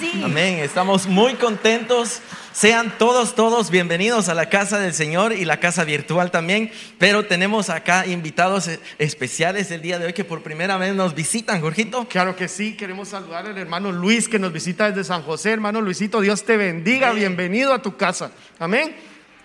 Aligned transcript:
sí. 0.00 0.22
Amén. 0.24 0.58
Estamos 0.58 1.06
muy 1.06 1.34
contentos. 1.34 2.20
Sean 2.52 2.98
todos, 2.98 3.36
todos 3.36 3.70
bienvenidos 3.70 4.28
a 4.28 4.34
la 4.34 4.48
casa 4.48 4.80
del 4.80 4.92
Señor 4.92 5.32
y 5.32 5.44
la 5.44 5.60
casa 5.60 5.84
virtual 5.84 6.32
también. 6.32 6.72
Pero 6.98 7.24
tenemos 7.26 7.70
acá 7.70 8.06
invitados 8.06 8.66
e- 8.66 8.80
especiales 8.98 9.70
el 9.70 9.82
día 9.82 9.98
de 10.00 10.06
hoy 10.06 10.12
que 10.12 10.24
por 10.24 10.42
primera 10.42 10.76
vez 10.78 10.94
nos 10.94 11.14
visitan, 11.14 11.60
Jorgito. 11.60 12.08
Claro 12.08 12.34
que 12.34 12.48
sí, 12.48 12.76
queremos 12.76 13.08
saludar 13.08 13.46
al 13.46 13.56
hermano 13.56 13.92
Luis 13.92 14.28
que 14.28 14.40
nos 14.40 14.52
visita 14.52 14.90
desde 14.90 15.04
San 15.04 15.22
José. 15.22 15.52
Hermano 15.52 15.80
Luisito, 15.80 16.20
Dios 16.20 16.44
te 16.44 16.56
bendiga, 16.56 17.12
bienvenido 17.12 17.72
a 17.72 17.80
tu 17.80 17.96
casa. 17.96 18.32
Amén. 18.58 18.96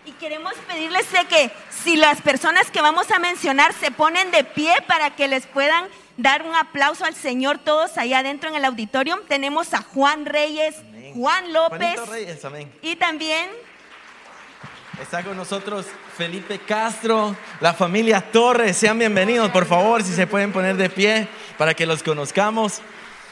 Y 0.05 0.11
queremos 0.13 0.53
pedirles 0.67 1.05
que 1.29 1.51
si 1.83 1.95
las 1.95 2.21
personas 2.21 2.71
que 2.71 2.81
vamos 2.81 3.11
a 3.11 3.19
mencionar 3.19 3.73
se 3.73 3.91
ponen 3.91 4.31
de 4.31 4.43
pie 4.43 4.73
para 4.87 5.15
que 5.15 5.27
les 5.27 5.45
puedan 5.45 5.85
dar 6.17 6.43
un 6.43 6.55
aplauso 6.55 7.05
al 7.05 7.15
Señor 7.15 7.57
todos 7.59 7.97
allá 7.97 8.19
adentro 8.19 8.49
en 8.49 8.55
el 8.55 8.65
auditorio. 8.65 9.21
Tenemos 9.27 9.73
a 9.73 9.81
Juan 9.81 10.25
Reyes, 10.25 10.75
Amén. 10.89 11.13
Juan 11.15 11.53
López 11.53 11.79
Juanito 11.95 12.05
Reyes, 12.05 12.45
amén. 12.45 12.71
y 12.81 12.95
también 12.95 13.49
Está 15.01 15.23
con 15.23 15.35
nosotros 15.35 15.85
Felipe 16.17 16.57
Castro, 16.59 17.35
la 17.59 17.73
familia 17.73 18.21
Torres. 18.31 18.77
Sean 18.77 18.97
bienvenidos, 18.97 19.51
por 19.51 19.65
favor, 19.65 20.01
si 20.01 20.13
se 20.13 20.25
pueden 20.25 20.53
poner 20.53 20.77
de 20.77 20.89
pie 20.89 21.27
para 21.57 21.73
que 21.73 21.85
los 21.85 22.01
conozcamos. 22.01 22.81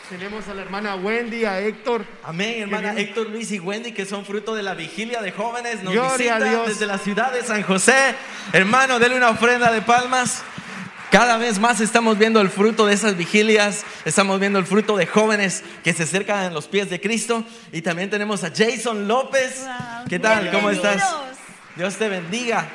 Tenemos 0.09 0.45
a 0.49 0.53
la 0.53 0.61
hermana 0.63 0.95
Wendy, 0.97 1.45
a 1.45 1.59
Héctor. 1.61 2.05
Amén, 2.21 2.63
hermana. 2.63 2.93
Héctor 2.99 3.29
Luis 3.29 3.49
y 3.53 3.59
Wendy, 3.59 3.93
que 3.93 4.05
son 4.05 4.25
fruto 4.25 4.53
de 4.55 4.61
la 4.61 4.73
vigilia 4.73 5.21
de 5.21 5.31
jóvenes, 5.31 5.81
nos 5.83 5.93
Gloria 5.93 6.35
a 6.35 6.39
visitan 6.39 6.49
Dios. 6.49 6.67
desde 6.67 6.85
la 6.85 6.97
ciudad 6.97 7.31
de 7.31 7.41
San 7.43 7.63
José. 7.63 8.13
Hermano, 8.51 8.99
denle 8.99 9.15
una 9.15 9.29
ofrenda 9.29 9.71
de 9.71 9.81
palmas. 9.81 10.43
Cada 11.13 11.37
vez 11.37 11.59
más 11.59 11.79
estamos 11.79 12.17
viendo 12.17 12.41
el 12.41 12.49
fruto 12.49 12.87
de 12.87 12.95
esas 12.95 13.15
vigilias, 13.15 13.85
estamos 14.03 14.39
viendo 14.39 14.57
el 14.57 14.65
fruto 14.65 14.97
de 14.97 15.05
jóvenes 15.05 15.63
que 15.83 15.93
se 15.93 16.01
acercan 16.01 16.39
a 16.39 16.49
los 16.49 16.67
pies 16.67 16.89
de 16.89 16.99
Cristo. 16.99 17.45
Y 17.71 17.83
también 17.83 18.09
tenemos 18.09 18.43
a 18.43 18.49
Jason 18.49 19.07
López. 19.07 19.59
Wow. 19.59 20.07
¿Qué 20.09 20.17
tal? 20.17 20.49
¿Cómo 20.49 20.71
estás? 20.71 21.03
Dios 21.75 21.97
te 21.97 22.09
bendiga. 22.09 22.67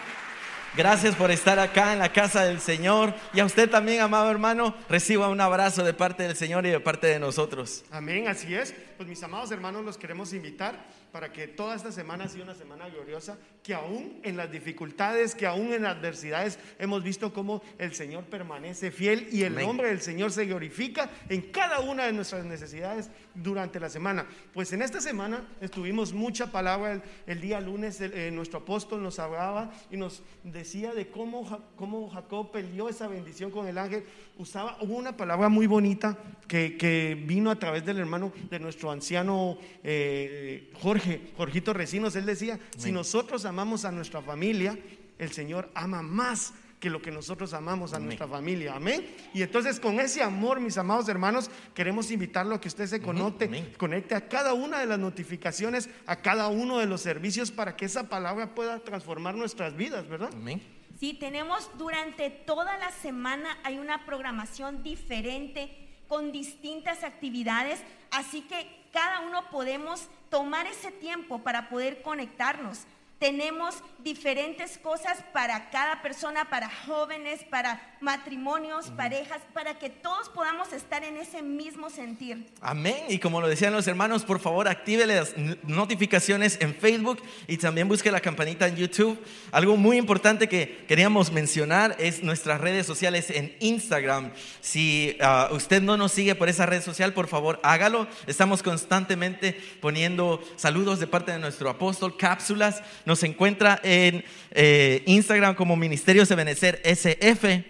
Gracias 0.77 1.17
por 1.17 1.33
estar 1.33 1.59
acá 1.59 1.93
en 1.93 1.99
la 1.99 2.13
casa 2.13 2.45
del 2.45 2.61
Señor. 2.61 3.13
Y 3.35 3.41
a 3.41 3.45
usted 3.45 3.69
también, 3.69 4.03
amado 4.03 4.31
hermano, 4.31 4.73
reciba 4.89 5.29
un 5.29 5.41
abrazo 5.41 5.83
de 5.83 5.93
parte 5.93 6.23
del 6.23 6.37
Señor 6.37 6.65
y 6.65 6.71
de 6.71 6.79
parte 6.79 7.09
de 7.09 7.19
nosotros. 7.19 7.83
Amén, 7.91 8.29
así 8.29 8.55
es. 8.55 8.73
Pues 8.97 9.09
mis 9.09 9.21
amados 9.21 9.51
hermanos, 9.51 9.85
los 9.85 9.99
queremos 9.99 10.33
invitar 10.33 10.79
para 11.13 11.33
que 11.33 11.49
toda 11.49 11.75
esta 11.75 11.91
semana 11.93 12.25
ha 12.25 12.29
sido 12.29 12.45
una 12.45 12.55
semana 12.55 12.89
gloriosa, 12.89 13.39
que 13.63 13.75
aún 13.75 14.21
en 14.23 14.37
las 14.37 14.51
dificultades, 14.51 15.35
que 15.35 15.47
aún 15.47 15.73
en 15.73 15.83
las 15.83 15.97
adversidades, 15.97 16.59
hemos 16.79 17.03
visto 17.03 17.33
cómo 17.33 17.63
el 17.79 17.95
Señor 17.95 18.25
permanece 18.25 18.91
fiel 18.91 19.29
y 19.33 19.43
el 19.43 19.53
Amén. 19.55 19.67
nombre 19.67 19.89
del 19.89 20.01
Señor 20.01 20.31
se 20.33 20.47
glorifica 20.47 21.11
en 21.29 21.43
cada 21.51 21.81
una 21.81 22.05
de 22.07 22.13
nuestras 22.13 22.45
necesidades 22.45 23.11
durante 23.35 23.79
la 23.81 23.89
semana. 23.89 24.27
Pues 24.53 24.73
en 24.73 24.83
esta 24.83 25.01
semana 25.01 25.47
estuvimos 25.61 26.13
mucha 26.13 26.51
palabra 26.51 26.93
el, 26.93 27.03
el 27.27 27.41
día 27.41 27.61
lunes, 27.61 28.01
el- 28.01 28.13
eh, 28.15 28.31
nuestro 28.31 28.61
apóstol 28.61 29.03
nos 29.03 29.19
hablaba 29.19 29.71
y 29.91 29.97
nos 29.97 30.23
decía 30.45 30.93
de 30.95 31.09
cómo, 31.09 31.63
cómo 31.77 32.09
Jacob 32.11 32.51
peleó 32.53 32.89
esa 32.89 33.07
bendición 33.09 33.51
con 33.51 33.67
el 33.69 33.79
ángel. 33.79 34.05
Usaba, 34.39 34.77
hubo 34.81 34.95
una 34.97 35.17
palabra 35.17 35.49
muy 35.49 35.67
bonita 35.67 36.17
que, 36.47 36.77
que 36.77 37.17
vino 37.27 37.51
a 37.51 37.59
través 37.59 37.85
del 37.85 37.99
hermano 37.99 38.33
de 38.51 38.59
nuestro 38.61 38.91
anciano 38.91 39.59
eh, 39.83 40.71
Jorge, 40.81 40.98
Jorgito 41.37 41.73
Recinos. 41.73 42.17
Él 42.17 42.27
decía, 42.27 42.59
si 42.77 42.93
nosotros 42.93 43.45
amamos 43.45 43.85
a 43.85 43.93
nuestra 43.93 44.23
familia, 44.23 44.79
el 45.19 45.33
Señor 45.33 45.71
ama 45.75 46.03
más 46.03 46.53
que 46.81 46.91
lo 46.91 47.03
que 47.03 47.11
nosotros 47.11 47.53
amamos 47.55 47.93
a 47.93 47.99
nuestra 47.99 48.29
familia. 48.29 48.75
Amén. 48.75 49.05
Y 49.35 49.43
entonces 49.43 49.81
con 49.81 49.99
ese 50.01 50.23
amor, 50.23 50.61
mis 50.61 50.79
amados 50.79 51.09
hermanos, 51.09 51.51
queremos 51.75 52.11
invitarlo 52.11 52.55
a 52.55 52.61
que 52.61 52.69
usted 52.69 52.87
se 52.87 53.01
conecte, 53.01 53.47
amén. 53.47 53.75
conecte 53.77 54.15
a 54.15 54.29
cada 54.29 54.55
una 54.55 54.79
de 54.79 54.87
las 54.87 54.99
notificaciones, 54.99 55.89
a 56.07 56.17
cada 56.17 56.49
uno 56.49 56.79
de 56.79 56.87
los 56.87 57.01
servicios 57.01 57.51
para 57.51 57.77
que 57.77 57.87
esa 57.87 58.09
palabra 58.09 58.55
pueda 58.55 58.79
transformar 58.81 59.35
nuestras 59.35 59.77
vidas, 59.77 60.07
¿verdad? 60.09 60.31
Amén. 60.33 60.63
Sí, 60.99 61.15
tenemos 61.15 61.71
durante 61.79 62.31
toda 62.31 62.77
la 62.79 62.91
semana 62.91 63.59
hay 63.65 63.79
una 63.79 64.05
programación 64.05 64.83
diferente 64.83 65.71
con 66.09 66.33
distintas 66.33 67.05
actividades, 67.05 67.81
así 68.11 68.43
que 68.43 68.67
cada 68.93 69.21
uno 69.21 69.49
podemos 69.51 70.09
tomar 70.31 70.67
ese 70.67 70.91
tiempo 70.91 71.39
para 71.41 71.69
poder 71.69 72.03
conectarnos. 72.03 72.87
Tenemos 73.19 73.75
diferentes 74.05 74.79
cosas 74.79 75.19
para 75.33 75.71
cada 75.71 76.03
persona, 76.03 76.49
para 76.49 76.71
jóvenes, 76.87 77.45
para 77.51 77.97
matrimonios, 78.01 78.87
parejas, 78.91 79.41
para 79.53 79.79
que 79.79 79.91
todos 79.91 80.29
podamos 80.29 80.73
estar 80.73 81.03
en 81.03 81.17
ese 81.17 81.43
mismo 81.43 81.91
sentir. 81.91 82.47
Amén. 82.61 83.07
Y 83.09 83.19
como 83.19 83.41
lo 83.41 83.49
decían 83.49 83.73
los 83.73 83.89
hermanos, 83.89 84.25
por 84.25 84.39
favor, 84.39 84.69
active 84.69 85.05
las 85.05 85.35
notificaciones 85.65 86.59
en 86.61 86.75
Facebook 86.75 87.21
y 87.49 87.57
también 87.57 87.89
busque 87.89 88.13
la 88.13 88.21
campanita 88.21 88.69
en 88.69 88.77
YouTube. 88.77 89.19
Algo 89.51 89.77
muy 89.77 89.97
importante 89.97 90.49
que 90.49 90.85
queríamos 90.87 91.33
mencionar 91.33 91.97
es 91.99 92.23
nuestras 92.23 92.61
redes 92.61 92.87
sociales 92.87 93.31
en 93.31 93.57
Instagram. 93.59 94.31
Si 94.61 95.17
ah, 95.21 95.49
usted 95.51 95.83
no 95.83 95.97
nos 95.97 96.13
sigue 96.13 96.37
por 96.37 96.49
esa 96.49 96.67
red 96.67 96.83
social, 96.83 97.13
por 97.13 97.27
favor, 97.27 97.59
hágalo. 97.65 98.07
Estamos 98.29 98.63
constantemente 98.63 99.61
poniendo 99.81 100.41
saludos 100.57 101.01
de 101.01 101.09
parte 101.09 101.33
de 101.33 101.39
nuestro 101.41 101.69
apóstol, 101.69 102.17
cápsulas. 102.17 102.81
Nos 103.09 103.23
encuentra 103.23 103.81
en 103.85 104.23
eh, 104.51 105.03
Instagram 105.07 105.55
como 105.55 105.77
Ministerios 105.77 106.29
de 106.29 106.35
Benecer 106.35 106.79
SF. 106.85 107.65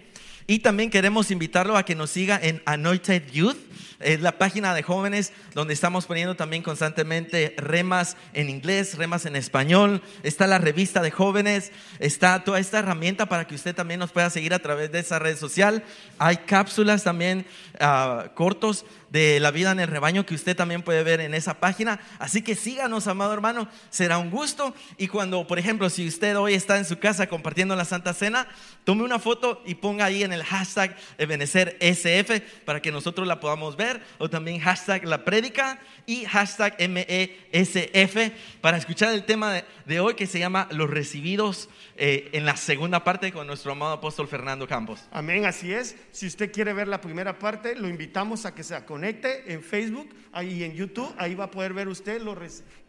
Y 0.47 0.59
también 0.59 0.89
queremos 0.89 1.31
invitarlo 1.31 1.77
a 1.77 1.85
que 1.85 1.95
nos 1.95 2.09
siga 2.09 2.37
en 2.43 2.61
Anointed 2.65 3.23
Youth. 3.31 3.55
Es 4.01 4.19
la 4.19 4.37
página 4.37 4.73
de 4.73 4.83
jóvenes 4.83 5.31
donde 5.53 5.73
estamos 5.73 6.07
poniendo 6.07 6.35
también 6.35 6.61
constantemente 6.61 7.53
remas 7.55 8.17
en 8.33 8.49
inglés, 8.49 8.97
remas 8.97 9.25
en 9.25 9.37
español. 9.37 10.01
Está 10.23 10.45
la 10.45 10.57
revista 10.57 11.01
de 11.01 11.11
jóvenes, 11.11 11.71
está 11.99 12.43
toda 12.43 12.59
esta 12.59 12.79
herramienta 12.79 13.27
para 13.27 13.47
que 13.47 13.55
usted 13.55 13.73
también 13.73 14.01
nos 14.01 14.11
pueda 14.11 14.29
seguir 14.29 14.53
a 14.53 14.59
través 14.59 14.91
de 14.91 14.99
esa 14.99 15.19
red 15.19 15.37
social. 15.37 15.85
Hay 16.17 16.35
cápsulas 16.35 17.05
también 17.05 17.45
ah, 17.79 18.31
cortos 18.35 18.85
de 19.11 19.39
la 19.39 19.51
vida 19.51 19.71
en 19.71 19.79
el 19.79 19.87
rebaño 19.87 20.25
que 20.25 20.35
usted 20.35 20.55
también 20.55 20.83
puede 20.83 21.03
ver 21.03 21.21
en 21.21 21.33
esa 21.33 21.59
página. 21.59 21.99
Así 22.19 22.41
que 22.41 22.55
síganos, 22.55 23.07
amado 23.07 23.33
hermano, 23.33 23.67
será 23.89 24.17
un 24.17 24.29
gusto. 24.29 24.73
Y 24.97 25.07
cuando, 25.07 25.47
por 25.47 25.59
ejemplo, 25.59 25.89
si 25.89 26.07
usted 26.07 26.37
hoy 26.37 26.53
está 26.53 26.77
en 26.77 26.85
su 26.85 26.99
casa 26.99 27.27
compartiendo 27.27 27.75
la 27.75 27.85
Santa 27.85 28.13
Cena, 28.13 28.47
tome 28.83 29.03
una 29.03 29.19
foto 29.19 29.61
y 29.65 29.75
ponga 29.75 30.05
ahí 30.05 30.23
en 30.23 30.33
el 30.33 30.43
hashtag 30.43 30.95
SF 31.17 32.41
para 32.65 32.81
que 32.81 32.91
nosotros 32.91 33.27
la 33.27 33.39
podamos 33.39 33.75
ver. 33.75 34.01
O 34.17 34.29
también 34.29 34.59
hashtag 34.59 35.05
la 35.05 35.25
prédica 35.25 35.79
y 36.05 36.25
hashtag 36.25 36.75
MESF 36.89 38.31
para 38.61 38.77
escuchar 38.77 39.13
el 39.13 39.25
tema 39.25 39.53
de, 39.53 39.65
de 39.85 39.99
hoy 39.99 40.15
que 40.15 40.27
se 40.27 40.39
llama 40.39 40.67
Los 40.71 40.89
recibidos 40.89 41.69
eh, 42.01 42.29
en 42.31 42.45
la 42.45 42.55
segunda 42.55 43.03
parte 43.03 43.33
con 43.33 43.45
nuestro 43.45 43.73
amado 43.73 43.91
apóstol 43.91 44.27
Fernando 44.27 44.65
Campos. 44.65 45.01
Amén, 45.11 45.45
así 45.45 45.73
es. 45.73 45.97
Si 46.11 46.27
usted 46.27 46.49
quiere 46.49 46.71
ver 46.71 46.87
la 46.87 47.01
primera 47.01 47.37
parte, 47.37 47.75
lo 47.75 47.89
invitamos 47.89 48.45
a 48.45 48.55
que 48.55 48.63
se 48.63 48.73
conecte 48.99 49.53
en 49.53 49.63
Facebook 49.63 50.09
y 50.43 50.63
en 50.63 50.73
YouTube. 50.73 51.11
Ahí 51.17 51.33
va 51.33 51.45
a 51.45 51.51
poder 51.51 51.73
ver 51.73 51.87
usted 51.87 52.21
lo, 52.21 52.37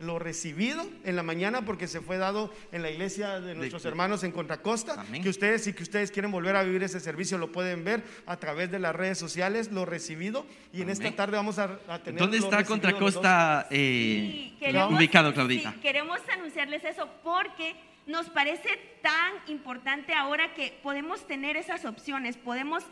lo 0.00 0.18
recibido 0.18 0.84
en 1.04 1.14
la 1.16 1.22
mañana 1.22 1.62
porque 1.64 1.86
se 1.86 2.00
fue 2.00 2.18
dado 2.18 2.52
en 2.72 2.82
la 2.82 2.90
iglesia 2.90 3.38
de 3.40 3.54
nuestros 3.54 3.84
de- 3.84 3.88
hermanos 3.90 4.24
en 4.24 4.32
Contracosta. 4.32 5.00
Amén. 5.00 5.22
Que 5.22 5.28
ustedes, 5.28 5.62
si 5.64 5.72
que 5.72 5.84
ustedes 5.84 6.10
quieren 6.10 6.32
volver 6.32 6.56
a 6.56 6.64
vivir 6.64 6.82
ese 6.82 6.98
servicio, 7.00 7.38
lo 7.38 7.52
pueden 7.52 7.84
ver 7.84 8.02
a 8.26 8.36
través 8.38 8.70
de 8.72 8.78
las 8.80 8.94
redes 8.94 9.18
sociales, 9.18 9.70
lo 9.70 9.86
recibido. 9.86 10.44
Y 10.72 10.82
en 10.82 10.90
esta 10.90 11.10
tarde 11.12 11.36
vamos 11.36 11.58
a, 11.60 11.78
a 11.88 12.02
tener. 12.02 12.18
¿Dónde 12.20 12.38
está 12.38 12.58
recibido 12.58 12.68
Contra 12.68 12.90
los 12.90 13.00
dos. 13.00 13.14
Costa? 13.14 13.66
eh, 13.70 14.52
Sí, 14.60 14.76
ubicado, 14.94 15.32
Claudita? 15.32 15.72
sí, 15.72 15.78
queremos 15.80 16.18
anunciarles 16.32 16.82
eso 16.84 17.08
porque 17.22 17.74
nos 18.06 18.28
parece 18.30 18.68
tan 19.02 19.32
importante 19.46 20.12
ahora 20.12 20.52
que 20.54 20.78
podemos 20.82 21.24
tener 21.28 21.56
esas 21.56 21.84
opciones. 21.84 22.36
Podemos 22.36 22.82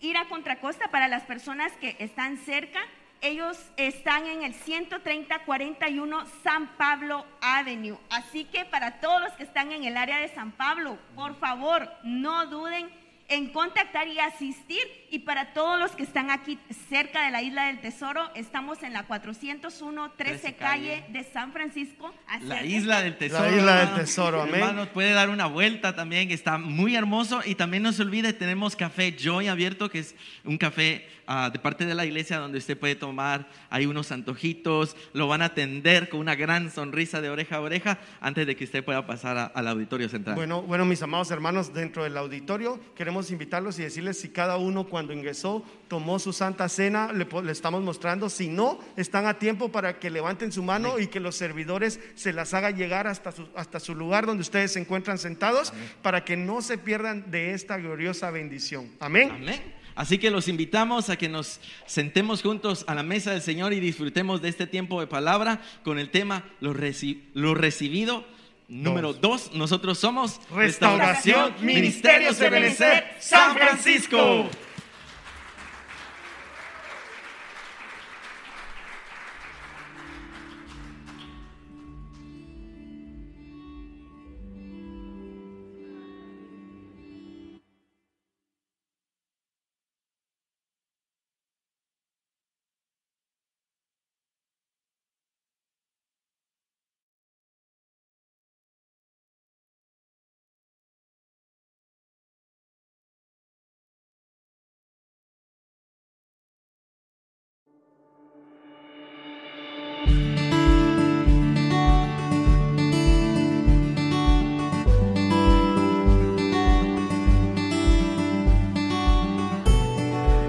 ir 0.00 0.16
a 0.16 0.28
Contracosta 0.28 0.88
para 0.88 1.08
las 1.08 1.22
personas 1.24 1.72
que 1.74 1.96
están 1.98 2.36
cerca. 2.38 2.80
Ellos 3.22 3.58
están 3.76 4.26
en 4.26 4.42
el 4.42 4.54
13041 4.54 6.26
San 6.42 6.76
Pablo 6.76 7.24
Avenue. 7.40 7.98
Así 8.10 8.44
que 8.44 8.64
para 8.64 9.00
todos 9.00 9.22
los 9.22 9.32
que 9.32 9.44
están 9.44 9.72
en 9.72 9.84
el 9.84 9.96
área 9.96 10.18
de 10.18 10.28
San 10.28 10.52
Pablo, 10.52 10.98
por 11.14 11.34
favor, 11.36 11.90
no 12.02 12.46
duden 12.46 12.90
en 13.28 13.48
contactar 13.50 14.08
y 14.08 14.18
asistir. 14.18 14.82
Y 15.10 15.20
para 15.20 15.52
todos 15.52 15.78
los 15.78 15.92
que 15.92 16.02
están 16.02 16.30
aquí 16.30 16.58
cerca 16.88 17.24
de 17.24 17.30
la 17.30 17.42
Isla 17.42 17.66
del 17.66 17.80
Tesoro, 17.80 18.30
estamos 18.34 18.82
en 18.82 18.92
la 18.92 19.04
401 19.04 20.12
13 20.12 20.38
13 20.38 20.56
calle 20.56 21.04
de 21.08 21.24
San 21.24 21.52
Francisco. 21.52 22.14
La 22.26 22.34
Acérquense. 22.34 22.66
isla 22.66 23.02
del 23.02 23.16
tesoro. 23.16 23.50
La 23.50 23.56
isla 23.56 23.76
del 23.76 23.94
tesoro, 23.94 24.42
amén. 24.42 24.54
Hermanos, 24.56 24.88
puede 24.88 25.12
dar 25.12 25.30
una 25.30 25.46
vuelta 25.46 25.94
también, 25.94 26.28
que 26.28 26.34
está 26.34 26.58
muy 26.58 26.96
hermoso. 26.96 27.40
Y 27.44 27.54
también 27.54 27.82
no 27.82 27.92
se 27.92 28.02
olvide, 28.02 28.32
tenemos 28.32 28.76
café 28.76 29.14
Joy 29.16 29.48
abierto, 29.48 29.90
que 29.90 30.00
es 30.00 30.14
un 30.44 30.58
café 30.58 31.08
ah, 31.26 31.50
de 31.52 31.58
parte 31.58 31.84
de 31.86 31.94
la 31.94 32.04
iglesia 32.06 32.38
donde 32.38 32.58
usted 32.58 32.78
puede 32.78 32.94
tomar, 32.96 33.48
hay 33.70 33.86
unos 33.86 34.12
antojitos, 34.12 34.96
lo 35.12 35.28
van 35.28 35.42
a 35.42 35.46
atender 35.46 36.08
con 36.08 36.20
una 36.20 36.34
gran 36.34 36.70
sonrisa 36.70 37.20
de 37.20 37.30
oreja 37.30 37.56
a 37.56 37.60
oreja 37.60 37.98
antes 38.20 38.46
de 38.46 38.56
que 38.56 38.64
usted 38.64 38.84
pueda 38.84 39.06
pasar 39.06 39.36
a- 39.38 39.46
al 39.46 39.68
auditorio 39.68 40.08
central. 40.08 40.34
Bueno, 40.36 40.62
bueno, 40.62 40.84
mis 40.84 41.02
amados 41.02 41.30
hermanos, 41.30 41.72
dentro 41.72 42.04
del 42.04 42.16
auditorio 42.16 42.78
queremos 42.94 43.30
invitarlos 43.30 43.78
y 43.78 43.82
decirles 43.82 44.20
si 44.20 44.28
cada 44.30 44.56
uno 44.56 44.84
cuando 44.84 45.12
ingresó 45.12 45.64
tomó 45.88 46.18
su 46.18 46.32
santa 46.32 46.68
cena, 46.68 47.12
le 47.12 47.26
estamos 47.52 47.82
mostrando. 47.82 48.28
Si 48.28 48.48
no, 48.48 48.78
están 48.96 49.26
a 49.26 49.38
tiempo 49.38 49.70
para 49.70 49.98
que 49.98 50.10
levanten 50.10 50.50
su 50.52 50.62
mano 50.62 50.98
y 50.98 51.06
que 51.06 51.20
los 51.20 51.36
servidores 51.36 52.00
se 52.14 52.32
las 52.32 52.54
haga 52.54 52.70
llegar 52.70 53.06
hasta 53.06 53.32
su, 53.32 53.48
hasta 53.54 53.80
su 53.80 53.94
lugar 53.94 54.26
donde 54.26 54.42
ustedes 54.42 54.72
se 54.72 54.80
encuentran 54.80 55.18
sentados 55.18 55.72
para 56.02 56.24
que 56.24 56.36
no 56.36 56.60
se 56.62 56.78
pierdan 56.78 57.30
de 57.30 57.52
esta 57.54 57.76
gloriosa 57.78 58.30
bendición. 58.30 58.90
Amén. 59.00 59.30
Amén. 59.32 59.75
Así 59.96 60.18
que 60.18 60.30
los 60.30 60.46
invitamos 60.46 61.10
a 61.10 61.16
que 61.16 61.28
nos 61.28 61.58
sentemos 61.86 62.42
juntos 62.42 62.84
a 62.86 62.94
la 62.94 63.02
mesa 63.02 63.32
del 63.32 63.40
Señor 63.42 63.72
y 63.72 63.80
disfrutemos 63.80 64.42
de 64.42 64.50
este 64.50 64.66
tiempo 64.66 65.00
de 65.00 65.06
palabra 65.08 65.60
con 65.82 65.98
el 65.98 66.10
tema 66.10 66.44
lo, 66.60 66.72
reci- 66.74 67.22
lo 67.34 67.54
recibido. 67.54 68.24
Número 68.68 69.12
dos, 69.12 69.52
nosotros 69.54 69.96
somos 69.98 70.40
Restauración 70.54 71.54
Ministerios 71.62 72.40
Ebenezer 72.40 73.04
San 73.20 73.54
Francisco. 73.56 74.48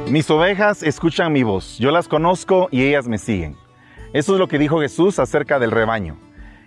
Mis 0.10 0.30
ovejas 0.32 0.84
escuchan 0.84 1.34
mi 1.34 1.44
voz, 1.44 1.78
yo 1.78 1.92
las 1.92 2.08
conozco 2.08 2.70
y 2.72 2.82
ellas 2.84 3.10
me 3.10 3.18
siguen. 3.18 3.58
Eso 4.14 4.34
es 4.34 4.40
lo 4.40 4.48
que 4.48 4.58
dijo 4.58 4.80
Jesús 4.80 5.20
acerca 5.20 5.60
del 5.60 5.70
rebaño. 5.70 6.18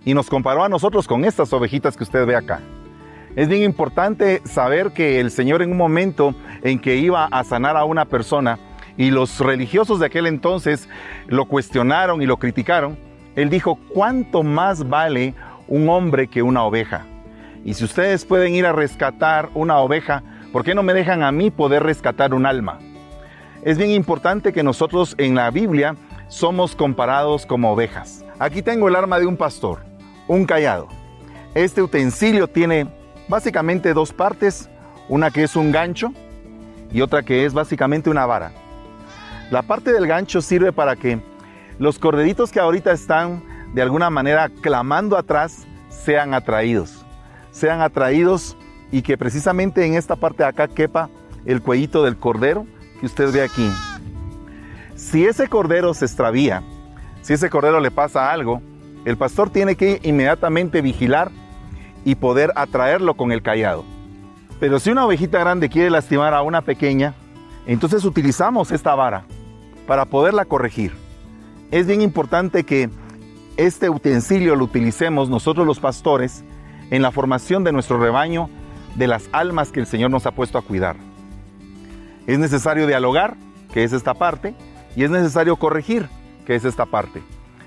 Y 0.04 0.12
nos 0.12 0.28
comparó 0.28 0.62
a 0.62 0.68
nosotros 0.68 1.08
con 1.08 1.24
estas 1.24 1.50
ovejitas 1.54 1.96
que 1.96 2.04
usted 2.04 2.26
ve 2.26 2.36
acá. 2.36 2.60
Es 3.36 3.48
bien 3.48 3.62
importante 3.62 4.42
saber 4.44 4.92
que 4.92 5.20
el 5.20 5.30
Señor 5.30 5.62
en 5.62 5.70
un 5.70 5.78
momento 5.78 6.34
en 6.62 6.78
que 6.78 6.96
iba 6.96 7.24
a 7.24 7.42
sanar 7.42 7.78
a 7.78 7.84
una 7.84 8.04
persona 8.04 8.58
y 9.00 9.10
los 9.10 9.40
religiosos 9.40 9.98
de 9.98 10.04
aquel 10.04 10.26
entonces 10.26 10.86
lo 11.26 11.46
cuestionaron 11.46 12.20
y 12.20 12.26
lo 12.26 12.36
criticaron, 12.36 12.98
Él 13.34 13.48
dijo, 13.48 13.78
¿cuánto 13.94 14.42
más 14.42 14.86
vale 14.90 15.32
un 15.68 15.88
hombre 15.88 16.28
que 16.28 16.42
una 16.42 16.64
oveja? 16.64 17.06
Y 17.64 17.72
si 17.72 17.84
ustedes 17.84 18.26
pueden 18.26 18.54
ir 18.54 18.66
a 18.66 18.72
rescatar 18.72 19.48
una 19.54 19.78
oveja, 19.78 20.22
¿por 20.52 20.64
qué 20.64 20.74
no 20.74 20.82
me 20.82 20.92
dejan 20.92 21.22
a 21.22 21.32
mí 21.32 21.50
poder 21.50 21.82
rescatar 21.82 22.34
un 22.34 22.44
alma? 22.44 22.78
Es 23.62 23.78
bien 23.78 23.90
importante 23.90 24.52
que 24.52 24.62
nosotros 24.62 25.14
en 25.16 25.34
la 25.34 25.50
Biblia 25.50 25.96
somos 26.28 26.76
comparados 26.76 27.46
como 27.46 27.72
ovejas. 27.72 28.22
Aquí 28.38 28.60
tengo 28.60 28.86
el 28.86 28.96
arma 28.96 29.18
de 29.18 29.24
un 29.24 29.38
pastor, 29.38 29.78
un 30.28 30.44
callado. 30.44 30.88
Este 31.54 31.80
utensilio 31.80 32.48
tiene 32.48 32.86
básicamente 33.28 33.94
dos 33.94 34.12
partes, 34.12 34.68
una 35.08 35.30
que 35.30 35.44
es 35.44 35.56
un 35.56 35.72
gancho 35.72 36.12
y 36.92 37.00
otra 37.00 37.22
que 37.22 37.46
es 37.46 37.54
básicamente 37.54 38.10
una 38.10 38.26
vara. 38.26 38.52
La 39.50 39.62
parte 39.62 39.92
del 39.92 40.06
gancho 40.06 40.40
sirve 40.40 40.72
para 40.72 40.94
que 40.94 41.20
los 41.80 41.98
corderitos 41.98 42.52
que 42.52 42.60
ahorita 42.60 42.92
están 42.92 43.42
de 43.74 43.82
alguna 43.82 44.08
manera 44.08 44.48
clamando 44.48 45.16
atrás 45.16 45.66
sean 45.88 46.34
atraídos. 46.34 47.04
Sean 47.50 47.80
atraídos 47.80 48.56
y 48.92 49.02
que 49.02 49.18
precisamente 49.18 49.84
en 49.84 49.94
esta 49.94 50.14
parte 50.14 50.44
de 50.44 50.48
acá 50.48 50.68
quepa 50.68 51.10
el 51.46 51.62
cuellito 51.62 52.04
del 52.04 52.16
cordero 52.16 52.64
que 53.00 53.06
usted 53.06 53.32
ve 53.32 53.42
aquí. 53.42 53.68
Si 54.94 55.26
ese 55.26 55.48
cordero 55.48 55.94
se 55.94 56.04
extravía, 56.04 56.62
si 57.22 57.32
ese 57.32 57.50
cordero 57.50 57.80
le 57.80 57.90
pasa 57.90 58.30
algo, 58.30 58.62
el 59.04 59.16
pastor 59.16 59.50
tiene 59.50 59.74
que 59.74 59.98
inmediatamente 60.04 60.80
vigilar 60.80 61.32
y 62.04 62.14
poder 62.14 62.52
atraerlo 62.54 63.14
con 63.14 63.32
el 63.32 63.42
callado. 63.42 63.84
Pero 64.60 64.78
si 64.78 64.90
una 64.90 65.06
ovejita 65.06 65.40
grande 65.40 65.68
quiere 65.68 65.90
lastimar 65.90 66.34
a 66.34 66.42
una 66.42 66.62
pequeña, 66.62 67.14
entonces 67.66 68.04
utilizamos 68.04 68.70
esta 68.70 68.94
vara 68.94 69.24
para 69.90 70.04
poderla 70.04 70.44
corregir. 70.44 70.92
Es 71.72 71.88
bien 71.88 72.00
importante 72.00 72.62
que 72.62 72.90
este 73.56 73.90
utensilio 73.90 74.54
lo 74.54 74.66
utilicemos 74.66 75.28
nosotros 75.28 75.66
los 75.66 75.80
pastores 75.80 76.44
en 76.92 77.02
la 77.02 77.10
formación 77.10 77.64
de 77.64 77.72
nuestro 77.72 77.98
rebaño, 77.98 78.48
de 78.94 79.08
las 79.08 79.28
almas 79.32 79.72
que 79.72 79.80
el 79.80 79.86
Señor 79.86 80.12
nos 80.12 80.26
ha 80.26 80.30
puesto 80.30 80.58
a 80.58 80.62
cuidar. 80.62 80.94
Es 82.28 82.38
necesario 82.38 82.86
dialogar, 82.86 83.36
que 83.72 83.82
es 83.82 83.92
esta 83.92 84.14
parte, 84.14 84.54
y 84.94 85.02
es 85.02 85.10
necesario 85.10 85.56
corregir, 85.56 86.08
que 86.46 86.54
es 86.54 86.64
esta 86.64 86.86
parte. 86.86 87.20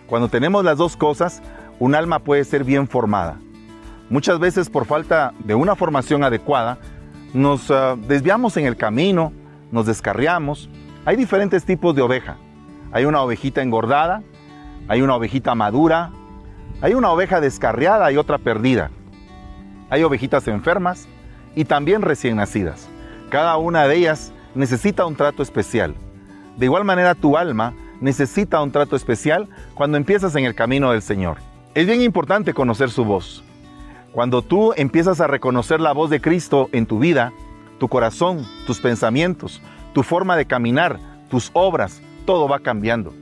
Cuando 0.08 0.30
tenemos 0.30 0.64
las 0.64 0.78
dos 0.78 0.96
cosas, 0.96 1.42
un 1.78 1.94
alma 1.94 2.20
puede 2.20 2.46
ser 2.46 2.64
bien 2.64 2.88
formada. 2.88 3.38
Muchas 4.10 4.40
veces 4.40 4.70
por 4.70 4.86
falta 4.86 5.34
de 5.40 5.56
una 5.56 5.76
formación 5.76 6.24
adecuada, 6.24 6.78
nos 7.34 7.70
uh, 7.70 7.98
desviamos 8.08 8.56
en 8.56 8.66
el 8.66 8.78
camino, 8.78 9.34
nos 9.74 9.88
descarriamos. 9.88 10.70
Hay 11.06 11.18
diferentes 11.18 11.66
tipos 11.66 11.94
de 11.96 12.02
oveja. 12.02 12.38
Hay 12.94 13.04
una 13.04 13.22
ovejita 13.22 13.62
engordada, 13.62 14.24
hay 14.88 15.02
una 15.02 15.16
ovejita 15.16 15.54
madura, 15.54 16.12
hay 16.82 16.94
una 16.94 17.12
oveja 17.12 17.42
descarriada 17.42 18.10
y 18.12 18.18
otra 18.18 18.38
perdida. 18.38 18.90
Hay 19.90 20.04
ovejitas 20.04 20.48
enfermas 20.48 21.10
y 21.56 21.66
también 21.66 22.04
recién 22.04 22.38
nacidas. 22.38 22.88
Cada 23.30 23.58
una 23.58 23.86
de 23.86 23.98
ellas 23.98 24.32
necesita 24.56 25.06
un 25.06 25.16
trato 25.16 25.44
especial. 25.44 25.94
De 26.58 26.68
igual 26.68 26.86
manera 26.86 27.16
tu 27.16 27.36
alma 27.36 27.74
necesita 28.00 28.62
un 28.62 28.72
trato 28.72 28.96
especial 28.96 29.50
cuando 29.74 29.98
empiezas 29.98 30.36
en 30.36 30.46
el 30.46 30.56
camino 30.56 30.92
del 30.92 31.02
Señor. 31.02 31.38
Es 31.76 31.86
bien 31.86 32.02
importante 32.02 32.54
conocer 32.54 32.90
su 32.90 33.04
voz. 33.04 33.44
Cuando 34.14 34.42
tú 34.42 34.74
empiezas 34.78 35.20
a 35.20 35.28
reconocer 35.28 35.82
la 35.82 35.92
voz 35.92 36.10
de 36.10 36.22
Cristo 36.22 36.70
en 36.72 36.86
tu 36.86 37.00
vida, 37.00 37.34
tu 37.80 37.90
corazón, 37.90 38.46
tus 38.66 38.80
pensamientos, 38.80 39.62
tu 39.94 40.04
forma 40.04 40.36
de 40.36 40.46
caminar, 40.46 41.00
tus 41.30 41.52
obras, 41.54 42.02
todo 42.26 42.48
va 42.48 42.60
cambiando. 42.60 43.14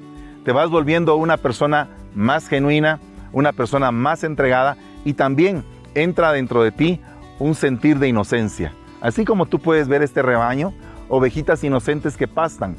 Te 0.43 0.51
vas 0.51 0.69
volviendo 0.69 1.15
una 1.15 1.37
persona 1.37 1.89
más 2.15 2.47
genuina, 2.47 2.99
una 3.31 3.51
persona 3.51 3.91
más 3.91 4.23
entregada 4.23 4.77
y 5.05 5.13
también 5.13 5.63
entra 5.93 6.31
dentro 6.31 6.63
de 6.63 6.71
ti 6.71 6.99
un 7.39 7.55
sentir 7.55 7.99
de 7.99 8.07
inocencia. 8.07 8.73
Así 9.01 9.25
como 9.25 9.45
tú 9.45 9.59
puedes 9.59 9.87
ver 9.87 10.01
este 10.01 10.21
rebaño, 10.21 10.73
ovejitas 11.09 11.63
inocentes 11.63 12.17
que 12.17 12.27
pastan, 12.27 12.75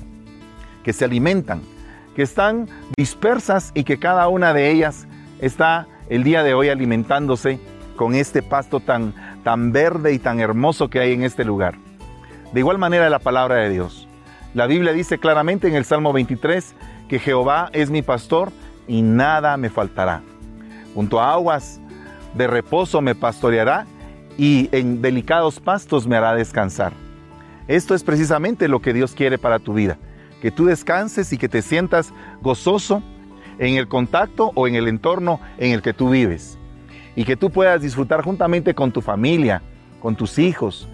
que 0.83 0.93
se 0.93 1.05
alimentan, 1.05 1.61
que 2.15 2.23
están 2.23 2.69
dispersas 2.97 3.73
y 3.75 3.85
que 3.85 3.99
cada 3.99 4.29
una 4.29 4.53
de 4.53 4.71
ellas 4.71 5.07
está 5.41 5.87
el 6.09 6.25
día 6.25 6.43
de 6.43 6.55
hoy 6.55 6.69
alimentándose 6.69 7.59
con 7.97 8.15
este 8.15 8.43
pasto 8.43 8.81
tan, 8.81 9.15
tan 9.43 9.73
verde 9.73 10.13
y 10.13 10.19
tan 10.19 10.41
hermoso 10.41 10.89
que 10.89 11.01
hay 11.01 11.13
en 11.13 11.25
este 11.25 11.45
lugar. 11.45 11.75
De 12.53 12.61
igual 12.61 12.79
manera 12.79 13.09
la 13.09 13.19
palabra 13.19 13.57
de 13.57 13.71
Dios. 13.71 14.07
La 14.53 14.67
Biblia 14.67 14.93
dice 14.93 15.19
claramente 15.19 15.69
en 15.69 15.75
el 15.75 15.87
Salmo 15.87 16.13
23 16.13 16.75
que 17.09 17.19
Jehová 17.19 17.71
es 17.73 17.91
mi 17.91 18.03
pastor 18.03 18.53
y 18.87 19.01
nada 19.01 19.57
me 19.57 19.71
faltará. 19.71 20.21
Junto 20.95 21.21
a 21.21 21.33
aguas 21.33 21.81
de 22.35 22.47
reposo 22.47 23.01
me 23.01 23.15
pastoreará 23.15 23.87
y 24.37 24.69
en 24.73 25.01
delicados 25.01 25.61
pastos 25.61 26.07
me 26.07 26.17
hará 26.17 26.35
descansar. 26.35 26.93
Esto 27.69 27.95
es 27.95 28.05
precisamente 28.05 28.69
lo 28.69 28.81
que 28.81 28.93
Dios 28.93 29.15
quiere 29.15 29.39
para 29.39 29.59
tu 29.59 29.73
vida, 29.73 29.97
que 30.43 30.51
tú 30.51 30.67
descanses 30.67 31.33
y 31.33 31.39
que 31.39 31.49
te 31.49 31.63
sientas 31.63 32.13
gozoso 32.43 33.03
en 33.59 33.77
el 33.77 33.89
contacto 33.89 34.53
o 34.55 34.69
en 34.69 34.75
el 34.75 34.89
entorno 34.89 35.41
en 35.57 35.73
el 35.73 35.81
que 35.81 35.95
tú 35.95 36.11
vives 36.11 36.59
y 37.17 37.25
que 37.25 37.37
tú 37.37 37.49
puedas 37.51 37.81
disfrutar 37.81 38.23
juntamente 38.23 38.75
con 38.75 38.93
tu 38.93 39.01
familia, 39.01 39.63
con 40.01 40.17
tus 40.17 40.39
hijos, 40.39 40.89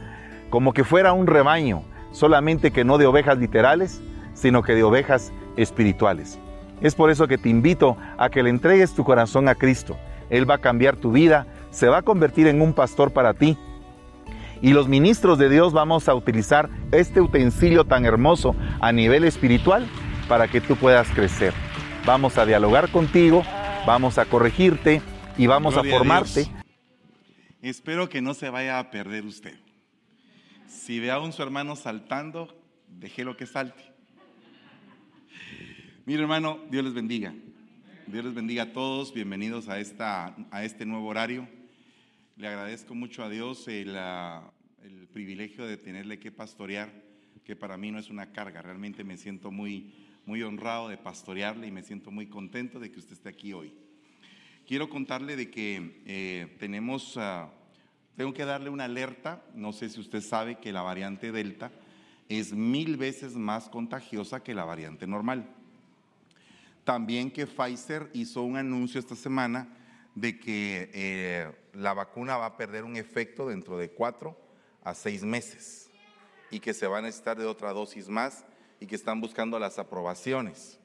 como 0.51 0.73
que 0.73 0.85
fuera 0.85 1.13
un 1.13 1.27
rebaño, 1.27 1.83
solamente 2.13 2.71
que 2.71 2.85
no 2.85 2.99
de 2.99 3.07
ovejas 3.07 3.39
literales, 3.39 4.01
sino 4.35 4.63
que 4.63 4.75
de 4.75 4.83
ovejas 4.83 5.33
espirituales. 5.57 6.39
Es 6.81 6.95
por 6.95 7.11
eso 7.11 7.27
que 7.27 7.39
te 7.39 7.49
invito 7.49 7.97
a 8.17 8.31
que 8.31 8.43
le 8.43 8.51
entregues 8.51 8.95
tu 8.95 9.05
corazón 9.05 9.49
a 9.49 9.55
Cristo. 9.55 9.97
Él 10.31 10.49
va 10.49 10.55
a 10.55 10.59
cambiar 10.59 10.97
tu 10.97 11.11
vida, 11.11 11.47
se 11.71 11.89
va 11.89 11.99
a 11.99 12.03
convertir 12.03 12.47
en 12.47 12.63
un 12.63 12.73
pastor 12.73 13.13
para 13.13 13.35
ti. 13.35 13.57
Y 14.61 14.73
los 14.73 14.89
ministros 14.89 15.39
de 15.39 15.49
Dios 15.49 15.73
vamos 15.73 16.09
a 16.09 16.15
utilizar 16.15 16.69
este 16.93 17.21
utensilio 17.21 17.85
tan 17.85 18.05
hermoso 18.05 18.55
a 18.81 18.93
nivel 18.93 19.25
espiritual 19.25 19.87
para 20.29 20.49
que 20.49 20.61
tú 20.61 20.77
puedas 20.77 21.09
crecer. 21.09 21.53
Vamos 22.05 22.39
a 22.39 22.47
dialogar 22.47 22.91
contigo, 22.91 23.43
vamos 23.87 24.19
a 24.19 24.25
corregirte 24.25 25.03
y 25.37 25.47
vamos 25.47 25.75
Gloria 25.75 25.93
a 25.93 25.97
formarte. 25.97 26.47
Espero 27.63 28.09
que 28.09 28.21
no 28.21 28.35
se 28.35 28.51
vaya 28.51 28.79
a 28.79 28.91
perder 28.91 29.25
usted. 29.25 29.55
Si 30.69 31.01
ve 31.01 31.11
a 31.11 31.19
un 31.19 31.33
su 31.33 31.43
hermano 31.43 31.77
saltando, 31.77 32.55
déjelo 32.89 33.39
que 33.39 33.47
salte. 33.47 33.83
Mire 36.05 36.21
hermano, 36.21 36.61
Dios 36.71 36.85
les 36.85 36.93
bendiga. 36.93 37.35
Dios 38.07 38.23
les 38.23 38.35
bendiga 38.35 38.65
a 38.65 38.73
todos. 38.75 39.15
Bienvenidos 39.15 39.71
a, 39.71 39.81
esta, 39.81 40.37
a 40.51 40.65
este 40.65 40.85
nuevo 40.85 41.09
horario. 41.09 41.49
Le 42.37 42.49
agradezco 42.49 42.95
mucho 42.95 43.25
a 43.25 43.31
Dios 43.31 43.67
el, 43.67 43.97
ah, 43.97 44.53
el 44.83 45.09
privilegio 45.09 45.67
de 45.67 45.79
tenerle 45.79 46.19
que 46.19 46.31
pastorear, 46.31 46.93
que 47.45 47.57
para 47.57 47.79
mí 47.79 47.91
no 47.91 47.99
es 47.99 48.11
una 48.11 48.33
carga. 48.33 48.61
Realmente 48.61 49.05
me 49.05 49.17
siento 49.17 49.51
muy, 49.51 49.95
muy 50.27 50.43
honrado 50.43 50.91
de 50.91 50.99
pastorearle 50.99 51.67
y 51.67 51.73
me 51.73 51.83
siento 51.83 52.11
muy 52.11 52.27
contento 52.27 52.79
de 52.79 52.93
que 52.93 52.99
usted 52.99 53.15
esté 53.15 53.31
aquí 53.31 53.55
hoy. 53.55 53.73
Quiero 54.67 54.91
contarle 54.91 55.35
de 55.35 55.51
que 55.51 56.03
eh, 56.05 56.57
tenemos, 56.59 57.17
ah, 57.17 57.51
tengo 58.19 58.35
que 58.35 58.45
darle 58.45 58.69
una 58.69 58.87
alerta. 58.87 59.45
No 59.55 59.73
sé 59.73 59.89
si 59.89 60.01
usted 60.01 60.21
sabe 60.21 60.59
que 60.59 60.73
la 60.73 60.83
variante 60.83 61.31
Delta 61.31 61.71
es 62.29 62.53
mil 62.53 62.97
veces 62.97 63.37
más 63.37 63.69
contagiosa 63.69 64.43
que 64.43 64.55
la 64.55 64.65
variante 64.65 65.07
normal. 65.07 65.49
También 66.83 67.31
que 67.31 67.47
Pfizer 67.47 68.11
hizo 68.15 68.43
un 68.43 68.57
anuncio 68.57 68.99
esta 68.99 69.15
semana 69.15 69.69
de 70.17 70.41
que 70.41 70.91
eh, 70.93 71.53
la 71.75 71.95
vacuna 71.95 72.37
va 72.37 72.47
a 72.47 72.57
perder 72.57 72.83
un 72.83 72.97
efecto 72.97 73.47
dentro 73.47 73.79
de 73.79 73.91
cuatro 73.91 74.37
a 74.83 74.95
seis 74.95 75.23
meses 75.23 75.89
y 76.51 76.59
que 76.59 76.75
se 76.75 76.89
va 76.89 76.99
a 76.99 77.03
necesitar 77.03 77.39
de 77.39 77.47
otra 77.47 77.73
dosis 77.73 78.09
más 78.09 78.45
y 78.81 78.87
que 78.87 78.97
están 78.97 79.21
buscando 79.21 79.61
las 79.61 79.79
aprobaciones. 79.79 80.81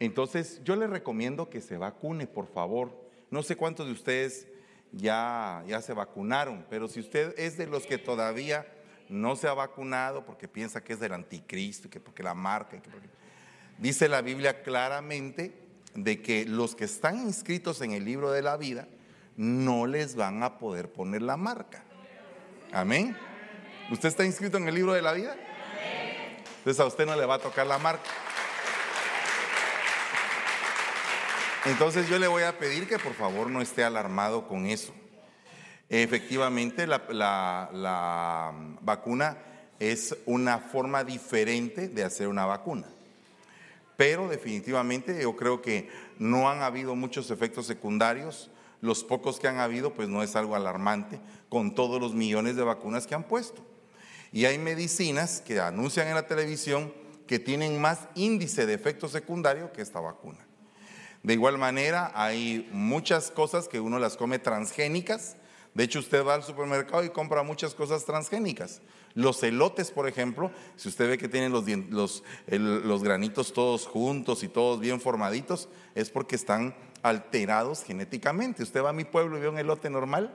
Entonces, 0.00 0.60
yo 0.64 0.74
le 0.74 0.88
recomiendo 0.88 1.48
que 1.48 1.60
se 1.60 1.78
vacune, 1.78 2.26
por 2.26 2.48
favor. 2.48 3.08
No 3.30 3.44
sé 3.44 3.54
cuántos 3.54 3.86
de 3.86 3.92
ustedes 3.92 4.48
ya, 4.92 5.64
ya 5.66 5.80
se 5.80 5.92
vacunaron, 5.92 6.64
pero 6.68 6.88
si 6.88 7.00
usted 7.00 7.34
es 7.38 7.56
de 7.56 7.66
los 7.66 7.86
que 7.86 7.98
todavía 7.98 8.66
no 9.08 9.36
se 9.36 9.48
ha 9.48 9.54
vacunado 9.54 10.24
porque 10.24 10.48
piensa 10.48 10.82
que 10.82 10.92
es 10.92 11.00
del 11.00 11.12
anticristo, 11.12 11.90
que 11.90 12.00
porque 12.00 12.22
la 12.22 12.34
marca, 12.34 12.80
dice 13.78 14.08
la 14.08 14.22
Biblia 14.22 14.62
claramente 14.62 15.52
de 15.94 16.22
que 16.22 16.44
los 16.44 16.74
que 16.74 16.84
están 16.84 17.18
inscritos 17.18 17.80
en 17.80 17.92
el 17.92 18.04
libro 18.04 18.30
de 18.30 18.42
la 18.42 18.56
vida 18.56 18.88
no 19.36 19.86
les 19.86 20.14
van 20.14 20.42
a 20.42 20.58
poder 20.58 20.92
poner 20.92 21.22
la 21.22 21.36
marca. 21.36 21.84
Amén. 22.72 23.16
¿Usted 23.90 24.08
está 24.08 24.24
inscrito 24.24 24.56
en 24.56 24.68
el 24.68 24.74
libro 24.74 24.92
de 24.92 25.02
la 25.02 25.12
vida? 25.12 25.36
Entonces 26.58 26.80
a 26.80 26.86
usted 26.86 27.06
no 27.06 27.16
le 27.16 27.26
va 27.26 27.34
a 27.34 27.38
tocar 27.38 27.66
la 27.66 27.78
marca. 27.78 28.08
Entonces 31.64 32.08
yo 32.08 32.18
le 32.18 32.26
voy 32.26 32.42
a 32.42 32.58
pedir 32.58 32.88
que 32.88 32.98
por 32.98 33.14
favor 33.14 33.48
no 33.50 33.60
esté 33.60 33.84
alarmado 33.84 34.48
con 34.48 34.66
eso. 34.66 34.92
Efectivamente, 35.88 36.86
la, 36.86 37.02
la 37.72 38.52
vacuna 38.80 39.38
es 39.78 40.16
una 40.26 40.58
forma 40.58 41.04
diferente 41.04 41.88
de 41.88 42.04
hacer 42.04 42.28
una 42.28 42.46
vacuna 42.46 42.86
pero 44.02 44.26
definitivamente 44.26 45.22
yo 45.22 45.36
creo 45.36 45.62
que 45.62 45.88
no 46.18 46.50
han 46.50 46.62
habido 46.62 46.96
muchos 46.96 47.30
efectos 47.30 47.66
secundarios. 47.66 48.50
Los 48.80 49.04
pocos 49.04 49.38
que 49.38 49.46
han 49.46 49.58
habido, 49.58 49.94
pues 49.94 50.08
no 50.08 50.24
es 50.24 50.34
algo 50.34 50.56
alarmante 50.56 51.20
con 51.48 51.74
todos 51.74 52.00
los 52.00 52.12
millones 52.12 52.56
de 52.56 52.64
vacunas 52.64 53.06
que 53.06 53.14
han 53.14 53.22
puesto. 53.22 53.64
Y 54.32 54.46
hay 54.46 54.58
medicinas 54.58 55.40
que 55.40 55.60
anuncian 55.60 56.08
en 56.08 56.16
la 56.16 56.26
televisión 56.26 56.92
que 57.28 57.38
tienen 57.38 57.80
más 57.80 58.08
índice 58.16 58.66
de 58.66 58.74
efecto 58.74 59.06
secundario 59.06 59.72
que 59.72 59.82
esta 59.82 60.00
vacuna. 60.00 60.44
De 61.22 61.34
igual 61.34 61.56
manera, 61.56 62.10
hay 62.14 62.68
muchas 62.72 63.30
cosas 63.30 63.68
que 63.68 63.78
uno 63.78 63.98
las 63.98 64.16
come 64.16 64.38
transgénicas. 64.38 65.36
De 65.74 65.84
hecho, 65.84 66.00
usted 66.00 66.24
va 66.24 66.34
al 66.34 66.42
supermercado 66.42 67.04
y 67.04 67.10
compra 67.10 67.42
muchas 67.42 67.74
cosas 67.74 68.04
transgénicas. 68.04 68.82
Los 69.14 69.42
elotes, 69.42 69.90
por 69.90 70.08
ejemplo, 70.08 70.50
si 70.76 70.88
usted 70.88 71.08
ve 71.08 71.18
que 71.18 71.28
tienen 71.28 71.52
los, 71.52 71.64
los, 71.90 72.24
los 72.48 73.02
granitos 73.02 73.52
todos 73.52 73.86
juntos 73.86 74.42
y 74.42 74.48
todos 74.48 74.80
bien 74.80 75.00
formaditos, 75.00 75.68
es 75.94 76.10
porque 76.10 76.36
están 76.36 76.74
alterados 77.02 77.84
genéticamente. 77.84 78.62
Usted 78.62 78.82
va 78.82 78.90
a 78.90 78.94
mi 78.94 79.04
pueblo 79.04 79.38
y 79.38 79.40
ve 79.40 79.48
un 79.48 79.58
elote 79.58 79.90
normal, 79.90 80.34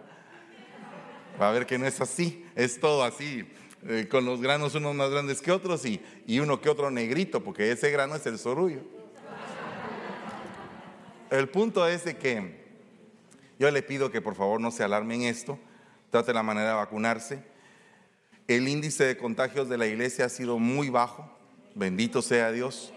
va 1.39 1.49
a 1.49 1.51
ver 1.51 1.65
que 1.65 1.77
no 1.77 1.85
es 1.85 1.99
así, 2.01 2.45
es 2.55 2.79
todo 2.79 3.03
así, 3.03 3.47
eh, 3.87 4.07
con 4.09 4.25
los 4.25 4.41
granos 4.41 4.75
unos 4.75 4.95
más 4.95 5.09
grandes 5.09 5.41
que 5.41 5.51
otros 5.51 5.85
y, 5.85 6.01
y 6.25 6.39
uno 6.39 6.61
que 6.61 6.69
otro 6.69 6.89
negrito, 6.91 7.43
porque 7.43 7.71
ese 7.71 7.91
grano 7.91 8.15
es 8.15 8.25
el 8.25 8.39
sorullo. 8.39 8.96
El 11.29 11.49
punto 11.49 11.87
es 11.87 12.05
de 12.05 12.17
que 12.17 12.65
yo 13.59 13.69
le 13.71 13.81
pido 13.83 14.11
que 14.11 14.21
por 14.21 14.35
favor 14.35 14.61
no 14.61 14.71
se 14.71 14.83
alarmen 14.83 15.23
esto, 15.23 15.59
trate 16.09 16.33
la 16.33 16.43
manera 16.43 16.69
de 16.69 16.75
vacunarse 16.75 17.43
el 18.47 18.67
índice 18.69 19.03
de 19.03 19.17
contagios 19.17 19.67
de 19.67 19.77
la 19.77 19.87
iglesia 19.87 20.25
ha 20.25 20.29
sido 20.29 20.57
muy 20.57 20.89
bajo, 20.89 21.29
bendito 21.75 22.21
sea 22.21 22.51
Dios, 22.51 22.93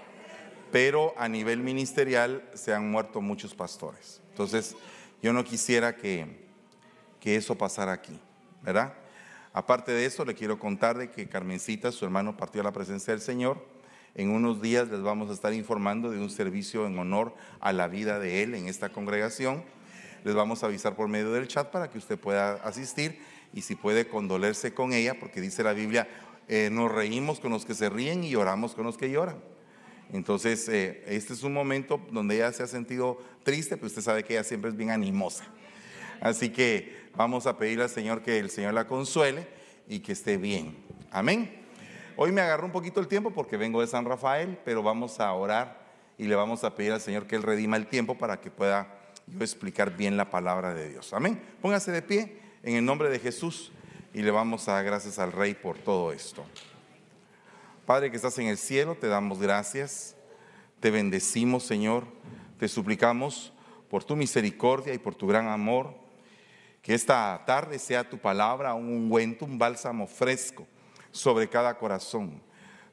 pero 0.71 1.13
a 1.19 1.29
nivel 1.29 1.59
ministerial 1.59 2.49
se 2.55 2.73
han 2.73 2.89
muerto 2.89 3.21
muchos 3.21 3.55
pastores. 3.55 4.21
Entonces, 4.31 4.77
yo 5.21 5.33
no 5.33 5.45
quisiera 5.45 5.97
que, 5.97 6.49
que 7.19 7.35
eso 7.35 7.59
pasara 7.59 7.93
aquí, 7.93 8.17
¿verdad? 8.63 8.95
Aparte 9.53 9.91
de 9.91 10.07
eso, 10.07 10.25
le 10.25 10.37
quiero 10.37 10.61
contar 10.61 10.97
de 10.97 11.11
que 11.11 11.29
Carmencita, 11.29 11.91
su 11.91 12.05
hermano, 12.05 12.37
partió 12.37 12.61
a 12.61 12.65
la 12.65 12.73
presencia 12.73 13.13
del 13.13 13.21
Señor. 13.21 13.61
En 14.15 14.31
unos 14.31 14.61
días 14.61 14.89
les 14.89 15.03
vamos 15.03 15.31
a 15.31 15.33
estar 15.33 15.55
informando 15.55 16.11
de 16.11 16.19
un 16.19 16.31
servicio 16.31 16.87
en 16.87 16.99
honor 16.99 17.35
a 17.61 17.73
la 17.73 17.89
vida 17.89 18.19
de 18.19 18.43
él 18.43 18.55
en 18.55 18.67
esta 18.67 18.91
congregación. 18.91 19.63
Les 20.25 20.35
vamos 20.35 20.63
a 20.63 20.67
avisar 20.67 20.97
por 20.97 21.09
medio 21.09 21.33
del 21.33 21.49
chat 21.49 21.71
para 21.71 21.91
que 21.91 21.99
usted 21.99 22.19
pueda 22.19 22.55
asistir 22.55 23.21
y 23.53 23.63
si 23.63 23.75
puede 23.75 24.07
condolerse 24.07 24.75
con 24.75 24.93
ella, 24.93 25.19
porque 25.19 25.41
dice 25.41 25.63
la 25.63 25.73
Biblia, 25.73 26.09
eh, 26.49 26.69
nos 26.71 26.91
reímos 26.91 27.41
con 27.41 27.53
los 27.53 27.65
que 27.65 27.75
se 27.75 27.89
ríen 27.89 28.25
y 28.25 28.31
lloramos 28.31 28.75
con 28.75 28.85
los 28.85 28.99
que 28.99 29.11
lloran. 29.11 29.37
Entonces, 30.13 30.69
eh, 30.69 31.05
este 31.07 31.33
es 31.33 31.43
un 31.45 31.53
momento 31.53 32.01
donde 32.11 32.37
ella 32.37 32.53
se 32.53 32.65
ha 32.65 32.67
sentido 32.67 33.19
triste, 33.45 33.77
pero 33.77 33.87
usted 33.87 34.03
sabe 34.03 34.25
que 34.25 34.35
ella 34.35 34.45
siempre 34.45 34.71
es 34.71 34.77
bien 34.77 34.91
animosa. 34.91 35.45
Así 36.21 36.51
que 36.51 37.09
vamos 37.17 37.47
a 37.47 37.57
pedirle 37.57 37.85
al 37.85 37.91
Señor 37.91 38.23
que 38.23 38.39
el 38.39 38.51
Señor 38.51 38.75
la 38.75 38.87
consuele 38.87 39.47
y 39.89 40.01
que 40.01 40.13
esté 40.13 40.37
bien. 40.37 40.77
Amén. 41.11 41.60
Hoy 42.17 42.33
me 42.33 42.41
agarró 42.41 42.67
un 42.67 42.73
poquito 42.73 43.01
el 43.01 43.09
tiempo 43.09 43.31
porque 43.31 43.57
vengo 43.57 43.81
de 43.81 43.87
San 43.87 44.05
Rafael, 44.05 44.59
pero 44.65 44.83
vamos 44.83 45.21
a 45.21 45.33
orar 45.33 45.81
y 46.19 46.25
le 46.25 46.35
vamos 46.35 46.65
a 46.65 46.75
pedir 46.75 46.93
al 46.93 47.01
Señor 47.01 47.27
que 47.27 47.37
Él 47.37 47.43
redima 47.43 47.77
el 47.77 47.87
tiempo 47.87 48.17
para 48.17 48.41
que 48.41 48.51
pueda 48.51 48.89
yo 49.27 49.41
explicar 49.41 49.97
bien 49.97 50.17
la 50.17 50.29
palabra 50.29 50.75
de 50.75 50.89
Dios. 50.91 51.13
Amén. 51.13 51.41
Póngase 51.63 51.93
de 51.93 52.03
pie 52.03 52.41
en 52.63 52.77
el 52.77 52.85
nombre 52.85 53.09
de 53.09 53.19
Jesús 53.19 53.73
y 54.13 54.23
le 54.23 54.31
vamos 54.31 54.69
a 54.69 54.73
dar 54.73 54.85
gracias 54.85 55.19
al 55.19 55.33
Rey 55.33 55.55
por 55.55 55.79
todo 55.79 56.13
esto. 56.13 56.45
Padre 57.87 58.11
que 58.11 58.17
estás 58.17 58.39
en 58.39 58.49
el 58.49 58.59
cielo, 58.59 58.97
te 58.97 59.09
damos 59.09 59.41
gracias, 59.41 60.15
te 60.81 60.91
bendecimos 60.91 61.65
Señor, 61.65 62.05
te 62.59 62.69
suplicamos 62.69 63.53
por 63.89 64.05
tu 64.05 64.17
misericordia 64.17 64.93
y 64.95 64.99
por 64.99 65.15
tu 65.15 65.27
gran 65.27 65.49
amor, 65.49 65.95
que 66.83 66.95
esta 66.95 67.43
tarde 67.47 67.79
sea 67.79 68.09
tu 68.09 68.19
palabra 68.19 68.75
un 68.75 68.89
ungüento, 68.89 69.45
un 69.45 69.59
bálsamo 69.59 70.07
fresco 70.07 70.67
sobre 71.13 71.49
cada 71.49 71.79
corazón. 71.79 72.43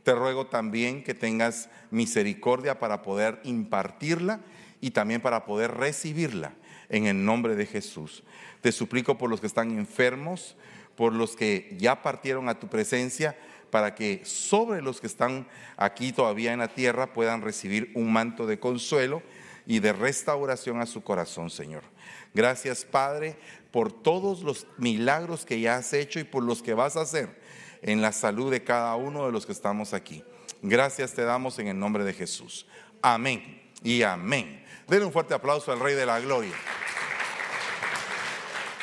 Te 0.03 0.15
ruego 0.15 0.47
también 0.47 1.03
que 1.03 1.13
tengas 1.13 1.69
misericordia 1.91 2.79
para 2.79 3.01
poder 3.01 3.41
impartirla 3.43 4.39
y 4.79 4.91
también 4.91 5.21
para 5.21 5.45
poder 5.45 5.71
recibirla 5.71 6.53
en 6.89 7.07
el 7.07 7.25
nombre 7.25 7.55
de 7.55 7.65
Jesús. 7.65 8.23
Te 8.61 8.71
suplico 8.71 9.17
por 9.17 9.29
los 9.29 9.41
que 9.41 9.47
están 9.47 9.77
enfermos, 9.77 10.55
por 10.95 11.13
los 11.13 11.35
que 11.35 11.75
ya 11.77 12.01
partieron 12.01 12.47
a 12.47 12.59
tu 12.59 12.67
presencia, 12.67 13.37
para 13.69 13.95
que 13.95 14.21
sobre 14.23 14.81
los 14.81 15.01
que 15.01 15.07
están 15.07 15.45
aquí 15.75 16.13
todavía 16.13 16.53
en 16.53 16.59
la 16.59 16.69
tierra 16.69 17.11
puedan 17.11 17.41
recibir 17.41 17.91
un 17.93 18.11
manto 18.13 18.47
de 18.47 18.59
consuelo 18.59 19.21
y 19.65 19.79
de 19.79 19.91
restauración 19.91 20.79
a 20.79 20.85
su 20.85 21.03
corazón, 21.03 21.49
Señor. 21.49 21.83
Gracias, 22.33 22.85
Padre, 22.85 23.35
por 23.71 23.91
todos 23.91 24.41
los 24.41 24.67
milagros 24.77 25.45
que 25.45 25.59
ya 25.59 25.75
has 25.75 25.91
hecho 25.91 26.21
y 26.21 26.23
por 26.23 26.43
los 26.43 26.63
que 26.63 26.73
vas 26.73 26.95
a 26.95 27.01
hacer 27.01 27.45
en 27.81 28.01
la 28.01 28.11
salud 28.11 28.51
de 28.51 28.63
cada 28.63 28.95
uno 28.95 29.25
de 29.25 29.31
los 29.31 29.45
que 29.45 29.51
estamos 29.51 29.93
aquí. 29.93 30.23
Gracias 30.61 31.13
te 31.13 31.23
damos 31.23 31.59
en 31.59 31.67
el 31.67 31.79
nombre 31.79 32.03
de 32.03 32.13
Jesús. 32.13 32.65
Amén 33.01 33.61
y 33.83 34.01
amén. 34.03 34.63
Denle 34.87 35.05
un 35.05 35.11
fuerte 35.11 35.33
aplauso 35.33 35.71
al 35.71 35.79
Rey 35.79 35.95
de 35.95 36.05
la 36.05 36.19
Gloria. 36.19 36.55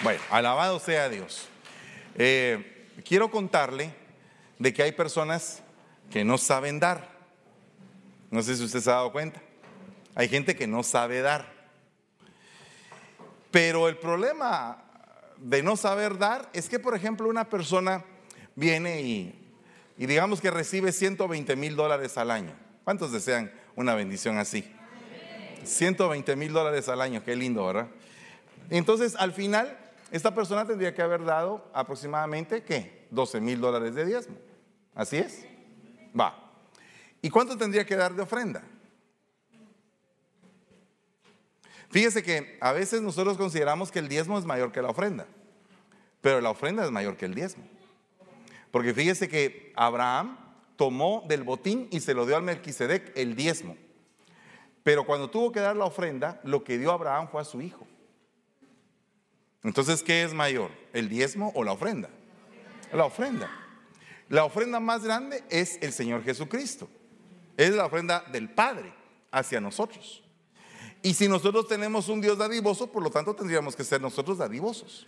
Bueno, 0.03 0.21
alabado 0.31 0.79
sea 0.79 1.09
Dios. 1.09 1.49
Eh, 2.15 2.89
quiero 3.05 3.31
contarle 3.31 3.95
de 4.59 4.73
que 4.73 4.83
hay 4.83 4.93
personas 4.93 5.63
que 6.11 6.25
no 6.25 6.39
saben 6.39 6.79
dar. 6.79 7.09
No 8.31 8.43
sé 8.43 8.57
si 8.57 8.65
usted 8.65 8.81
se 8.81 8.91
ha 8.91 8.95
dado 8.95 9.13
cuenta. 9.13 9.43
Hay 10.15 10.29
gente 10.29 10.55
que 10.55 10.67
no 10.67 10.83
sabe 10.83 11.23
dar. 11.23 11.53
Pero 13.51 13.89
el 13.89 13.97
problema 13.97 14.85
de 15.39 15.63
no 15.63 15.77
saber 15.77 16.19
dar 16.19 16.51
es 16.53 16.69
que, 16.69 16.79
por 16.79 16.95
ejemplo, 16.95 17.29
una 17.29 17.49
persona 17.49 18.05
viene 18.55 19.03
y, 19.03 19.53
y 19.97 20.07
digamos 20.07 20.41
que 20.41 20.51
recibe 20.51 20.93
120 20.93 21.57
mil 21.57 21.77
dólares 21.77 22.17
al 22.19 22.31
año. 22.31 22.55
¿Cuántos 22.85 23.13
desean 23.13 23.53
una 23.77 23.95
bendición 23.95 24.39
así? 24.39 24.71
120 25.65 26.37
mil 26.37 26.53
dólares 26.53 26.89
al 26.89 27.01
año, 27.01 27.23
qué 27.25 27.35
lindo, 27.37 27.65
¿verdad? 27.67 27.89
Entonces, 28.71 29.17
al 29.17 29.33
final, 29.33 29.79
esta 30.11 30.35
persona 30.35 30.67
tendría 30.67 30.95
que 30.95 31.03
haber 31.03 31.25
dado 31.25 31.71
aproximadamente, 31.73 32.63
¿qué? 32.63 33.07
12 33.11 33.41
mil 33.41 33.61
dólares 33.61 33.95
de 33.95 34.05
diezmo. 34.05 34.37
¿Así 34.95 35.17
es? 35.17 35.47
Va. 36.19 36.53
¿Y 37.23 37.31
cuánto 37.31 37.57
tendría 37.57 37.85
que 37.87 37.97
dar 37.97 38.15
de 38.15 38.23
ofrenda? 38.23 38.63
Fíjese 41.91 42.23
que 42.23 42.59
a 42.61 42.73
veces 42.73 43.01
nosotros 43.03 43.37
consideramos 43.37 43.91
que 43.91 44.01
el 44.01 44.09
diezmo 44.09 44.39
es 44.39 44.45
mayor 44.45 44.73
que 44.73 44.83
la 44.83 44.89
ofrenda, 44.89 45.27
pero 46.21 46.41
la 46.41 46.51
ofrenda 46.51 46.85
es 46.85 46.91
mayor 46.91 47.17
que 47.17 47.25
el 47.25 47.35
diezmo. 47.35 47.65
Porque 48.75 48.93
fíjese 48.93 49.29
que 49.29 49.73
Abraham 49.77 50.37
tomó 50.75 51.23
del 51.29 51.45
botín 51.45 51.87
y 51.93 52.01
se 52.01 52.13
lo 52.13 52.27
dio 52.27 52.35
al 52.35 52.43
Melquisedec 52.43 53.17
el 53.17 53.37
diezmo. 53.37 53.77
Pero 54.83 55.07
cuando 55.07 55.31
tuvo 55.31 55.53
que 55.53 55.61
dar 55.61 55.77
la 55.77 55.85
ofrenda, 55.85 56.41
lo 56.43 56.65
que 56.65 56.77
dio 56.77 56.91
Abraham 56.91 57.29
fue 57.31 57.41
a 57.41 57.45
su 57.45 57.61
hijo. 57.61 57.87
Entonces, 59.63 60.03
¿qué 60.03 60.25
es 60.25 60.35
mayor? 60.35 60.73
¿El 60.93 61.09
diezmo 61.09 61.53
o 61.55 61.63
la 61.63 61.71
ofrenda? 61.71 62.11
La 62.93 63.05
ofrenda. 63.05 63.49
La 64.29 64.45
ofrenda 64.45 64.81
más 64.81 65.05
grande 65.05 65.45
es 65.51 65.79
el 65.81 65.93
Señor 65.93 66.25
Jesucristo. 66.25 66.89
Es 67.57 67.77
la 67.77 67.87
ofrenda 67.87 68.25
del 68.33 68.51
Padre 68.51 68.93
hacia 69.31 69.61
nosotros. 69.61 70.25
Y 71.01 71.15
si 71.15 71.29
nosotros 71.29 71.69
tenemos 71.69 72.09
un 72.09 72.21
Dios 72.21 72.39
dadivoso, 72.39 72.91
por 72.91 73.05
lo 73.05 73.11
tanto 73.11 73.37
tendríamos 73.37 73.77
que 73.77 73.85
ser 73.85 74.01
nosotros 74.01 74.39
dadivosos. 74.39 75.07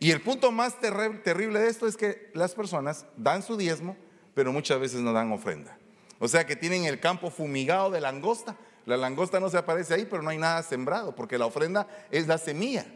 Y 0.00 0.10
el 0.12 0.20
punto 0.20 0.52
más 0.52 0.78
terrible 0.80 1.58
de 1.58 1.68
esto 1.68 1.86
es 1.86 1.96
que 1.96 2.30
las 2.34 2.54
personas 2.54 3.06
dan 3.16 3.42
su 3.42 3.56
diezmo, 3.56 3.96
pero 4.34 4.52
muchas 4.52 4.78
veces 4.78 5.00
no 5.00 5.12
dan 5.12 5.32
ofrenda. 5.32 5.76
O 6.20 6.28
sea 6.28 6.46
que 6.46 6.56
tienen 6.56 6.84
el 6.84 7.00
campo 7.00 7.30
fumigado 7.30 7.90
de 7.90 8.00
langosta. 8.00 8.56
La 8.86 8.96
langosta 8.96 9.40
no 9.40 9.50
se 9.50 9.58
aparece 9.58 9.94
ahí, 9.94 10.06
pero 10.08 10.22
no 10.22 10.30
hay 10.30 10.38
nada 10.38 10.62
sembrado, 10.62 11.14
porque 11.14 11.38
la 11.38 11.46
ofrenda 11.46 11.86
es 12.10 12.26
la 12.26 12.38
semilla. 12.38 12.86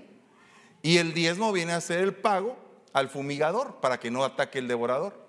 Y 0.81 0.99
el 0.99 1.13
diezmo 1.13 1.53
viene 1.53 1.73
a 1.73 1.81
ser 1.81 2.01
el 2.01 2.15
pago 2.15 2.57
al 2.93 3.09
fumigador 3.09 3.81
para 3.81 3.99
que 3.99 4.11
no 4.11 4.25
ataque 4.25 4.59
el 4.59 4.69
devorador. 4.69 5.27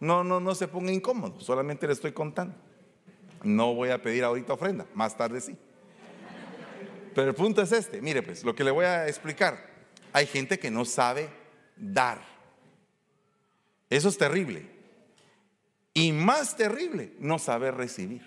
No, 0.00 0.24
no, 0.24 0.40
no 0.40 0.54
se 0.54 0.66
ponga 0.66 0.92
incómodo, 0.92 1.40
solamente 1.40 1.86
le 1.86 1.92
estoy 1.92 2.12
contando. 2.12 2.56
No 3.42 3.74
voy 3.74 3.90
a 3.90 4.02
pedir 4.02 4.24
ahorita 4.24 4.52
ofrenda, 4.52 4.86
más 4.94 5.16
tarde 5.16 5.40
sí. 5.40 5.56
Pero 7.14 7.28
el 7.28 7.34
punto 7.34 7.62
es 7.62 7.72
este, 7.72 8.00
mire 8.00 8.22
pues, 8.22 8.42
lo 8.42 8.54
que 8.54 8.64
le 8.64 8.70
voy 8.70 8.84
a 8.84 9.06
explicar. 9.06 9.71
Hay 10.12 10.26
gente 10.26 10.58
que 10.58 10.70
no 10.70 10.84
sabe 10.84 11.30
dar. 11.76 12.22
Eso 13.88 14.08
es 14.08 14.18
terrible. 14.18 14.70
Y 15.94 16.12
más 16.12 16.56
terrible, 16.56 17.14
no 17.18 17.38
saber 17.38 17.74
recibir. 17.74 18.22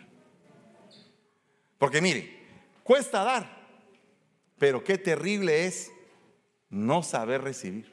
Porque 1.77 2.01
mire, 2.01 2.39
cuesta 2.83 3.23
dar, 3.23 3.67
pero 4.57 4.83
qué 4.83 4.97
terrible 4.97 5.65
es 5.65 5.91
no 6.69 7.03
saber 7.03 7.41
recibir. 7.41 7.91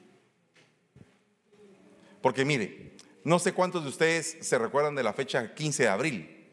Porque 2.21 2.45
mire, 2.45 2.93
no 3.23 3.39
sé 3.39 3.53
cuántos 3.53 3.83
de 3.83 3.89
ustedes 3.89 4.37
se 4.41 4.57
recuerdan 4.57 4.95
de 4.95 5.03
la 5.03 5.13
fecha 5.13 5.53
15 5.53 5.83
de 5.83 5.89
abril. 5.89 6.47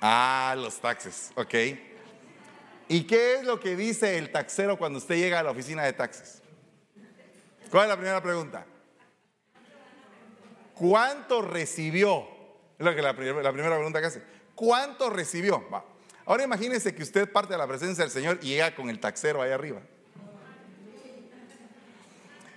Ah, 0.00 0.54
los 0.56 0.80
taxes, 0.80 1.32
ok. 1.36 1.54
¿Y 2.88 3.04
qué 3.04 3.36
es 3.36 3.44
lo 3.44 3.60
que 3.60 3.76
dice 3.76 4.18
el 4.18 4.30
taxero 4.30 4.76
cuando 4.76 4.98
usted 4.98 5.16
llega 5.16 5.40
a 5.40 5.42
la 5.42 5.50
oficina 5.50 5.84
de 5.84 5.92
taxes? 5.92 6.42
¿Cuál 7.70 7.84
es 7.84 7.88
la 7.88 7.96
primera 7.96 8.22
pregunta? 8.22 8.66
¿Cuánto 10.74 11.42
recibió? 11.42 12.26
Es 12.78 12.84
lo 12.84 12.94
que 12.94 13.02
la, 13.02 13.14
primera 13.16 13.52
pregunta 13.52 14.00
que 14.00 14.06
hace. 14.06 14.22
¿Cuánto 14.54 15.08
recibió? 15.08 15.64
Ahora 16.26 16.44
imagínese 16.44 16.94
que 16.94 17.02
usted 17.02 17.30
parte 17.30 17.54
de 17.54 17.58
la 17.58 17.66
presencia 17.66 18.04
del 18.04 18.10
Señor 18.10 18.38
y 18.42 18.48
llega 18.48 18.74
con 18.74 18.90
el 18.90 19.00
taxero 19.00 19.40
ahí 19.40 19.50
arriba. 19.50 19.80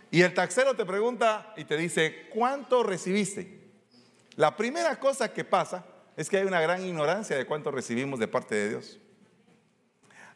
Y 0.10 0.22
el 0.22 0.34
taxero 0.34 0.76
te 0.76 0.86
pregunta 0.86 1.54
y 1.58 1.66
te 1.66 1.78
dice, 1.78 2.28
¿cuánto 2.34 2.84
recibiste? 2.84 3.60
La 4.36 4.56
primera 4.56 5.00
cosa 5.00 5.34
que 5.34 5.44
pasa 5.44 5.86
es 6.16 6.30
que 6.30 6.38
hay 6.38 6.46
una 6.46 6.62
gran 6.62 6.84
ignorancia 6.84 7.38
de 7.38 7.46
cuánto 7.46 7.72
recibimos 7.72 8.20
de 8.20 8.28
parte 8.28 8.56
de 8.56 8.70
Dios. 8.70 9.00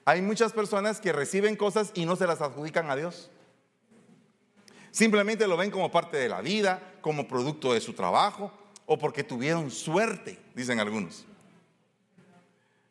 Hay 0.05 0.21
muchas 0.21 0.53
personas 0.53 0.99
que 0.99 1.11
reciben 1.11 1.55
cosas 1.55 1.91
y 1.93 2.05
no 2.05 2.15
se 2.15 2.27
las 2.27 2.41
adjudican 2.41 2.89
a 2.89 2.95
Dios. 2.95 3.29
Simplemente 4.91 5.47
lo 5.47 5.57
ven 5.57 5.71
como 5.71 5.91
parte 5.91 6.17
de 6.17 6.27
la 6.27 6.41
vida, 6.41 6.95
como 7.01 7.27
producto 7.27 7.73
de 7.73 7.81
su 7.81 7.93
trabajo 7.93 8.51
o 8.85 8.97
porque 8.97 9.23
tuvieron 9.23 9.71
suerte, 9.71 10.37
dicen 10.53 10.79
algunos. 10.79 11.25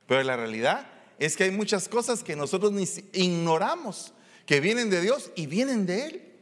Pero 0.06 0.22
la 0.22 0.36
realidad 0.36 0.86
es 1.18 1.36
que 1.36 1.44
hay 1.44 1.50
muchas 1.50 1.88
cosas 1.88 2.24
que 2.24 2.36
nosotros 2.36 2.72
ignoramos, 3.12 4.14
que 4.46 4.60
vienen 4.60 4.88
de 4.88 5.02
Dios 5.02 5.30
y 5.36 5.46
vienen 5.46 5.84
de 5.84 6.06
Él. 6.06 6.32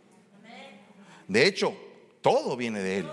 De 1.27 1.47
hecho, 1.47 1.77
todo 2.23 2.57
viene 2.57 2.81
de 2.81 2.99
Él. 2.99 3.11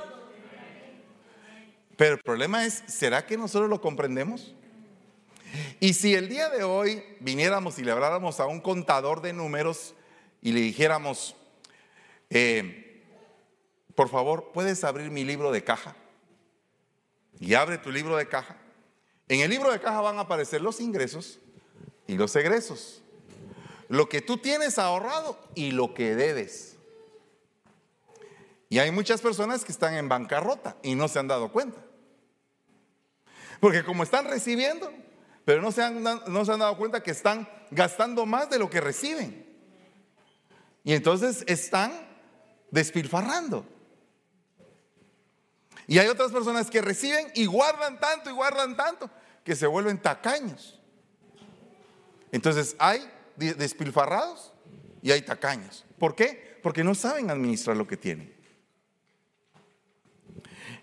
Pero 1.97 2.15
el 2.15 2.21
problema 2.21 2.65
es, 2.65 2.83
¿será 2.87 3.25
que 3.25 3.37
nosotros 3.37 3.69
lo 3.69 3.81
comprendemos? 3.81 4.53
Y 5.79 5.93
si 5.93 6.15
el 6.15 6.29
día 6.29 6.49
de 6.49 6.63
hoy 6.63 7.03
viniéramos 7.19 7.77
y 7.79 7.83
le 7.83 7.91
habláramos 7.91 8.39
a 8.39 8.45
un 8.45 8.61
contador 8.61 9.21
de 9.21 9.33
números 9.33 9.93
y 10.41 10.51
le 10.51 10.61
dijéramos, 10.61 11.35
eh, 12.29 13.03
por 13.95 14.09
favor, 14.09 14.51
¿puedes 14.53 14.83
abrir 14.83 15.11
mi 15.11 15.23
libro 15.23 15.51
de 15.51 15.63
caja? 15.63 15.95
Y 17.39 17.53
abre 17.53 17.77
tu 17.77 17.91
libro 17.91 18.15
de 18.15 18.27
caja. 18.27 18.57
En 19.27 19.41
el 19.41 19.49
libro 19.49 19.71
de 19.71 19.79
caja 19.79 20.01
van 20.01 20.17
a 20.17 20.21
aparecer 20.21 20.61
los 20.61 20.79
ingresos 20.79 21.39
y 22.07 22.15
los 22.15 22.35
egresos. 22.35 23.01
Lo 23.89 24.07
que 24.07 24.21
tú 24.21 24.37
tienes 24.37 24.79
ahorrado 24.79 25.37
y 25.55 25.71
lo 25.71 25.93
que 25.93 26.15
debes. 26.15 26.77
Y 28.69 28.79
hay 28.79 28.91
muchas 28.91 29.21
personas 29.21 29.63
que 29.63 29.71
están 29.71 29.95
en 29.95 30.09
bancarrota 30.09 30.77
y 30.83 30.95
no 30.95 31.07
se 31.07 31.19
han 31.19 31.27
dado 31.27 31.51
cuenta. 31.51 31.79
Porque 33.59 33.83
como 33.83 34.03
están 34.03 34.25
recibiendo, 34.25 34.91
pero 35.45 35.61
no 35.61 35.71
se 35.71 35.83
han, 35.83 36.03
no 36.03 36.45
se 36.45 36.51
han 36.51 36.59
dado 36.59 36.75
cuenta 36.75 37.03
que 37.03 37.11
están 37.11 37.47
gastando 37.69 38.25
más 38.25 38.49
de 38.49 38.59
lo 38.59 38.69
que 38.69 38.81
reciben. 38.81 39.45
Y 40.83 40.93
entonces 40.93 41.43
están 41.47 41.91
despilfarrando. 42.71 43.65
Y 45.87 45.99
hay 45.99 46.07
otras 46.07 46.31
personas 46.31 46.69
que 46.69 46.81
reciben 46.81 47.27
y 47.35 47.45
guardan 47.45 47.99
tanto 47.99 48.29
y 48.29 48.33
guardan 48.33 48.75
tanto 48.75 49.09
que 49.43 49.55
se 49.55 49.67
vuelven 49.67 50.01
tacaños. 50.01 50.79
Entonces 52.31 52.75
hay 52.79 53.07
despilfarrados 53.35 54.51
y 55.01 55.11
hay 55.11 55.21
tacaños. 55.21 55.85
¿Por 55.99 56.15
qué? 56.15 56.59
Porque 56.63 56.83
no 56.83 56.95
saben 56.95 57.29
administrar 57.29 57.77
lo 57.77 57.87
que 57.87 57.97
tienen. 57.97 58.33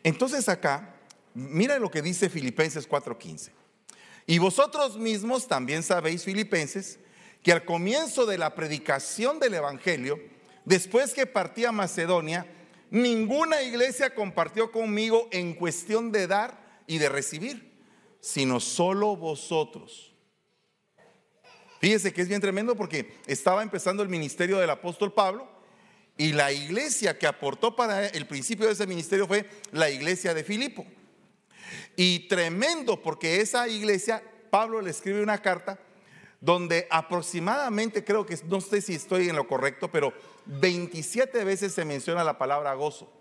Entonces 0.05 0.48
acá, 0.48 0.94
mira 1.35 1.79
lo 1.79 1.90
que 1.90 2.03
dice 2.03 2.29
Filipenses 2.29 2.88
4:15. 2.88 3.51
Y 4.27 4.39
vosotros 4.39 4.97
mismos 4.97 5.49
también 5.49 5.83
sabéis, 5.83 6.25
Filipenses, 6.25 6.99
que 7.43 7.53
al 7.53 7.65
comienzo 7.65 8.27
de 8.27 8.39
la 8.39 8.55
predicación 8.55 9.41
del 9.41 9.55
Evangelio, 9.55 10.21
después 10.65 11.13
que 11.13 11.27
partí 11.27 11.65
a 11.65 11.73
Macedonia, 11.73 12.47
Ninguna 12.93 13.63
iglesia 13.63 14.15
compartió 14.15 14.71
conmigo 14.71 15.27
en 15.33 15.55
cuestión 15.55 16.13
de 16.13 16.27
dar 16.27 16.83
y 16.87 16.99
de 16.99 17.09
recibir, 17.09 17.73
sino 18.21 18.61
solo 18.61 19.17
vosotros. 19.17 20.13
Fíjese 21.81 22.13
que 22.13 22.21
es 22.21 22.29
bien 22.29 22.43
tremendo 22.43 22.77
porque 22.77 23.17
estaba 23.27 23.63
empezando 23.63 24.03
el 24.03 24.11
ministerio 24.11 24.59
del 24.59 24.69
apóstol 24.69 25.11
Pablo 25.15 25.49
y 26.19 26.35
la 26.35 26.53
iglesia 26.53 27.19
que 27.19 27.27
aportó 27.27 27.75
para 27.75 28.09
el 28.09 28.27
principio 28.27 28.67
de 28.67 28.73
ese 28.73 28.87
ministerio 28.87 29.27
fue 29.27 29.49
la 29.71 29.89
iglesia 29.89 30.35
de 30.35 30.45
Filipo. 30.45 30.85
Y 31.97 32.29
tremendo 32.29 33.01
porque 33.01 33.41
esa 33.41 33.69
iglesia, 33.69 34.23
Pablo 34.51 34.81
le 34.81 34.91
escribe 34.91 35.23
una 35.23 35.39
carta 35.39 35.79
donde 36.43 36.89
aproximadamente, 36.91 38.05
creo 38.05 38.27
que 38.27 38.37
no 38.47 38.61
sé 38.61 38.81
si 38.83 38.95
estoy 38.95 39.29
en 39.29 39.37
lo 39.37 39.47
correcto, 39.47 39.91
pero 39.91 40.13
27 40.47 41.45
veces 41.45 41.73
se 41.73 41.85
menciona 41.85 42.25
la 42.25 42.37
palabra 42.37 42.75
gozo. 42.75 43.13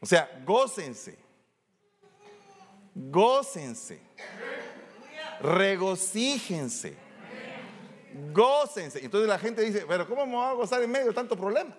O 0.00 0.06
sea, 0.06 0.28
gócense. 0.44 1.16
Gócense. 2.92 4.00
Regocíjense. 5.40 6.96
Gócense. 8.32 9.02
Entonces 9.02 9.28
la 9.28 9.38
gente 9.38 9.62
dice, 9.62 9.86
pero 9.88 10.08
¿cómo 10.08 10.26
me 10.26 10.32
voy 10.32 10.44
a 10.44 10.52
gozar 10.52 10.82
en 10.82 10.90
medio 10.90 11.06
de 11.06 11.14
tanto 11.14 11.36
problema? 11.36 11.74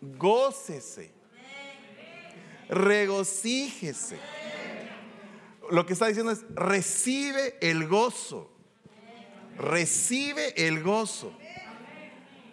Gócese. 0.00 1.13
Regocíjese. 2.68 4.18
Lo 5.70 5.86
que 5.86 5.94
está 5.94 6.06
diciendo 6.06 6.32
es, 6.32 6.44
recibe 6.54 7.56
el 7.60 7.86
gozo. 7.86 8.50
Recibe 9.56 10.66
el 10.66 10.82
gozo. 10.82 11.32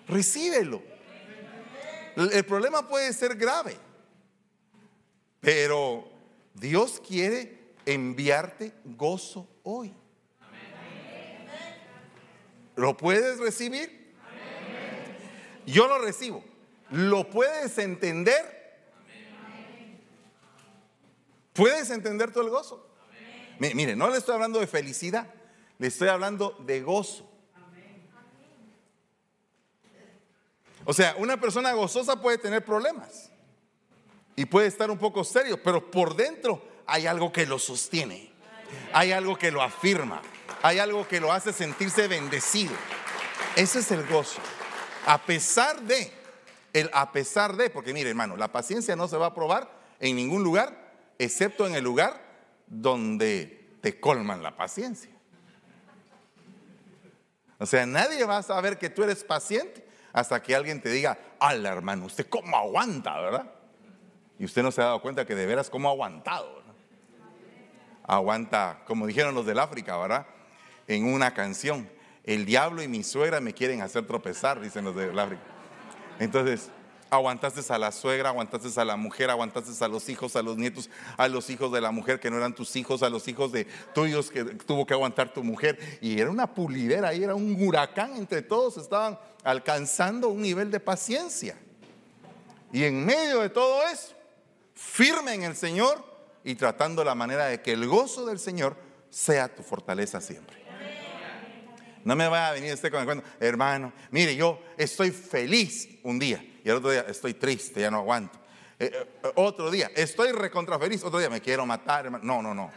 Recíbelo. 0.07 0.81
El 2.15 2.43
problema 2.43 2.87
puede 2.87 3.13
ser 3.13 3.35
grave, 3.35 3.77
pero 5.39 6.11
Dios 6.53 7.01
quiere 7.05 7.73
enviarte 7.85 8.73
gozo 8.83 9.47
hoy. 9.63 9.93
¿Lo 12.75 12.97
puedes 12.97 13.39
recibir? 13.39 14.13
Yo 15.65 15.87
lo 15.87 15.99
recibo. 15.99 16.43
¿Lo 16.89 17.29
puedes 17.29 17.77
entender? 17.77 18.60
¿Puedes 21.61 21.91
entender 21.91 22.31
todo 22.31 22.43
el 22.43 22.49
gozo? 22.49 22.83
Mire, 23.59 23.95
no 23.95 24.09
le 24.09 24.17
estoy 24.17 24.33
hablando 24.33 24.59
de 24.59 24.65
felicidad, 24.65 25.27
le 25.77 25.87
estoy 25.89 26.07
hablando 26.07 26.57
de 26.65 26.81
gozo. 26.81 27.29
O 30.85 30.91
sea, 30.91 31.13
una 31.19 31.39
persona 31.39 31.71
gozosa 31.73 32.19
puede 32.19 32.39
tener 32.39 32.65
problemas 32.65 33.29
y 34.35 34.45
puede 34.45 34.65
estar 34.65 34.89
un 34.89 34.97
poco 34.97 35.23
serio, 35.23 35.61
pero 35.61 35.91
por 35.91 36.15
dentro 36.15 36.63
hay 36.87 37.05
algo 37.05 37.31
que 37.31 37.45
lo 37.45 37.59
sostiene, 37.59 38.31
hay 38.91 39.11
algo 39.11 39.37
que 39.37 39.51
lo 39.51 39.61
afirma, 39.61 40.23
hay 40.63 40.79
algo 40.79 41.07
que 41.07 41.19
lo 41.19 41.31
hace 41.31 41.53
sentirse 41.53 42.07
bendecido. 42.07 42.73
Ese 43.55 43.81
es 43.81 43.91
el 43.91 44.03
gozo. 44.07 44.41
A 45.05 45.19
pesar 45.19 45.79
de, 45.83 46.11
el 46.73 46.89
a 46.91 47.11
pesar 47.11 47.55
de, 47.55 47.69
porque 47.69 47.93
mire 47.93 48.09
hermano, 48.09 48.35
la 48.35 48.51
paciencia 48.51 48.95
no 48.95 49.07
se 49.07 49.17
va 49.17 49.27
a 49.27 49.35
probar 49.35 49.71
en 49.99 50.15
ningún 50.15 50.43
lugar, 50.43 50.89
excepto 51.23 51.67
en 51.67 51.75
el 51.75 51.83
lugar 51.83 52.19
donde 52.65 53.77
te 53.81 53.99
colman 53.99 54.41
la 54.41 54.55
paciencia. 54.55 55.11
O 57.59 57.65
sea, 57.67 57.85
nadie 57.85 58.25
va 58.25 58.37
a 58.37 58.43
saber 58.43 58.79
que 58.79 58.89
tú 58.89 59.03
eres 59.03 59.23
paciente 59.23 59.85
hasta 60.13 60.41
que 60.41 60.55
alguien 60.55 60.81
te 60.81 60.89
diga, 60.89 61.19
ala 61.39 61.69
hermano, 61.69 62.05
usted 62.05 62.27
cómo 62.27 62.57
aguanta, 62.57 63.21
¿verdad? 63.21 63.51
Y 64.39 64.45
usted 64.45 64.63
no 64.63 64.71
se 64.71 64.81
ha 64.81 64.85
dado 64.85 65.01
cuenta 65.01 65.25
que 65.25 65.35
de 65.35 65.45
veras 65.45 65.69
cómo 65.69 65.89
ha 65.89 65.91
aguantado. 65.91 66.63
Aguanta, 68.03 68.81
como 68.87 69.05
dijeron 69.05 69.35
los 69.35 69.45
del 69.45 69.59
África, 69.59 69.95
¿verdad? 69.97 70.25
En 70.87 71.05
una 71.05 71.35
canción, 71.35 71.87
el 72.23 72.45
diablo 72.45 72.81
y 72.81 72.87
mi 72.87 73.03
suegra 73.03 73.39
me 73.39 73.53
quieren 73.53 73.81
hacer 73.81 74.07
tropezar, 74.07 74.59
dicen 74.59 74.83
los 74.85 74.95
del 74.95 75.17
África. 75.19 75.43
Entonces, 76.17 76.71
aguantaste 77.11 77.61
a 77.73 77.77
la 77.77 77.91
suegra, 77.91 78.29
aguantaste 78.29 78.79
a 78.79 78.85
la 78.85 78.95
mujer, 78.95 79.29
aguantaste 79.29 79.83
a 79.83 79.87
los 79.89 80.07
hijos, 80.07 80.37
a 80.37 80.41
los 80.41 80.55
nietos, 80.57 80.89
a 81.17 81.27
los 81.27 81.49
hijos 81.49 81.69
de 81.73 81.81
la 81.81 81.91
mujer 81.91 82.21
que 82.21 82.31
no 82.31 82.37
eran 82.37 82.55
tus 82.55 82.73
hijos, 82.77 83.03
a 83.03 83.09
los 83.09 83.27
hijos 83.27 83.51
de 83.51 83.65
tuyos 83.93 84.31
que 84.31 84.45
tuvo 84.45 84.85
que 84.85 84.93
aguantar 84.93 85.33
tu 85.33 85.43
mujer. 85.43 85.77
Y 85.99 86.21
era 86.21 86.31
una 86.31 86.53
pulidera 86.53 87.09
ahí, 87.09 87.21
era 87.21 87.35
un 87.35 87.61
huracán 87.61 88.15
entre 88.15 88.41
todos, 88.41 88.77
estaban 88.77 89.19
alcanzando 89.43 90.29
un 90.29 90.41
nivel 90.41 90.71
de 90.71 90.79
paciencia. 90.79 91.57
Y 92.71 92.85
en 92.85 93.05
medio 93.05 93.41
de 93.41 93.49
todo 93.49 93.85
eso, 93.89 94.15
firme 94.73 95.33
en 95.33 95.43
el 95.43 95.57
Señor 95.57 96.01
y 96.45 96.55
tratando 96.55 97.03
la 97.03 97.13
manera 97.13 97.47
de 97.47 97.61
que 97.61 97.73
el 97.73 97.85
gozo 97.87 98.25
del 98.25 98.39
Señor 98.39 98.77
sea 99.09 99.53
tu 99.53 99.63
fortaleza 99.63 100.21
siempre. 100.21 100.61
No 102.05 102.15
me 102.15 102.29
vaya 102.29 102.47
a 102.47 102.53
venir 102.53 102.73
usted 102.73 102.89
con 102.89 103.01
el 103.01 103.05
cuento, 103.05 103.25
hermano, 103.41 103.91
mire, 104.11 104.33
yo 104.33 104.61
estoy 104.77 105.11
feliz 105.11 105.89
un 106.03 106.17
día 106.17 106.41
y 106.63 106.69
el 106.69 106.75
otro 106.75 106.91
día 106.91 107.05
estoy 107.07 107.33
triste, 107.33 107.81
ya 107.81 107.91
no 107.91 107.97
aguanto. 107.97 108.39
Eh, 108.79 108.91
eh, 108.93 109.31
otro 109.35 109.69
día 109.69 109.91
estoy 109.95 110.31
recontra 110.31 110.79
feliz, 110.79 111.03
otro 111.03 111.19
día 111.19 111.29
me 111.29 111.41
quiero 111.41 111.65
matar. 111.65 112.11
No, 112.23 112.41
no, 112.41 112.53
no, 112.53 112.71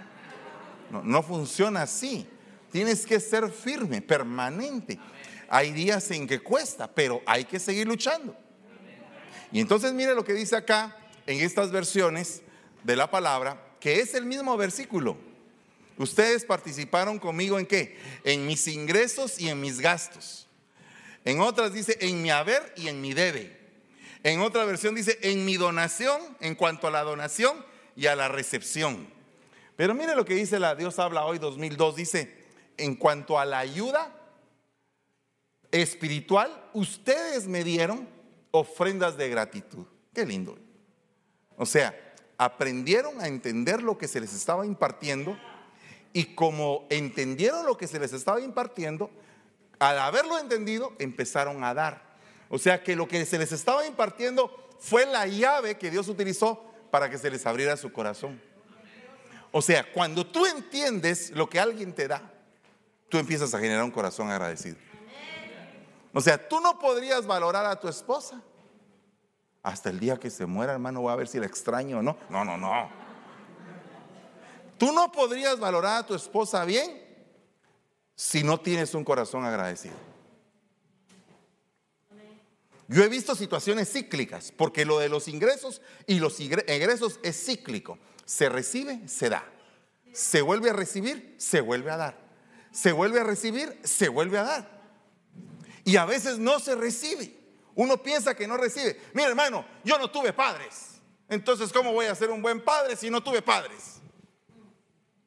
no. 0.91 1.03
No 1.03 1.23
funciona 1.23 1.83
así. 1.83 2.27
Tienes 2.71 3.07
que 3.07 3.21
ser 3.21 3.51
firme, 3.51 4.03
permanente. 4.03 4.99
Hay 5.49 5.73
días 5.73 6.11
en 6.11 6.27
que 6.27 6.41
cuesta, 6.41 6.93
pero 6.93 7.23
hay 7.27 7.45
que 7.45 7.59
seguir 7.59 7.87
luchando. 7.87 8.37
Y 9.53 9.61
entonces 9.61 9.93
mire 9.93 10.15
lo 10.15 10.25
que 10.25 10.35
dice 10.35 10.57
acá 10.57 10.97
en 11.27 11.41
estas 11.41 11.71
versiones 11.71 12.43
de 12.83 12.97
la 12.97 13.11
palabra, 13.11 13.77
que 13.81 14.01
es 14.01 14.15
el 14.15 14.27
mismo 14.27 14.57
versículo. 14.57 15.17
Ustedes 15.97 16.45
participaron 16.45 17.19
conmigo 17.19 17.59
en 17.59 17.67
qué? 17.67 17.97
En 18.25 18.47
mis 18.47 18.67
ingresos 18.67 19.41
y 19.41 19.49
en 19.49 19.61
mis 19.61 19.81
gastos. 19.81 20.49
En 21.25 21.41
otras 21.41 21.73
dice 21.73 21.97
en 22.01 22.21
mi 22.21 22.31
haber 22.31 22.75
y 22.77 22.89
en 22.89 23.01
mi 23.01 23.15
debe. 23.15 23.64
En 24.25 24.41
otra 24.41 24.65
versión 24.65 24.95
dice 24.95 25.19
en 25.23 25.45
mi 25.45 25.57
donación, 25.59 26.19
en 26.41 26.55
cuanto 26.55 26.89
a 26.89 26.91
la 26.91 27.03
donación 27.03 27.63
y 27.95 28.07
a 28.07 28.17
la 28.17 28.29
recepción. 28.29 29.07
Pero 29.77 29.95
mire 29.95 30.17
lo 30.17 30.25
que 30.25 30.35
dice 30.35 30.59
la 30.59 30.75
Dios 30.75 30.99
habla 30.99 31.27
hoy 31.27 31.39
2002, 31.39 31.95
dice 31.95 32.45
en 32.79 32.97
cuanto 32.97 33.39
a 33.39 33.45
la 33.45 33.59
ayuda 33.59 34.13
espiritual, 35.71 36.71
ustedes 36.73 37.47
me 37.47 37.65
dieron 37.65 38.09
ofrendas 38.51 39.19
de 39.19 39.29
gratitud. 39.29 39.87
Qué 40.15 40.25
lindo. 40.25 40.57
O 41.57 41.67
sea, 41.67 41.95
aprendieron 42.39 43.21
a 43.21 43.29
entender 43.29 43.83
lo 43.83 43.99
que 43.99 44.09
se 44.09 44.21
les 44.21 44.33
estaba 44.33 44.65
impartiendo 44.65 45.39
y 46.15 46.35
como 46.35 46.87
entendieron 46.89 47.67
lo 47.67 47.77
que 47.77 47.89
se 47.89 47.99
les 47.99 48.15
estaba 48.15 48.41
impartiendo, 48.41 49.11
al 49.81 49.99
haberlo 49.99 50.39
entendido, 50.39 50.95
empezaron 50.99 51.63
a 51.63 51.75
dar. 51.75 52.04
O 52.55 52.59
sea 52.59 52.81
que 52.85 52.95
lo 52.95 53.09
que 53.09 53.27
se 53.27 53.37
les 53.37 53.51
estaba 53.51 53.85
impartiendo 53.85 54.49
fue 54.79 55.07
la 55.07 55.27
llave 55.27 55.77
que 55.77 55.91
Dios 55.91 56.07
utilizó 56.07 56.65
para 56.89 57.11
que 57.11 57.19
se 57.19 57.29
les 57.29 57.45
abriera 57.47 57.77
su 57.77 57.93
corazón. 57.93 58.41
O 59.51 59.61
sea, 59.61 59.93
cuando 59.93 60.25
tú 60.25 60.47
entiendes 60.47 61.33
lo 61.33 61.51
que 61.51 61.59
alguien 61.59 61.93
te 61.93 62.07
da, 62.07 62.23
tú 63.09 63.19
empiezas 63.19 63.53
a 63.55 63.59
generar 63.59 63.83
un 63.83 63.91
corazón 63.91 64.31
agradecido. 64.31 64.77
O 66.13 66.21
sea, 66.21 66.49
tú 66.49 66.61
no 66.61 66.79
podrías 66.79 67.27
valorar 67.27 67.67
a 67.67 67.81
tu 67.81 67.89
esposa 67.89 68.41
hasta 69.61 69.91
el 69.91 69.99
día 69.99 70.17
que 70.17 70.31
se 70.31 70.47
muera, 70.47 70.75
hermano, 70.75 71.01
voy 71.01 71.13
a 71.13 71.17
ver 71.17 71.27
si 71.27 71.41
la 71.41 71.47
extraño 71.47 71.99
o 71.99 72.03
no. 72.03 72.17
No, 72.31 72.45
no, 72.45 72.57
no. 72.57 72.89
Tú 74.79 74.93
no 74.93 75.11
podrías 75.11 75.59
valorar 75.59 75.97
a 75.97 76.07
tu 76.07 76.15
esposa 76.15 76.65
bien 76.65 77.03
si 78.15 78.45
no 78.45 78.61
tienes 78.61 78.95
un 78.95 79.03
corazón 79.03 79.45
agradecido. 79.45 80.14
Yo 82.89 83.03
he 83.03 83.09
visto 83.09 83.35
situaciones 83.35 83.91
cíclicas, 83.91 84.53
porque 84.53 84.85
lo 84.85 84.99
de 84.99 85.09
los 85.09 85.29
ingresos 85.29 85.81
y 86.07 86.19
los 86.19 86.39
ingresos 86.41 87.19
es 87.23 87.45
cíclico. 87.45 87.99
Se 88.25 88.49
recibe, 88.49 89.09
se 89.09 89.31
da. 89.31 89.45
Se 90.13 90.43
vuelve 90.43 90.71
a 90.71 90.73
recibir, 90.73 91.35
se 91.39 91.61
vuelve 91.61 91.91
a 91.91 91.97
dar. 91.97 92.19
Se 92.71 92.93
vuelve 92.93 93.21
a 93.21 93.25
recibir, 93.25 93.79
se 93.85 94.09
vuelve 94.09 94.39
a 94.39 94.43
dar. 94.43 94.83
Y 95.85 95.97
a 95.97 96.05
veces 96.05 96.39
no 96.39 96.61
se 96.61 96.75
recibe. 96.75 97.37
Uno 97.75 98.03
piensa 98.03 98.35
que 98.35 98.47
no 98.47 98.57
recibe. 98.57 99.01
Mira, 99.13 99.29
hermano, 99.29 99.65
yo 99.83 99.99
no 99.99 100.11
tuve 100.11 100.33
padres. 100.33 101.01
Entonces, 101.29 101.73
¿cómo 101.73 101.93
voy 101.93 102.07
a 102.07 102.15
ser 102.15 102.31
un 102.31 102.43
buen 102.43 102.63
padre 102.63 102.97
si 102.97 103.11
no 103.11 103.23
tuve 103.23 103.43
padres? 103.43 104.01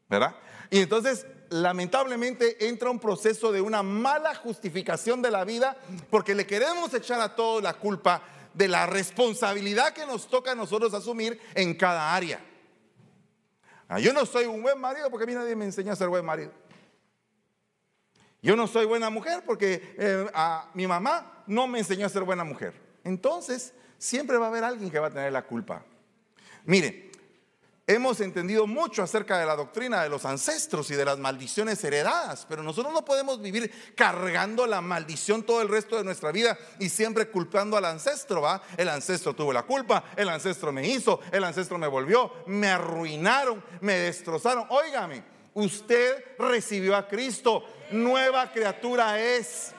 ¿Verdad? 0.09 0.35
Y 0.69 0.79
entonces, 0.79 1.25
lamentablemente, 1.49 2.67
entra 2.67 2.89
un 2.89 2.99
proceso 2.99 3.51
de 3.51 3.61
una 3.61 3.83
mala 3.83 4.35
justificación 4.35 5.21
de 5.21 5.31
la 5.31 5.43
vida 5.45 5.77
porque 6.09 6.35
le 6.35 6.45
queremos 6.45 6.93
echar 6.93 7.21
a 7.21 7.35
todos 7.35 7.63
la 7.63 7.73
culpa 7.73 8.21
de 8.53 8.67
la 8.67 8.85
responsabilidad 8.87 9.93
que 9.93 10.05
nos 10.05 10.27
toca 10.27 10.51
a 10.51 10.55
nosotros 10.55 10.93
asumir 10.93 11.39
en 11.53 11.75
cada 11.75 12.15
área. 12.15 12.39
Ah, 13.87 13.99
yo 13.99 14.11
no 14.13 14.25
soy 14.25 14.45
un 14.45 14.61
buen 14.61 14.79
marido 14.79 15.09
porque 15.09 15.23
a 15.23 15.27
mí 15.27 15.33
nadie 15.33 15.55
me 15.55 15.65
enseñó 15.65 15.93
a 15.93 15.95
ser 15.95 16.09
buen 16.09 16.25
marido. 16.25 16.51
Yo 18.41 18.55
no 18.55 18.67
soy 18.67 18.85
buena 18.85 19.09
mujer 19.09 19.43
porque 19.45 19.95
eh, 19.97 20.27
a 20.33 20.69
mi 20.73 20.87
mamá 20.87 21.43
no 21.47 21.67
me 21.67 21.79
enseñó 21.79 22.05
a 22.05 22.09
ser 22.09 22.23
buena 22.23 22.43
mujer. 22.43 22.73
Entonces, 23.03 23.73
siempre 23.97 24.37
va 24.37 24.45
a 24.45 24.49
haber 24.49 24.63
alguien 24.63 24.89
que 24.89 24.99
va 24.99 25.07
a 25.07 25.11
tener 25.11 25.31
la 25.31 25.45
culpa. 25.45 25.83
Mire, 26.65 27.06
hemos 27.87 28.19
entendido 28.19 28.67
mucho 28.67 29.01
acerca 29.01 29.39
de 29.39 29.45
la 29.45 29.55
doctrina 29.55 30.03
de 30.03 30.09
los 30.09 30.25
ancestros 30.25 30.91
y 30.91 30.95
de 30.95 31.05
las 31.05 31.17
maldiciones 31.17 31.81
heredadas, 31.85 32.45
pero 32.47 32.61
nosotros 32.61 32.93
no 32.93 33.05
podemos 33.05 33.41
vivir 33.41 33.93
cargando 33.95 34.67
la 34.67 34.81
maldición 34.81 35.43
todo 35.43 35.61
el 35.61 35.69
resto 35.69 35.95
de 35.95 36.03
nuestra 36.03 36.33
vida 36.33 36.57
y 36.79 36.89
siempre 36.89 37.29
culpando 37.29 37.77
al 37.77 37.85
ancestro, 37.85 38.41
¿va? 38.41 38.61
El 38.75 38.89
ancestro 38.89 39.33
tuvo 39.33 39.53
la 39.53 39.63
culpa, 39.63 40.03
el 40.17 40.27
ancestro 40.27 40.73
me 40.73 40.85
hizo, 40.85 41.21
el 41.31 41.45
ancestro 41.45 41.77
me 41.77 41.87
volvió, 41.87 42.33
me 42.45 42.67
arruinaron, 42.67 43.63
me 43.79 43.93
destrozaron. 43.93 44.65
Óigame, 44.69 45.23
usted 45.53 46.35
recibió 46.37 46.95
a 46.95 47.07
Cristo, 47.07 47.63
nueva 47.91 48.51
criatura 48.51 49.19
es. 49.19 49.71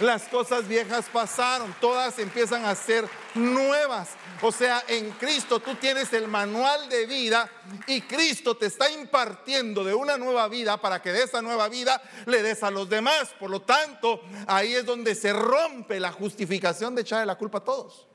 Las 0.00 0.22
cosas 0.24 0.66
viejas 0.66 1.04
pasaron, 1.12 1.72
todas 1.80 2.18
empiezan 2.18 2.64
a 2.64 2.74
ser 2.74 3.06
nuevas. 3.34 4.08
O 4.44 4.50
sea, 4.50 4.82
en 4.88 5.12
Cristo 5.12 5.60
tú 5.60 5.76
tienes 5.76 6.12
el 6.12 6.26
manual 6.26 6.88
de 6.88 7.06
vida 7.06 7.48
y 7.86 8.00
Cristo 8.00 8.56
te 8.56 8.66
está 8.66 8.90
impartiendo 8.90 9.84
de 9.84 9.94
una 9.94 10.18
nueva 10.18 10.48
vida 10.48 10.80
para 10.80 11.00
que 11.00 11.12
de 11.12 11.22
esa 11.22 11.40
nueva 11.40 11.68
vida 11.68 12.02
le 12.26 12.42
des 12.42 12.64
a 12.64 12.70
los 12.72 12.88
demás. 12.88 13.28
Por 13.38 13.50
lo 13.50 13.62
tanto, 13.62 14.20
ahí 14.48 14.74
es 14.74 14.84
donde 14.84 15.14
se 15.14 15.32
rompe 15.32 16.00
la 16.00 16.10
justificación 16.10 16.96
de 16.96 17.02
echarle 17.02 17.24
la 17.24 17.38
culpa 17.38 17.58
a 17.58 17.64
todos. 17.64 18.08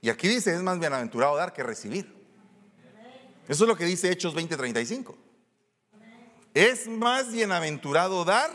Y 0.00 0.08
aquí 0.08 0.28
dice, 0.28 0.54
es 0.54 0.62
más 0.62 0.78
bienaventurado 0.78 1.36
dar 1.36 1.52
que 1.52 1.64
recibir. 1.64 2.06
Eso 3.48 3.64
es 3.64 3.68
lo 3.68 3.76
que 3.76 3.84
dice 3.84 4.12
Hechos 4.12 4.32
20:35. 4.36 5.16
Es 6.54 6.86
más 6.86 7.32
bienaventurado 7.32 8.24
dar 8.24 8.50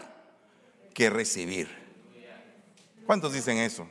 que 0.93 1.09
recibir. 1.09 1.67
¿Cuántos 3.05 3.33
dicen 3.33 3.57
eso? 3.57 3.89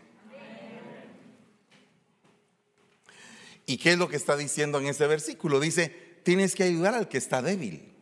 ¿Y 3.66 3.78
qué 3.78 3.92
es 3.92 3.98
lo 3.98 4.08
que 4.08 4.16
está 4.16 4.36
diciendo 4.36 4.78
en 4.78 4.86
ese 4.86 5.06
versículo? 5.08 5.58
Dice, 5.58 5.88
tienes 6.22 6.54
que 6.54 6.62
ayudar 6.62 6.94
al 6.94 7.08
que 7.08 7.18
está 7.18 7.42
débil. 7.42 7.92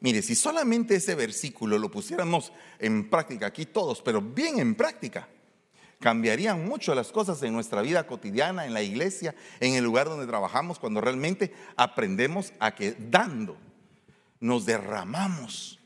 Mire, 0.00 0.20
si 0.20 0.34
solamente 0.34 0.96
ese 0.96 1.14
versículo 1.14 1.78
lo 1.78 1.90
pusiéramos 1.90 2.52
en 2.78 3.08
práctica, 3.08 3.46
aquí 3.46 3.66
todos, 3.66 4.02
pero 4.02 4.20
bien 4.20 4.58
en 4.58 4.74
práctica, 4.74 5.28
cambiarían 6.00 6.66
mucho 6.66 6.94
las 6.94 7.12
cosas 7.12 7.42
en 7.42 7.54
nuestra 7.54 7.80
vida 7.80 8.06
cotidiana, 8.06 8.66
en 8.66 8.74
la 8.74 8.82
iglesia, 8.82 9.34
en 9.60 9.74
el 9.74 9.84
lugar 9.84 10.08
donde 10.08 10.26
trabajamos, 10.26 10.78
cuando 10.78 11.00
realmente 11.00 11.54
aprendemos 11.76 12.52
a 12.58 12.74
que 12.74 12.96
dando 12.98 13.56
nos 14.40 14.66
derramamos. 14.66 15.78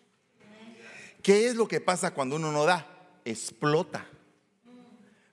¿Qué 1.23 1.47
es 1.47 1.55
lo 1.55 1.69
que 1.69 1.81
pasa 1.81 2.15
cuando 2.15 2.37
uno 2.37 2.51
no 2.51 2.65
da? 2.65 2.87
Explota. 3.25 4.07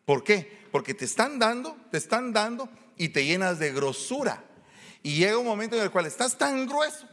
¿Por 0.05 0.23
qué? 0.23 0.63
Porque 0.71 0.93
te 0.93 1.05
están 1.05 1.39
dando, 1.39 1.77
te 1.89 1.97
están 1.97 2.33
dando 2.33 2.67
y 3.03 3.09
te 3.09 3.25
llenas 3.25 3.59
de 3.59 3.73
grosura. 3.73 4.41
Y 5.01 5.17
llega 5.17 5.37
un 5.37 5.45
momento 5.45 5.75
en 5.75 5.81
el 5.81 5.91
cual 5.91 6.05
estás 6.05 6.37
tan 6.37 6.65
grueso 6.65 7.05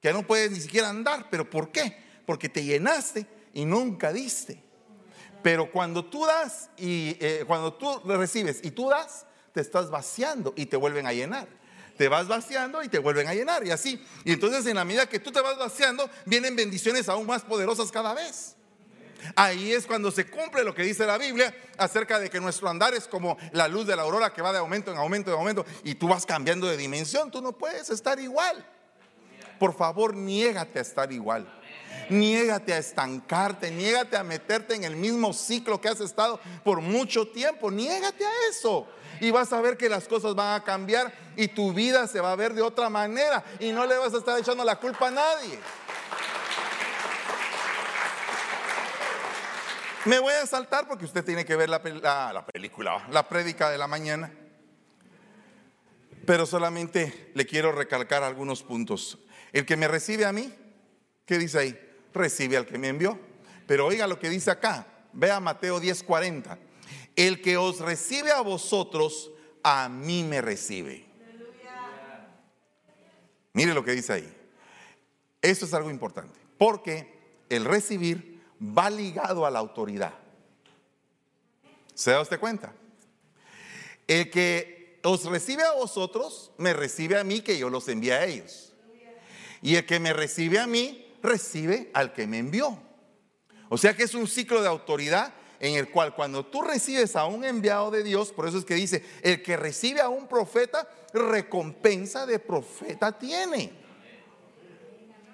que 0.00 0.14
no 0.14 0.26
puedes 0.26 0.50
ni 0.50 0.60
siquiera 0.60 0.88
andar. 0.88 1.28
¿Pero 1.30 1.48
por 1.48 1.70
qué? 1.70 1.94
Porque 2.24 2.48
te 2.48 2.64
llenaste 2.64 3.26
y 3.52 3.66
nunca 3.66 4.14
diste. 4.14 4.64
Pero 5.42 5.70
cuando 5.70 6.06
tú 6.06 6.24
das 6.24 6.70
y 6.78 7.18
eh, 7.20 7.44
cuando 7.46 7.74
tú 7.74 8.00
recibes 8.06 8.60
y 8.62 8.70
tú 8.70 8.88
das, 8.88 9.26
te 9.52 9.60
estás 9.60 9.90
vaciando 9.90 10.54
y 10.56 10.64
te 10.64 10.78
vuelven 10.78 11.06
a 11.06 11.12
llenar. 11.12 11.48
Te 11.98 12.08
vas 12.08 12.26
vaciando 12.26 12.82
y 12.82 12.88
te 12.88 12.98
vuelven 12.98 13.26
a 13.26 13.34
llenar 13.34 13.66
y 13.66 13.72
así. 13.72 14.02
Y 14.24 14.32
entonces 14.32 14.64
en 14.64 14.76
la 14.76 14.86
medida 14.86 15.06
que 15.06 15.18
tú 15.18 15.30
te 15.30 15.42
vas 15.42 15.58
vaciando, 15.58 16.08
vienen 16.24 16.56
bendiciones 16.56 17.10
aún 17.10 17.26
más 17.26 17.42
poderosas 17.42 17.92
cada 17.92 18.14
vez. 18.14 18.56
Ahí 19.36 19.72
es 19.72 19.86
cuando 19.86 20.10
se 20.10 20.26
cumple 20.28 20.64
lo 20.64 20.74
que 20.74 20.82
dice 20.82 21.06
la 21.06 21.18
Biblia 21.18 21.54
acerca 21.78 22.18
de 22.18 22.30
que 22.30 22.40
nuestro 22.40 22.68
andar 22.68 22.94
es 22.94 23.06
como 23.06 23.36
la 23.52 23.68
luz 23.68 23.86
de 23.86 23.96
la 23.96 24.02
aurora 24.02 24.32
que 24.32 24.42
va 24.42 24.52
de 24.52 24.58
aumento 24.58 24.90
en 24.90 24.98
aumento 24.98 25.30
en 25.30 25.36
aumento 25.36 25.64
y 25.84 25.94
tú 25.94 26.08
vas 26.08 26.26
cambiando 26.26 26.66
de 26.66 26.76
dimensión, 26.76 27.30
tú 27.30 27.40
no 27.40 27.52
puedes 27.52 27.90
estar 27.90 28.18
igual. 28.18 28.66
Por 29.58 29.74
favor, 29.74 30.14
niégate 30.14 30.78
a 30.78 30.82
estar 30.82 31.12
igual. 31.12 31.46
Niégate 32.08 32.72
a 32.72 32.78
estancarte, 32.78 33.70
niégate 33.70 34.16
a 34.16 34.24
meterte 34.24 34.74
en 34.74 34.84
el 34.84 34.96
mismo 34.96 35.32
ciclo 35.32 35.80
que 35.80 35.88
has 35.88 36.00
estado 36.00 36.40
por 36.64 36.80
mucho 36.80 37.28
tiempo. 37.28 37.70
Niégate 37.70 38.24
a 38.24 38.30
eso. 38.50 38.86
Y 39.20 39.30
vas 39.30 39.52
a 39.52 39.60
ver 39.60 39.76
que 39.76 39.88
las 39.88 40.08
cosas 40.08 40.34
van 40.34 40.54
a 40.54 40.64
cambiar 40.64 41.12
y 41.36 41.48
tu 41.48 41.72
vida 41.74 42.06
se 42.06 42.20
va 42.20 42.32
a 42.32 42.36
ver 42.36 42.54
de 42.54 42.62
otra 42.62 42.88
manera 42.88 43.44
y 43.60 43.70
no 43.70 43.84
le 43.84 43.98
vas 43.98 44.14
a 44.14 44.18
estar 44.18 44.38
echando 44.38 44.64
la 44.64 44.76
culpa 44.76 45.08
a 45.08 45.10
nadie. 45.10 45.58
Me 50.06 50.18
voy 50.18 50.32
a 50.32 50.46
saltar 50.46 50.88
porque 50.88 51.04
usted 51.04 51.22
tiene 51.24 51.44
que 51.44 51.56
ver 51.56 51.68
la, 51.68 51.78
la, 52.32 52.46
película, 52.46 53.06
la 53.10 53.28
prédica 53.28 53.68
de 53.68 53.76
la 53.76 53.86
mañana. 53.86 54.32
Pero 56.24 56.46
solamente 56.46 57.30
le 57.34 57.44
quiero 57.44 57.70
recalcar 57.72 58.22
algunos 58.22 58.62
puntos. 58.62 59.18
El 59.52 59.66
que 59.66 59.76
me 59.76 59.88
recibe 59.88 60.24
a 60.24 60.32
mí, 60.32 60.54
¿qué 61.26 61.36
dice 61.36 61.58
ahí? 61.58 61.80
Recibe 62.14 62.56
al 62.56 62.66
que 62.66 62.78
me 62.78 62.88
envió. 62.88 63.18
Pero 63.66 63.86
oiga 63.86 64.06
lo 64.06 64.18
que 64.18 64.30
dice 64.30 64.50
acá. 64.50 64.86
Vea 65.12 65.38
Mateo 65.38 65.80
10:40. 65.80 66.58
El 67.14 67.42
que 67.42 67.58
os 67.58 67.80
recibe 67.80 68.30
a 68.30 68.40
vosotros, 68.40 69.30
a 69.62 69.88
mí 69.90 70.24
me 70.24 70.40
recibe. 70.40 71.04
Mire 73.52 73.74
lo 73.74 73.84
que 73.84 73.92
dice 73.92 74.14
ahí. 74.14 74.36
Esto 75.42 75.66
es 75.66 75.74
algo 75.74 75.90
importante. 75.90 76.38
Porque 76.56 77.44
el 77.50 77.64
recibir 77.66 78.39
va 78.60 78.90
ligado 78.90 79.46
a 79.46 79.50
la 79.50 79.58
autoridad. 79.58 80.12
¿Se 81.94 82.10
da 82.10 82.20
usted 82.20 82.40
cuenta? 82.40 82.72
El 84.06 84.30
que 84.30 85.00
os 85.02 85.24
recibe 85.24 85.62
a 85.62 85.72
vosotros, 85.72 86.50
me 86.58 86.72
recibe 86.72 87.18
a 87.18 87.24
mí 87.24 87.40
que 87.40 87.58
yo 87.58 87.70
los 87.70 87.88
envíe 87.88 88.10
a 88.10 88.24
ellos. 88.24 88.72
Y 89.62 89.76
el 89.76 89.86
que 89.86 90.00
me 90.00 90.12
recibe 90.12 90.58
a 90.58 90.66
mí, 90.66 91.06
recibe 91.22 91.90
al 91.94 92.12
que 92.12 92.26
me 92.26 92.38
envió. 92.38 92.78
O 93.68 93.78
sea 93.78 93.94
que 93.94 94.02
es 94.02 94.14
un 94.14 94.26
ciclo 94.26 94.62
de 94.62 94.68
autoridad 94.68 95.32
en 95.60 95.74
el 95.74 95.90
cual 95.90 96.14
cuando 96.14 96.44
tú 96.44 96.62
recibes 96.62 97.14
a 97.16 97.26
un 97.26 97.44
enviado 97.44 97.90
de 97.90 98.02
Dios, 98.02 98.32
por 98.32 98.48
eso 98.48 98.58
es 98.58 98.64
que 98.64 98.74
dice, 98.74 99.04
el 99.22 99.42
que 99.42 99.56
recibe 99.56 100.00
a 100.00 100.08
un 100.08 100.26
profeta, 100.26 100.88
recompensa 101.12 102.26
de 102.26 102.38
profeta 102.38 103.16
tiene. 103.18 103.72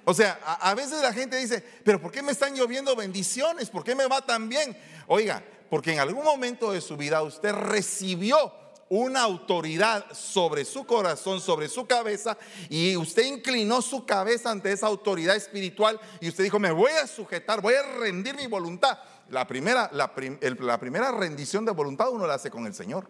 O 0.09 0.15
sea, 0.15 0.39
a, 0.61 0.73
veces 0.77 1.03
la 1.03 1.13
gente 1.13 1.37
dice, 1.37 1.61
pero 1.83 2.01
¿por 2.01 2.13
qué 2.13 2.23
me 2.23 2.31
están 2.31 2.55
lloviendo 2.55 2.95
bendiciones? 2.95 3.69
¿Por 3.69 3.83
qué 3.83 3.97
me 3.97 4.07
va 4.07 4.25
tan 4.25 4.49
bien? 4.49 4.79
Oiga, 5.09 5.43
porque 5.69 5.93
en 5.93 5.99
algún 5.99 6.23
momento 6.23 6.71
de 6.71 6.81
su 6.81 6.97
vida 6.97 7.21
usted 7.23 7.53
recibió 7.53 8.53
una 8.89 9.23
autoridad 9.23 10.07
sobre 10.13 10.65
su 10.65 10.87
corazón, 10.87 11.41
sobre 11.41 11.69
su 11.69 11.89
cabeza, 11.89 12.39
y 12.69 12.97
usted 12.97 13.25
inclinó 13.25 13.83
su 13.83 14.07
cabeza 14.07 14.53
ante 14.53 14.71
esa 14.71 14.87
autoridad 14.87 15.35
espiritual 15.35 15.99
y 16.21 16.29
usted 16.29 16.45
dijo, 16.45 16.61
me 16.61 16.71
voy 16.71 16.93
a 16.93 17.09
sujetar, 17.09 17.61
voy 17.61 17.75
a 17.75 17.83
rendir 17.83 18.37
mi 18.37 18.47
voluntad. 18.47 19.01
La 19.31 19.45
primera, 19.45 19.91
la, 19.93 20.15
primera 20.15 21.11
rendición 21.11 21.65
de 21.65 21.73
voluntad 21.73 22.11
uno 22.11 22.29
la 22.29 22.35
hace 22.35 22.49
con 22.49 22.65
el 22.65 22.75
Señor. 22.75 23.09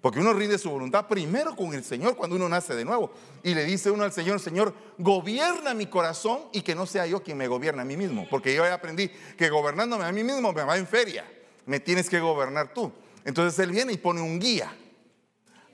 Porque 0.00 0.20
uno 0.20 0.32
rinde 0.32 0.58
su 0.58 0.70
voluntad 0.70 1.08
primero 1.08 1.56
con 1.56 1.74
el 1.74 1.82
Señor 1.82 2.16
cuando 2.16 2.36
uno 2.36 2.48
nace 2.48 2.74
de 2.74 2.84
nuevo. 2.84 3.10
Y 3.42 3.54
le 3.54 3.64
dice 3.64 3.90
uno 3.90 4.04
al 4.04 4.12
Señor, 4.12 4.38
Señor, 4.38 4.72
gobierna 4.96 5.74
mi 5.74 5.86
corazón 5.86 6.42
y 6.52 6.62
que 6.62 6.76
no 6.76 6.86
sea 6.86 7.06
yo 7.06 7.22
quien 7.22 7.36
me 7.36 7.48
gobierne 7.48 7.82
a 7.82 7.84
mí 7.84 7.96
mismo. 7.96 8.26
Porque 8.30 8.54
yo 8.54 8.64
ya 8.64 8.74
aprendí 8.74 9.08
que 9.36 9.50
gobernándome 9.50 10.04
a 10.04 10.12
mí 10.12 10.22
mismo 10.22 10.52
me 10.52 10.62
va 10.62 10.76
en 10.78 10.86
feria. 10.86 11.24
Me 11.66 11.80
tienes 11.80 12.08
que 12.08 12.20
gobernar 12.20 12.72
tú. 12.72 12.92
Entonces 13.24 13.58
Él 13.58 13.72
viene 13.72 13.92
y 13.92 13.96
pone 13.96 14.20
un 14.20 14.38
guía 14.38 14.72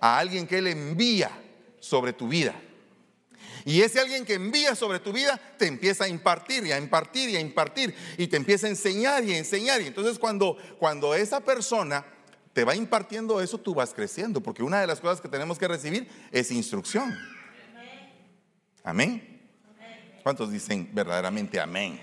a 0.01 0.19
alguien 0.19 0.47
que 0.47 0.59
Él 0.59 0.69
envía 0.69 1.31
sobre 1.79 2.15
tu 2.15 2.27
vida. 2.27 2.55
Y 3.67 3.83
ese 3.83 4.01
alguien 4.01 4.25
que 4.25 4.35
envía 4.35 4.75
sobre 4.75 5.01
tu 5.01 5.13
vida 5.13 5.41
te 5.59 5.67
empieza 5.67 6.05
a 6.05 6.09
impartir 6.09 6.67
y 6.67 6.73
a 6.73 6.79
impartir 6.79 7.31
y 7.31 7.37
a 7.37 7.41
impartir 7.41 7.95
y 8.19 8.27
te 8.27 8.37
empieza 8.37 8.67
a 8.67 8.71
enseñar 8.71 9.25
y 9.25 9.33
a 9.33 9.39
enseñar. 9.39 9.83
Y 9.83 9.87
entonces 9.87 10.19
cuando, 10.19 10.57
cuando 10.79 11.15
esa 11.15 11.41
persona 11.41 12.05
te 12.55 12.65
va 12.65 12.77
impartiendo 12.77 13.41
eso, 13.41 13.59
tú 13.59 13.75
vas 13.75 13.93
creciendo, 13.93 14.41
porque 14.41 14.63
una 14.63 14.81
de 14.81 14.87
las 14.87 15.01
cosas 15.01 15.21
que 15.21 15.29
tenemos 15.29 15.59
que 15.59 15.69
recibir 15.69 16.09
es 16.31 16.53
instrucción. 16.53 17.13
Amén. 18.85 19.43
¿Cuántos 20.23 20.53
dicen 20.53 20.89
verdaderamente 20.93 21.61
amén? 21.61 22.01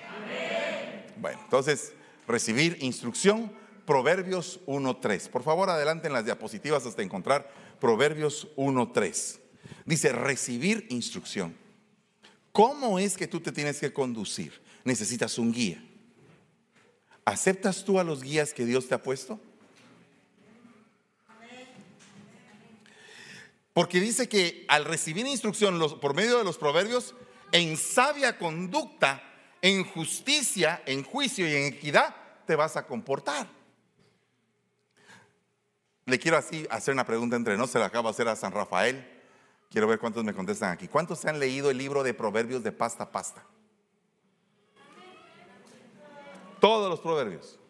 Bueno, 1.18 1.40
entonces, 1.44 1.94
recibir 2.28 2.78
instrucción, 2.82 3.52
Proverbios 3.86 4.60
1.3. 4.68 5.30
Por 5.30 5.42
favor, 5.42 5.70
adelanten 5.70 6.14
las 6.14 6.26
diapositivas 6.26 6.86
hasta 6.86 7.02
encontrar 7.02 7.50
Proverbios 7.80 8.50
1.3. 8.58 9.40
Dice, 9.86 10.12
recibir 10.12 10.86
instrucción. 10.90 11.56
¿Cómo 12.52 13.00
es 13.00 13.16
que 13.16 13.28
tú 13.28 13.40
te 13.40 13.54
tienes 13.54 13.80
que 13.80 13.94
conducir? 13.94 14.62
Necesitas 14.84 15.38
un 15.38 15.54
guía. 15.54 15.82
¿Aceptas 17.24 17.86
tú 17.86 18.00
a 18.00 18.04
los 18.04 18.22
guías 18.22 18.54
que 18.54 18.66
Dios 18.66 18.88
te 18.88 18.96
ha 18.96 19.02
puesto? 19.02 19.40
Porque 23.74 24.00
dice 24.00 24.28
que 24.28 24.66
al 24.68 24.86
recibir 24.86 25.26
instrucción 25.26 25.80
por 26.00 26.14
medio 26.14 26.38
de 26.38 26.44
los 26.44 26.58
proverbios, 26.58 27.16
en 27.52 27.78
sabia 27.78 28.38
conducta, 28.38 29.24
en 29.62 29.84
justicia, 29.84 30.82
en 30.86 31.04
juicio 31.04 31.48
y 31.48 31.56
en 31.56 31.74
equidad, 31.74 32.16
te 32.46 32.56
vas 32.56 32.76
a 32.76 32.86
comportar. 32.86 33.48
Le 36.06 36.20
quiero 36.20 36.38
así 36.38 36.68
hacer 36.70 36.94
una 36.94 37.06
pregunta 37.06 37.36
entre 37.36 37.58
no, 37.58 37.68
se 37.68 37.80
la 37.80 37.86
acabo 37.86 38.10
de 38.10 38.12
hacer 38.12 38.28
a 38.28 38.36
San 38.36 38.52
Rafael. 38.52 39.08
Quiero 39.70 39.88
ver 39.88 40.00
cuántos 40.00 40.26
me 40.26 40.34
contestan 40.34 40.72
aquí. 40.72 40.90
¿Cuántos 40.90 41.20
se 41.20 41.30
han 41.30 41.40
leído 41.40 41.70
el 41.70 41.78
libro 41.78 42.04
de 42.04 42.14
proverbios 42.14 42.64
de 42.64 42.74
pasta 42.74 43.04
a 43.04 43.12
pasta? 43.12 43.46
Todos 46.60 46.90
los 46.90 47.00
proverbios. 47.00 47.61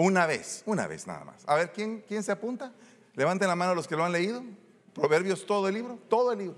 Una 0.00 0.24
vez, 0.24 0.62
una 0.64 0.86
vez 0.86 1.06
nada 1.06 1.26
más. 1.26 1.42
A 1.46 1.56
ver, 1.56 1.72
¿quién, 1.72 2.02
quién 2.08 2.22
se 2.22 2.32
apunta? 2.32 2.72
Levanten 3.16 3.48
la 3.48 3.54
mano 3.54 3.74
los 3.74 3.86
que 3.86 3.96
lo 3.96 4.04
han 4.06 4.12
leído. 4.12 4.42
Proverbios, 4.94 5.44
todo 5.44 5.68
el 5.68 5.74
libro, 5.74 5.98
todo 6.08 6.32
el 6.32 6.38
libro. 6.38 6.56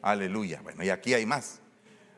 Aleluya. 0.00 0.62
Bueno, 0.62 0.82
y 0.82 0.88
aquí 0.88 1.12
hay 1.12 1.26
más. 1.26 1.60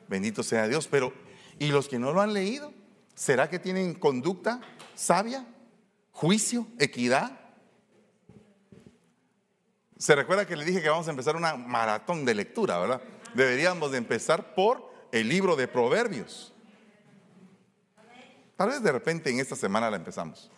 Bendito 0.07 0.45
sea 0.45 0.69
Dios. 0.69 0.87
Pero, 0.87 1.13
¿y 1.59 1.73
los 1.73 1.89
que 1.89 1.99
no 1.99 2.13
lo 2.13 2.21
han 2.21 2.35
leído? 2.35 2.73
¿Será 3.17 3.51
que 3.51 3.59
tienen 3.59 3.95
conducta 3.95 4.61
sabia? 4.95 5.45
¿Juicio? 6.13 6.69
¿Equidad? 6.79 7.33
Se 9.97 10.15
recuerda 10.15 10.47
que 10.47 10.55
le 10.55 10.65
dije 10.65 10.81
que 10.81 10.89
vamos 10.89 11.09
a 11.09 11.11
empezar 11.11 11.35
una 11.35 11.57
maratón 11.57 12.25
de 12.25 12.37
lectura, 12.37 12.79
¿verdad? 12.79 13.03
Deberíamos 13.35 13.91
de 13.91 13.99
empezar 13.99 14.55
por 14.55 14.89
el 15.11 15.29
libro 15.29 15.57
de 15.57 15.67
Proverbios. 15.67 16.55
Tal 18.59 18.71
vez 18.71 18.83
de 18.83 18.91
repente 18.91 19.31
en 19.31 19.39
esta 19.39 19.55
semana 19.55 19.89
la 19.89 19.97
empezamos. 19.99 20.51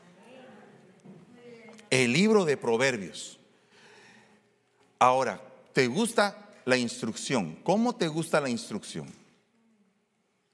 El 1.91 2.15
libro 2.15 2.47
de 2.47 2.57
Proverbios. 2.57 3.39
Ahora, 4.99 5.39
¿te 5.75 5.87
gusta 5.87 6.49
la 6.65 6.79
instrucción? 6.79 7.57
¿Cómo 7.57 7.95
te 7.95 8.09
gusta 8.09 8.41
la 8.41 8.49
instrucción? 8.49 9.07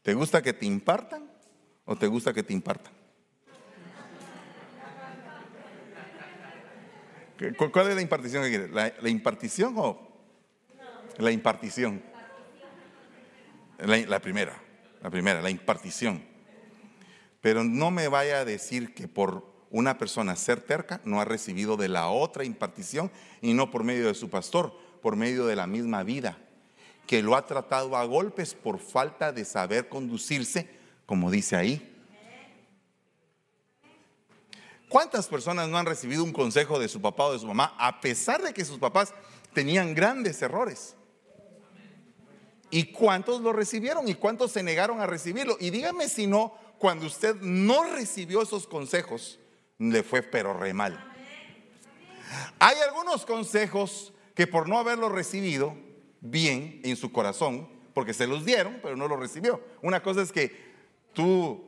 ¿Te 0.02 0.12
gusta 0.14 0.42
que 0.42 0.54
te 0.54 0.66
impartan 0.66 1.30
o 1.84 1.94
te 1.94 2.08
gusta 2.08 2.32
que 2.32 2.42
te 2.42 2.52
impartan? 2.52 2.92
¿Cuál 7.70 7.90
es 7.90 7.94
la 7.94 8.02
impartición 8.02 8.42
que 8.42 8.48
quiere? 8.48 8.68
¿La, 8.70 9.08
impartición 9.08 9.74
o 9.76 10.26
la 11.18 11.30
impartición? 11.30 12.02
La 13.78 14.18
primera, 14.18 14.60
la 15.00 15.10
primera, 15.10 15.40
la 15.40 15.50
impartición. 15.50 16.35
Pero 17.46 17.62
no 17.62 17.92
me 17.92 18.08
vaya 18.08 18.40
a 18.40 18.44
decir 18.44 18.92
que 18.92 19.06
por 19.06 19.46
una 19.70 19.98
persona 19.98 20.34
ser 20.34 20.60
terca 20.62 21.00
no 21.04 21.20
ha 21.20 21.24
recibido 21.24 21.76
de 21.76 21.86
la 21.86 22.08
otra 22.08 22.42
impartición 22.42 23.08
y 23.40 23.54
no 23.54 23.70
por 23.70 23.84
medio 23.84 24.08
de 24.08 24.14
su 24.14 24.28
pastor, 24.28 24.76
por 25.00 25.14
medio 25.14 25.46
de 25.46 25.54
la 25.54 25.68
misma 25.68 26.02
vida, 26.02 26.38
que 27.06 27.22
lo 27.22 27.36
ha 27.36 27.46
tratado 27.46 27.96
a 27.96 28.04
golpes 28.04 28.52
por 28.52 28.80
falta 28.80 29.30
de 29.30 29.44
saber 29.44 29.88
conducirse, 29.88 30.68
como 31.06 31.30
dice 31.30 31.54
ahí. 31.54 31.96
¿Cuántas 34.88 35.28
personas 35.28 35.68
no 35.68 35.78
han 35.78 35.86
recibido 35.86 36.24
un 36.24 36.32
consejo 36.32 36.80
de 36.80 36.88
su 36.88 37.00
papá 37.00 37.26
o 37.26 37.32
de 37.32 37.38
su 37.38 37.46
mamá 37.46 37.76
a 37.78 38.00
pesar 38.00 38.42
de 38.42 38.52
que 38.52 38.64
sus 38.64 38.80
papás 38.80 39.14
tenían 39.52 39.94
grandes 39.94 40.42
errores? 40.42 40.96
¿Y 42.72 42.90
cuántos 42.90 43.40
lo 43.40 43.52
recibieron 43.52 44.08
y 44.08 44.14
cuántos 44.14 44.50
se 44.50 44.64
negaron 44.64 45.00
a 45.00 45.06
recibirlo? 45.06 45.56
Y 45.60 45.70
dígame 45.70 46.08
si 46.08 46.26
no, 46.26 46.65
cuando 46.78 47.06
usted 47.06 47.36
no 47.40 47.84
recibió 47.84 48.42
esos 48.42 48.66
consejos, 48.66 49.38
le 49.78 50.02
fue 50.02 50.22
pero 50.22 50.54
re 50.54 50.74
mal. 50.74 51.12
Hay 52.58 52.76
algunos 52.86 53.24
consejos 53.24 54.12
que 54.34 54.46
por 54.46 54.68
no 54.68 54.78
haberlo 54.78 55.08
recibido 55.08 55.76
bien 56.20 56.80
en 56.84 56.96
su 56.96 57.12
corazón, 57.12 57.68
porque 57.94 58.12
se 58.12 58.26
los 58.26 58.44
dieron, 58.44 58.78
pero 58.82 58.96
no 58.96 59.08
lo 59.08 59.16
recibió. 59.16 59.60
Una 59.80 60.02
cosa 60.02 60.22
es 60.22 60.32
que 60.32 60.74
tú 61.12 61.64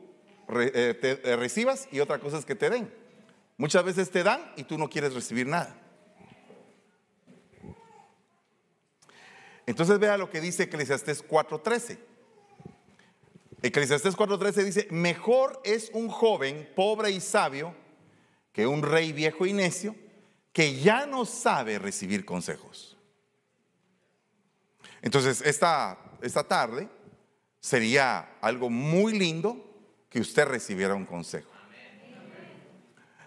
eh, 0.49 0.97
te, 0.99 1.21
eh, 1.23 1.35
recibas 1.35 1.87
y 1.91 1.99
otra 1.99 2.19
cosa 2.19 2.37
es 2.37 2.45
que 2.45 2.55
te 2.55 2.69
den. 2.69 2.93
Muchas 3.57 3.83
veces 3.83 4.09
te 4.09 4.23
dan 4.23 4.53
y 4.55 4.63
tú 4.63 4.77
no 4.77 4.89
quieres 4.89 5.13
recibir 5.13 5.47
nada. 5.47 5.75
Entonces 9.65 9.99
vea 9.99 10.17
lo 10.17 10.29
que 10.29 10.41
dice 10.41 10.63
Eclesiastés 10.63 11.23
4:13. 11.27 11.99
Eclesiastés 13.61 14.15
4:13 14.15 14.63
dice, 14.63 14.87
mejor 14.89 15.61
es 15.65 15.91
un 15.93 16.07
joven 16.07 16.69
pobre 16.75 17.11
y 17.11 17.19
sabio 17.19 17.75
que 18.53 18.65
un 18.65 18.81
rey 18.81 19.11
viejo 19.11 19.45
y 19.45 19.53
necio 19.53 19.95
que 20.53 20.79
ya 20.79 21.05
no 21.05 21.25
sabe 21.25 21.77
recibir 21.77 22.25
consejos. 22.25 22.97
Entonces, 25.01 25.41
esta, 25.41 25.97
esta 26.21 26.43
tarde 26.43 26.89
sería 27.59 28.37
algo 28.41 28.69
muy 28.69 29.17
lindo 29.17 29.65
que 30.09 30.19
usted 30.19 30.45
recibiera 30.45 30.95
un 30.95 31.05
consejo. 31.05 31.51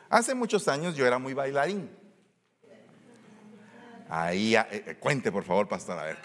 Hace 0.09 0.35
muchos 0.35 0.69
años 0.69 0.95
yo 0.95 1.07
era 1.07 1.19
muy 1.19 1.33
bailarín. 1.33 1.91
Ahí, 4.09 4.55
eh, 4.55 4.67
eh, 4.71 4.97
cuente 5.01 5.33
por 5.33 5.45
favor, 5.45 5.67
pastor, 5.69 5.99
a 5.99 6.05
ver, 6.05 6.19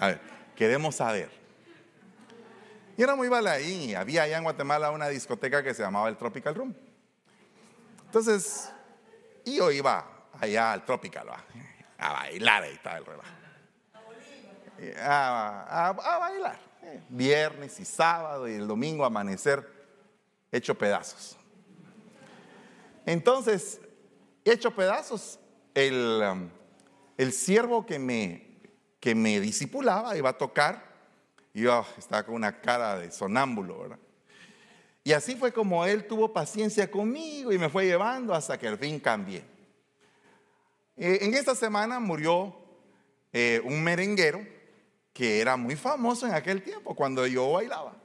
a 0.00 0.06
ver, 0.08 0.20
queremos 0.56 0.96
saber. 0.96 1.30
Y 2.98 3.02
era 3.04 3.14
muy 3.14 3.28
bailarín 3.28 3.94
había 3.94 4.24
allá 4.24 4.38
en 4.38 4.42
Guatemala 4.42 4.90
una 4.90 5.08
discoteca 5.08 5.62
que 5.62 5.72
se 5.72 5.84
llamaba 5.84 6.08
el 6.08 6.16
Tropical 6.16 6.52
Room. 6.52 6.74
Entonces, 8.06 8.72
yo 9.46 9.70
iba 9.70 10.26
allá 10.40 10.72
al 10.72 10.84
Tropical, 10.84 11.28
a 11.96 12.12
bailar, 12.12 12.64
ahí 12.64 12.72
estaba 12.72 12.98
el 12.98 13.06
relajo. 13.06 13.28
A, 15.00 15.88
a, 15.90 16.18
bailar. 16.18 16.58
Eh, 16.82 17.00
viernes 17.08 17.78
y 17.78 17.84
sábado 17.84 18.48
y 18.48 18.54
el 18.54 18.66
domingo 18.66 19.04
amanecer 19.04 19.64
hecho 20.50 20.76
pedazos. 20.76 21.36
Entonces, 23.06 23.80
hecho 24.44 24.74
pedazos, 24.74 25.38
el, 25.72 26.20
um, 26.32 26.50
el 27.16 27.32
siervo 27.32 27.86
que 27.86 28.00
me, 28.00 28.58
que 28.98 29.14
me 29.14 29.38
disipulaba 29.38 30.16
iba 30.16 30.30
a 30.30 30.36
tocar, 30.36 30.87
y 31.58 31.62
yo 31.62 31.84
estaba 31.96 32.22
con 32.22 32.36
una 32.36 32.60
cara 32.60 32.98
de 32.98 33.10
sonámbulo, 33.10 33.80
¿verdad? 33.80 33.98
Y 35.02 35.12
así 35.12 35.34
fue 35.34 35.52
como 35.52 35.84
él 35.84 36.06
tuvo 36.06 36.32
paciencia 36.32 36.88
conmigo 36.88 37.52
y 37.52 37.58
me 37.58 37.68
fue 37.68 37.86
llevando 37.86 38.32
hasta 38.32 38.58
que 38.58 38.68
al 38.68 38.78
fin 38.78 39.00
cambié. 39.00 39.44
Eh, 40.96 41.18
en 41.22 41.34
esta 41.34 41.54
semana 41.56 41.98
murió 41.98 42.54
eh, 43.32 43.60
un 43.64 43.82
merenguero 43.82 44.46
que 45.12 45.40
era 45.40 45.56
muy 45.56 45.74
famoso 45.74 46.26
en 46.26 46.34
aquel 46.34 46.62
tiempo, 46.62 46.94
cuando 46.94 47.26
yo 47.26 47.50
bailaba. 47.52 47.96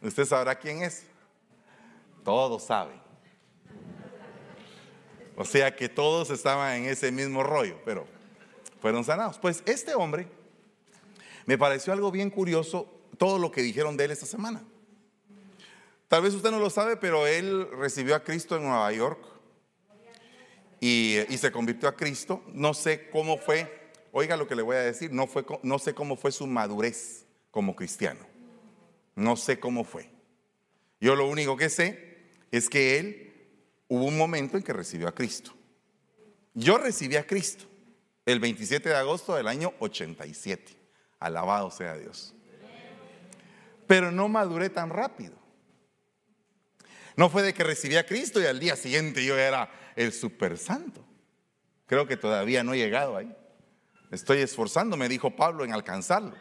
Usted 0.00 0.24
sabrá 0.24 0.54
quién 0.54 0.82
es. 0.82 1.04
Todos 2.24 2.64
saben. 2.64 2.98
O 5.36 5.44
sea 5.44 5.74
que 5.74 5.88
todos 5.90 6.30
estaban 6.30 6.76
en 6.76 6.84
ese 6.86 7.12
mismo 7.12 7.42
rollo, 7.42 7.78
pero 7.84 8.06
fueron 8.80 9.04
sanados. 9.04 9.38
Pues 9.38 9.62
este 9.66 9.94
hombre, 9.94 10.28
me 11.46 11.58
pareció 11.58 11.92
algo 11.92 12.10
bien 12.10 12.30
curioso 12.30 12.88
todo 13.18 13.38
lo 13.38 13.50
que 13.50 13.62
dijeron 13.62 13.96
de 13.96 14.04
él 14.04 14.10
esta 14.10 14.26
semana. 14.26 14.64
Tal 16.08 16.22
vez 16.22 16.34
usted 16.34 16.50
no 16.50 16.58
lo 16.58 16.70
sabe, 16.70 16.96
pero 16.96 17.26
él 17.26 17.68
recibió 17.72 18.14
a 18.14 18.22
Cristo 18.22 18.56
en 18.56 18.62
Nueva 18.62 18.92
York 18.92 19.20
y, 20.80 21.16
se 21.38 21.50
convirtió 21.50 21.88
a 21.88 21.96
Cristo. 21.96 22.42
No 22.52 22.74
sé 22.74 23.08
cómo 23.10 23.38
fue, 23.38 23.90
oiga 24.12 24.36
lo 24.36 24.46
que 24.46 24.54
le 24.54 24.62
voy 24.62 24.76
a 24.76 24.80
decir, 24.80 25.12
no, 25.12 25.26
fue, 25.26 25.44
no 25.62 25.78
sé 25.78 25.94
cómo 25.94 26.16
fue 26.16 26.30
su 26.30 26.46
madurez 26.46 27.24
como 27.50 27.74
cristiano. 27.74 28.26
No 29.16 29.36
sé 29.36 29.58
cómo 29.58 29.84
fue. 29.84 30.10
Yo 31.00 31.16
lo 31.16 31.28
único 31.28 31.56
que 31.56 31.68
sé 31.68 32.18
es 32.50 32.68
que 32.68 32.98
él 32.98 33.32
hubo 33.88 34.04
un 34.04 34.16
momento 34.16 34.56
en 34.56 34.62
que 34.62 34.72
recibió 34.72 35.08
a 35.08 35.14
Cristo. 35.14 35.52
Yo 36.54 36.78
recibí 36.78 37.16
a 37.16 37.26
Cristo 37.26 37.64
el 38.26 38.40
27 38.40 38.88
de 38.88 38.94
agosto 38.94 39.34
del 39.34 39.48
año 39.48 39.72
87. 39.80 40.83
Alabado 41.24 41.70
sea 41.70 41.96
Dios. 41.96 42.34
Pero 43.86 44.12
no 44.12 44.28
maduré 44.28 44.68
tan 44.68 44.90
rápido. 44.90 45.34
No 47.16 47.30
fue 47.30 47.42
de 47.42 47.54
que 47.54 47.64
recibí 47.64 47.96
a 47.96 48.04
Cristo 48.04 48.42
y 48.42 48.46
al 48.46 48.60
día 48.60 48.76
siguiente 48.76 49.24
yo 49.24 49.38
era 49.38 49.70
el 49.96 50.12
super 50.12 50.58
santo. 50.58 51.02
Creo 51.86 52.06
que 52.06 52.18
todavía 52.18 52.62
no 52.62 52.74
he 52.74 52.78
llegado 52.78 53.16
ahí. 53.16 53.34
Estoy 54.10 54.38
esforzándome, 54.40 55.08
dijo 55.08 55.34
Pablo, 55.34 55.64
en 55.64 55.72
alcanzarlo. 55.72 56.34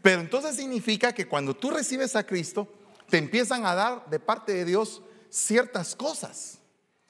Pero 0.00 0.20
entonces 0.20 0.54
significa 0.54 1.12
que 1.12 1.26
cuando 1.26 1.56
tú 1.56 1.70
recibes 1.70 2.14
a 2.14 2.24
Cristo, 2.24 2.72
te 3.08 3.18
empiezan 3.18 3.66
a 3.66 3.74
dar 3.74 4.08
de 4.08 4.20
parte 4.20 4.52
de 4.52 4.64
Dios 4.64 5.02
ciertas 5.28 5.96
cosas, 5.96 6.58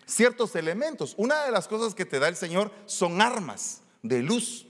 ciertos 0.07 0.57
elementos. 0.57 1.15
Una 1.19 1.45
de 1.45 1.51
las 1.51 1.69
cosas 1.69 1.95
que 1.95 2.07
te 2.07 2.19
da 2.19 2.29
el 2.29 2.37
Señor 2.37 2.73
son 2.87 3.21
armas 3.21 3.83
de 4.03 4.23
luz, 4.23 4.68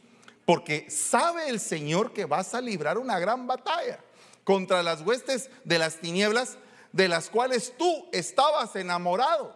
porque 0.48 0.90
sabe 0.90 1.50
el 1.50 1.60
Señor 1.60 2.14
que 2.14 2.24
vas 2.24 2.54
a 2.54 2.62
librar 2.62 2.96
una 2.96 3.18
gran 3.18 3.46
batalla 3.46 4.02
contra 4.44 4.82
las 4.82 5.02
huestes 5.02 5.50
de 5.62 5.78
las 5.78 5.96
tinieblas 5.96 6.56
de 6.90 7.06
las 7.06 7.28
cuales 7.28 7.74
tú 7.76 8.08
estabas 8.12 8.74
enamorado 8.74 9.54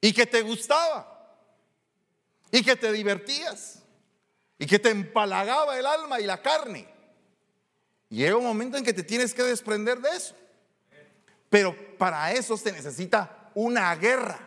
y 0.00 0.12
que 0.12 0.26
te 0.26 0.42
gustaba 0.42 1.38
y 2.50 2.64
que 2.64 2.74
te 2.74 2.90
divertías 2.90 3.84
y 4.58 4.66
que 4.66 4.80
te 4.80 4.90
empalagaba 4.90 5.78
el 5.78 5.86
alma 5.86 6.18
y 6.18 6.24
la 6.24 6.42
carne. 6.42 6.88
Y 8.10 8.16
llega 8.16 8.36
un 8.36 8.42
momento 8.42 8.76
en 8.76 8.82
que 8.82 8.94
te 8.94 9.04
tienes 9.04 9.32
que 9.32 9.44
desprender 9.44 10.00
de 10.00 10.10
eso. 10.10 10.34
Pero 11.48 11.96
para 11.98 12.32
eso 12.32 12.56
se 12.56 12.72
necesita 12.72 13.52
una 13.54 13.94
guerra 13.94 14.40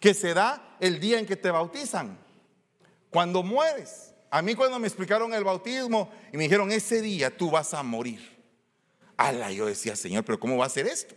que 0.00 0.14
se 0.14 0.34
da 0.34 0.64
el 0.80 1.00
día 1.00 1.18
en 1.18 1.26
que 1.26 1.36
te 1.36 1.50
bautizan, 1.50 2.18
cuando 3.10 3.42
mueres. 3.42 4.14
A 4.30 4.42
mí 4.42 4.54
cuando 4.54 4.78
me 4.78 4.86
explicaron 4.86 5.32
el 5.32 5.42
bautismo 5.42 6.12
y 6.32 6.36
me 6.36 6.44
dijeron, 6.44 6.70
ese 6.70 7.00
día 7.00 7.34
tú 7.34 7.50
vas 7.50 7.72
a 7.72 7.82
morir. 7.82 8.36
Ala, 9.16 9.50
yo 9.50 9.66
decía, 9.66 9.96
Señor, 9.96 10.24
pero 10.24 10.38
¿cómo 10.38 10.56
va 10.58 10.66
a 10.66 10.70
ser 10.70 10.86
esto? 10.86 11.14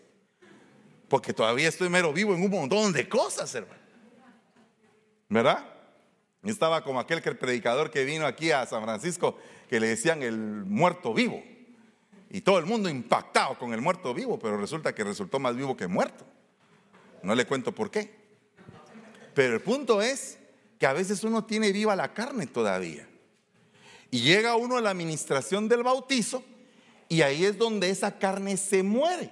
Porque 1.08 1.34
todavía 1.34 1.68
estoy 1.68 1.90
mero 1.90 2.14
vivo 2.14 2.34
en 2.34 2.42
un 2.42 2.50
montón 2.50 2.94
de 2.94 3.08
cosas, 3.10 3.54
hermano. 3.54 3.82
¿Verdad? 5.28 5.66
Estaba 6.44 6.84
como 6.84 7.00
aquel 7.00 7.22
que 7.22 7.30
el 7.30 7.38
predicador 7.38 7.92
que 7.92 8.06
vino 8.06 8.26
aquí 8.26 8.52
a 8.52 8.66
San 8.66 8.82
Francisco, 8.84 9.38
que 9.70 9.80
le 9.80 9.90
decían 9.90 10.24
el 10.24 10.38
muerto 10.38 11.14
vivo. 11.14 11.44
Y 12.30 12.42
todo 12.42 12.60
el 12.60 12.66
mundo 12.66 12.90
impactado 12.90 13.58
con 13.60 13.74
el 13.74 13.82
muerto 13.82 14.14
vivo, 14.14 14.40
pero 14.40 14.58
resulta 14.58 14.96
que 14.96 15.04
resultó 15.04 15.38
más 15.38 15.56
vivo 15.56 15.76
que 15.76 15.88
muerto. 15.88 16.26
No 17.24 17.36
le 17.36 17.46
cuento 17.46 17.74
por 17.74 17.92
qué. 17.92 18.21
Pero 19.34 19.54
el 19.54 19.62
punto 19.62 20.02
es 20.02 20.38
que 20.80 20.88
a 20.88 20.94
veces 20.94 21.24
uno 21.24 21.46
tiene 21.46 21.72
viva 21.72 21.96
la 21.96 22.14
carne 22.14 22.48
todavía. 22.48 23.08
Y 24.10 24.22
llega 24.22 24.56
uno 24.56 24.78
a 24.78 24.82
la 24.82 24.90
administración 24.90 25.70
del 25.70 25.84
bautizo 25.84 26.44
y 27.08 27.22
ahí 27.22 27.46
es 27.46 27.58
donde 27.58 27.90
esa 27.90 28.18
carne 28.18 28.58
se 28.58 28.84
muere. 28.84 29.32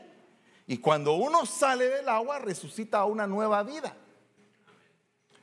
Y 0.68 0.78
cuando 0.78 1.14
uno 1.14 1.46
sale 1.46 1.88
del 1.88 2.08
agua, 2.08 2.40
resucita 2.40 3.00
a 3.00 3.06
una 3.06 3.26
nueva 3.26 3.64
vida. 3.64 3.96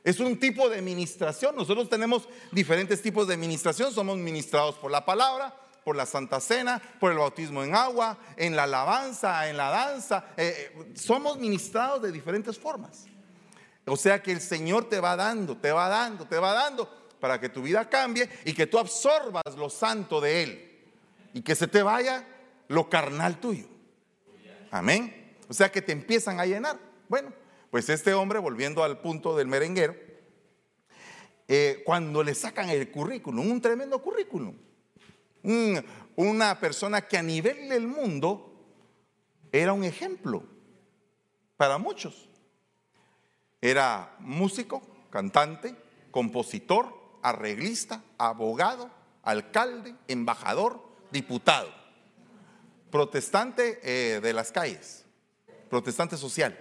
Es 0.03 0.21
un 0.21 0.39
tipo 0.39 0.69
de 0.69 0.77
administración. 0.77 1.55
Nosotros 1.55 1.89
tenemos 1.89 2.29
diferentes 2.51 3.01
tipos 3.01 3.27
de 3.27 3.33
administración. 3.33 3.91
Somos 3.91 4.17
ministrados 4.17 4.75
por 4.75 4.89
la 4.89 5.03
palabra, 5.03 5.53
por 5.83 5.97
la 5.97 6.05
Santa 6.05 6.39
Cena, 6.39 6.81
por 6.99 7.11
el 7.11 7.17
bautismo 7.17 7.63
en 7.63 7.75
agua, 7.75 8.17
en 8.37 8.55
la 8.55 8.63
alabanza, 8.63 9.49
en 9.49 9.57
la 9.57 9.69
danza. 9.69 10.23
Eh, 10.37 10.71
eh, 10.73 10.93
somos 10.95 11.37
ministrados 11.37 12.01
de 12.01 12.11
diferentes 12.11 12.57
formas. 12.57 13.05
O 13.87 13.95
sea 13.95 14.21
que 14.21 14.31
el 14.31 14.41
Señor 14.41 14.89
te 14.89 14.99
va 14.99 15.15
dando, 15.15 15.57
te 15.57 15.71
va 15.71 15.87
dando, 15.87 16.25
te 16.27 16.37
va 16.37 16.53
dando 16.53 16.89
para 17.19 17.39
que 17.39 17.49
tu 17.49 17.61
vida 17.61 17.89
cambie 17.89 18.29
y 18.43 18.53
que 18.53 18.67
tú 18.67 18.77
absorbas 18.77 19.55
lo 19.57 19.69
santo 19.69 20.19
de 20.19 20.43
Él 20.43 20.79
y 21.33 21.41
que 21.41 21.55
se 21.55 21.67
te 21.67 21.81
vaya 21.81 22.27
lo 22.67 22.89
carnal 22.89 23.39
tuyo. 23.39 23.65
Amén. 24.71 25.37
O 25.47 25.53
sea 25.53 25.71
que 25.71 25.81
te 25.81 25.93
empiezan 25.93 26.39
a 26.39 26.45
llenar. 26.45 26.77
Bueno, 27.07 27.31
pues 27.71 27.87
este 27.87 28.13
hombre, 28.13 28.39
volviendo 28.39 28.83
al 28.83 28.99
punto 28.99 29.37
del 29.37 29.47
merenguero, 29.47 29.95
eh, 31.47 31.81
cuando 31.85 32.23
le 32.23 32.35
sacan 32.35 32.69
el 32.69 32.91
currículum, 32.91 33.49
un 33.49 33.61
tremendo 33.61 34.01
currículum, 34.01 34.53
una 36.17 36.59
persona 36.59 37.07
que 37.07 37.17
a 37.17 37.23
nivel 37.23 37.69
del 37.69 37.87
mundo 37.87 38.53
era 39.53 39.71
un 39.71 39.85
ejemplo 39.85 40.43
para 41.55 41.77
muchos. 41.77 42.26
Era 43.67 44.15
músico, 44.19 44.81
cantante, 45.09 45.75
compositor, 46.09 47.19
arreglista, 47.21 48.01
abogado, 48.17 48.89
alcalde, 49.23 49.93
embajador, 50.07 50.81
diputado, 51.11 51.69
protestante 52.89 53.81
eh, 53.83 54.21
de 54.21 54.31
las 54.31 54.53
calles, 54.53 55.03
protestante 55.69 56.15
social. 56.15 56.57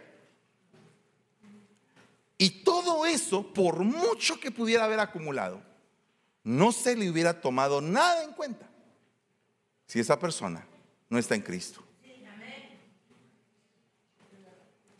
Y 2.39 2.65
todo 2.65 3.07
eso, 3.07 3.55
por 3.55 3.85
mucho 3.85 4.41
que 4.41 4.51
pudiera 4.51 4.83
haber 4.83 4.99
acumulado, 4.99 5.63
no 6.43 6.73
se 6.73 6.97
le 6.97 7.09
hubiera 7.09 7.41
tomado 7.41 7.81
nada 7.81 8.25
en 8.25 8.33
cuenta 8.33 8.69
si 9.87 10.01
esa 10.01 10.19
persona 10.19 10.67
no 11.09 11.21
está 11.21 11.37
en 11.37 11.43
Cristo. 11.43 11.86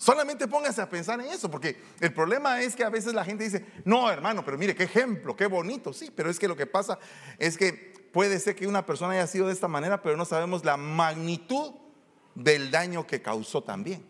Solamente 0.07 0.47
póngase 0.47 0.81
a 0.81 0.89
pensar 0.89 1.19
en 1.21 1.27
eso, 1.27 1.51
porque 1.51 1.77
el 1.99 2.15
problema 2.15 2.63
es 2.63 2.77
que 2.77 2.85
a 2.85 2.89
veces 2.89 3.13
la 3.13 3.25
gente 3.25 3.43
dice, 3.43 3.67
no 3.85 4.09
hermano, 4.09 4.45
pero 4.45 4.57
mire, 4.57 4.73
qué 4.73 4.85
ejemplo, 4.85 5.35
qué 5.35 5.47
bonito, 5.47 5.93
sí, 5.93 6.13
pero 6.15 6.31
es 6.31 6.39
que 6.39 6.47
lo 6.47 6.57
que 6.57 6.65
pasa 6.65 6.97
es 7.41 7.59
que 7.59 7.73
puede 8.13 8.39
ser 8.39 8.55
que 8.55 8.69
una 8.69 8.87
persona 8.87 9.15
haya 9.15 9.27
sido 9.27 9.49
de 9.49 9.53
esta 9.53 9.67
manera, 9.67 10.03
pero 10.03 10.17
no 10.17 10.25
sabemos 10.25 10.65
la 10.65 10.77
magnitud 10.77 11.73
del 12.37 12.71
daño 12.71 13.05
que 13.05 13.21
causó 13.21 13.65
también. 13.65 14.07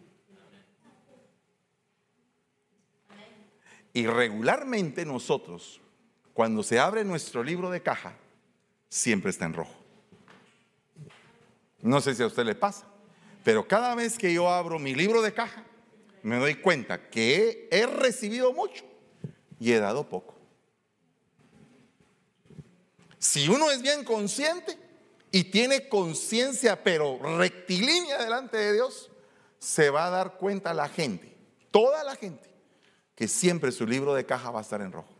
Y 3.94 4.06
regularmente 4.06 5.06
nosotros, 5.06 5.80
cuando 6.34 6.62
se 6.62 6.78
abre 6.78 7.04
nuestro 7.04 7.42
libro 7.42 7.70
de 7.70 7.80
caja, 7.80 8.12
siempre 8.90 9.30
está 9.30 9.46
en 9.46 9.54
rojo. 9.54 9.74
No 11.80 12.02
sé 12.02 12.14
si 12.14 12.22
a 12.22 12.26
usted 12.26 12.44
le 12.44 12.54
pasa, 12.54 12.86
pero 13.42 13.66
cada 13.66 13.94
vez 13.94 14.18
que 14.18 14.34
yo 14.34 14.50
abro 14.50 14.78
mi 14.78 14.94
libro 14.94 15.22
de 15.22 15.32
caja, 15.32 15.64
me 16.26 16.38
doy 16.38 16.56
cuenta 16.56 17.08
que 17.08 17.68
he, 17.70 17.86
recibido 17.86 18.52
mucho 18.52 18.84
y 19.60 19.70
he 19.70 19.78
dado 19.78 20.08
poco. 20.08 20.34
Si 23.16 23.48
uno 23.48 23.70
es 23.70 23.80
bien 23.80 24.02
consciente 24.02 24.76
y 25.30 25.44
tiene 25.44 25.88
conciencia, 25.88 26.82
pero 26.82 27.20
rectilínea 27.38 28.18
delante 28.18 28.56
de 28.56 28.72
Dios, 28.72 29.08
se 29.60 29.88
va 29.88 30.08
a 30.08 30.10
dar 30.10 30.36
cuenta 30.36 30.74
la 30.74 30.88
gente, 30.88 31.36
toda 31.70 32.02
la 32.02 32.16
gente, 32.16 32.50
que 33.14 33.28
siempre 33.28 33.70
su 33.70 33.86
libro 33.86 34.12
de 34.12 34.26
caja 34.26 34.50
va 34.50 34.58
a 34.58 34.62
estar 34.62 34.80
en 34.80 34.90
rojo. 34.90 35.14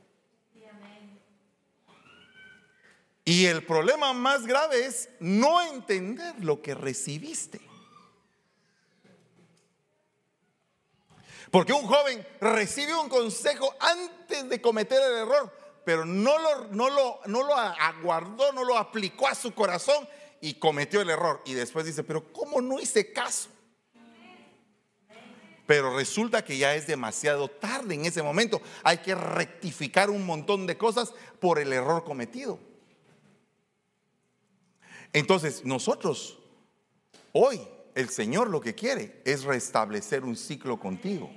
Y 3.25 3.47
el 3.47 3.65
problema 3.65 4.13
más 4.13 4.45
grave 4.45 4.87
es 4.87 5.09
no 5.21 5.63
entender 5.63 6.45
lo 6.45 6.63
que 6.63 6.75
recibiste. 6.75 7.66
Porque 11.57 11.73
un 11.73 11.87
joven 11.87 12.23
recibe 12.39 12.95
un 12.95 13.09
consejo 13.09 13.75
antes 13.81 14.47
de 14.47 14.61
cometer 14.61 15.01
el 15.01 15.21
error, 15.21 15.51
pero 15.87 16.05
no 16.05 16.39
lo, 16.39 16.67
no 16.67 16.91
lo, 16.91 17.21
no 17.25 17.43
lo 17.45 17.57
aguardó, 17.57 18.53
no 18.53 18.63
lo 18.63 18.77
aplicó 18.77 19.27
a 19.27 19.35
su 19.35 19.55
corazón 19.55 20.07
y 20.43 20.53
cometió 20.59 21.01
el 21.01 21.09
error. 21.09 21.41
Y 21.47 21.55
después 21.55 21.87
dice, 21.87 22.05
pero 22.05 22.31
¿cómo 22.31 22.61
no 22.61 22.79
hice 22.79 23.11
caso? 23.11 23.49
Pero 25.67 25.97
resulta 25.97 26.45
que 26.45 26.59
ya 26.59 26.75
es 26.75 26.87
demasiado 26.87 27.49
tarde 27.49 27.95
en 27.95 28.05
ese 28.05 28.23
momento. 28.23 28.61
Hay 28.83 28.99
que 28.99 29.15
rectificar 29.15 30.11
un 30.11 30.27
montón 30.27 30.67
de 30.67 30.77
cosas 30.77 31.15
por 31.41 31.59
el 31.59 31.73
error 31.73 32.05
cometido. 32.05 32.59
Entonces, 35.15 35.65
nosotros, 35.65 36.39
hoy, 37.33 37.67
el 37.95 38.11
Señor 38.11 38.51
lo 38.51 38.61
que 38.61 38.75
quiere 38.75 39.23
es 39.25 39.45
restablecer 39.45 40.23
un 40.23 40.37
ciclo 40.37 40.79
contigo. 40.79 41.31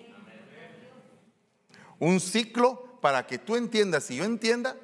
Un 2.00 2.20
ciclo 2.20 2.97
para 3.02 3.28
que 3.28 3.38
tú 3.38 3.56
entiendas 3.56 4.10
y 4.12 4.18
yo 4.18 4.24
entienda 4.24 4.76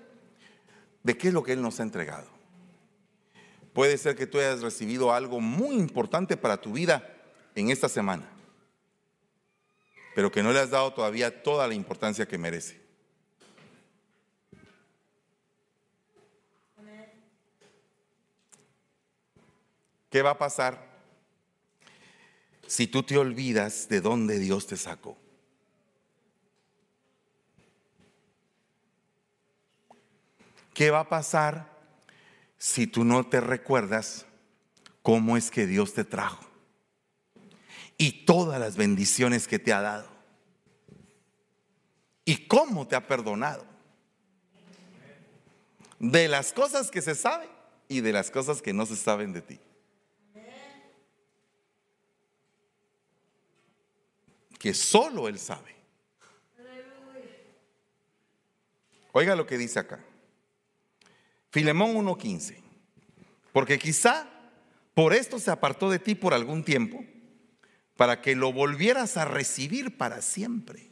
de 1.04 1.18
qué 1.18 1.30
es 1.30 1.34
lo 1.34 1.44
que 1.44 1.54
Él 1.54 1.62
nos 1.62 1.80
ha 1.80 1.84
entregado. 1.84 2.28
Puede 3.74 3.98
ser 3.98 4.16
que 4.16 4.28
tú 4.28 4.38
hayas 4.38 4.62
recibido 4.62 5.14
algo 5.14 5.40
muy 5.40 5.76
importante 5.76 6.38
para 6.38 6.58
tu 6.62 6.74
vida 6.74 7.16
en 7.56 7.70
esta 7.70 7.90
semana 7.90 8.36
pero 10.16 10.32
que 10.32 10.42
no 10.42 10.54
le 10.54 10.60
has 10.60 10.70
dado 10.70 10.94
todavía 10.94 11.44
toda 11.44 11.68
la 11.68 11.74
importancia 11.74 12.26
que 12.26 12.38
merece. 12.38 12.82
¿Qué 20.10 20.22
va 20.22 20.30
a 20.30 20.38
pasar 20.38 20.82
si 22.66 22.88
tú 22.88 23.04
te 23.04 23.18
olvidas 23.18 23.90
de 23.90 24.00
dónde 24.00 24.40
Dios 24.40 24.66
te 24.66 24.78
sacó? 24.78 25.18
¿Qué 30.76 30.92
va 30.92 31.00
a 31.00 31.10
pasar 31.10 31.76
si 32.60 32.86
tú 32.86 33.04
no 33.04 33.26
te 33.26 33.42
recuerdas 33.42 34.28
cómo 35.02 35.38
es 35.38 35.50
que 35.50 35.66
Dios 35.66 35.96
te 35.96 36.04
trajo? 36.04 36.46
y 37.98 38.26
todas 38.26 38.60
las 38.60 38.76
bendiciones 38.76 39.48
que 39.48 39.60
te 39.60 39.74
ha 39.74 39.82
dado. 39.82 40.10
Y 42.26 42.48
cómo 42.48 42.88
te 42.88 42.96
ha 42.96 43.08
perdonado. 43.08 43.66
De 46.00 46.28
las 46.28 46.52
cosas 46.52 46.92
que 46.92 47.02
se 47.02 47.16
saben 47.16 47.50
y 47.88 48.02
de 48.02 48.12
las 48.12 48.32
cosas 48.32 48.62
que 48.62 48.74
no 48.74 48.86
se 48.86 48.96
saben 48.96 49.32
de 49.32 49.42
ti. 49.42 49.60
Que 54.60 54.74
solo 54.74 55.28
Él 55.28 55.40
sabe. 55.40 55.76
Oiga 59.12 59.36
lo 59.36 59.46
que 59.46 59.58
dice 59.58 59.80
acá. 59.80 60.04
Filemón 61.56 61.96
1.15. 61.96 62.58
Porque 63.54 63.80
quizá 63.80 64.28
por 64.94 65.14
esto 65.14 65.40
se 65.40 65.50
apartó 65.50 65.90
de 65.90 66.00
ti 66.00 66.14
por 66.14 66.34
algún 66.34 66.66
tiempo 66.66 67.02
para 67.96 68.20
que 68.20 68.36
lo 68.36 68.52
volvieras 68.52 69.16
a 69.16 69.24
recibir 69.24 69.96
para 69.96 70.22
siempre. 70.22 70.92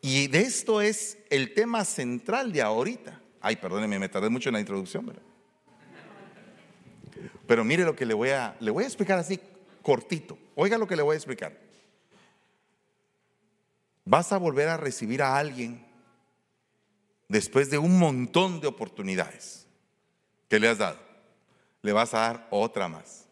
Y 0.00 0.26
de 0.26 0.40
esto 0.40 0.80
es 0.80 1.16
el 1.30 1.54
tema 1.54 1.84
central 1.84 2.50
de 2.50 2.60
ahorita. 2.60 3.20
Ay, 3.40 3.54
perdóneme, 3.54 4.00
me 4.00 4.08
tardé 4.08 4.30
mucho 4.30 4.48
en 4.48 4.54
la 4.54 4.60
introducción, 4.60 5.06
¿verdad? 5.06 5.22
Pero 7.46 7.62
mire 7.62 7.84
lo 7.84 7.94
que 7.94 8.04
le 8.04 8.14
voy 8.14 8.30
a, 8.30 8.56
le 8.58 8.72
voy 8.72 8.82
a 8.82 8.88
explicar 8.88 9.16
así 9.16 9.38
cortito. 9.80 10.36
Oiga 10.56 10.76
lo 10.76 10.88
que 10.88 10.96
le 10.96 11.02
voy 11.02 11.14
a 11.14 11.18
explicar. 11.18 11.56
Vas 14.04 14.32
a 14.32 14.38
volver 14.38 14.68
a 14.68 14.76
recibir 14.76 15.22
a 15.22 15.36
alguien 15.36 15.85
después 17.28 17.70
de 17.70 17.78
un 17.78 17.98
montón 17.98 18.60
de 18.60 18.66
oportunidades 18.66 19.66
que 20.48 20.60
le 20.60 20.68
has 20.68 20.78
dado. 20.78 20.98
Le 21.82 21.92
vas 21.92 22.14
a 22.14 22.20
dar 22.20 22.48
otra 22.50 22.88
más. 22.88 23.26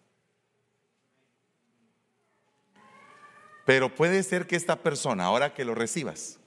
Pero 3.65 3.95
puede 3.95 4.23
ser 4.23 4.47
que 4.47 4.57
esta 4.57 4.77
persona, 4.77 5.25
ahora 5.25 5.55
que 5.55 5.65
lo 5.65 5.75
recibas, 5.75 6.39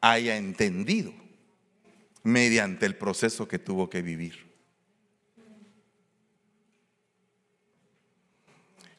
haya 0.00 0.36
entendido 0.36 1.12
mediante 2.22 2.86
el 2.86 2.96
proceso 2.96 3.48
que 3.48 3.58
tuvo 3.58 3.88
que 3.88 4.02
vivir. 4.02 4.52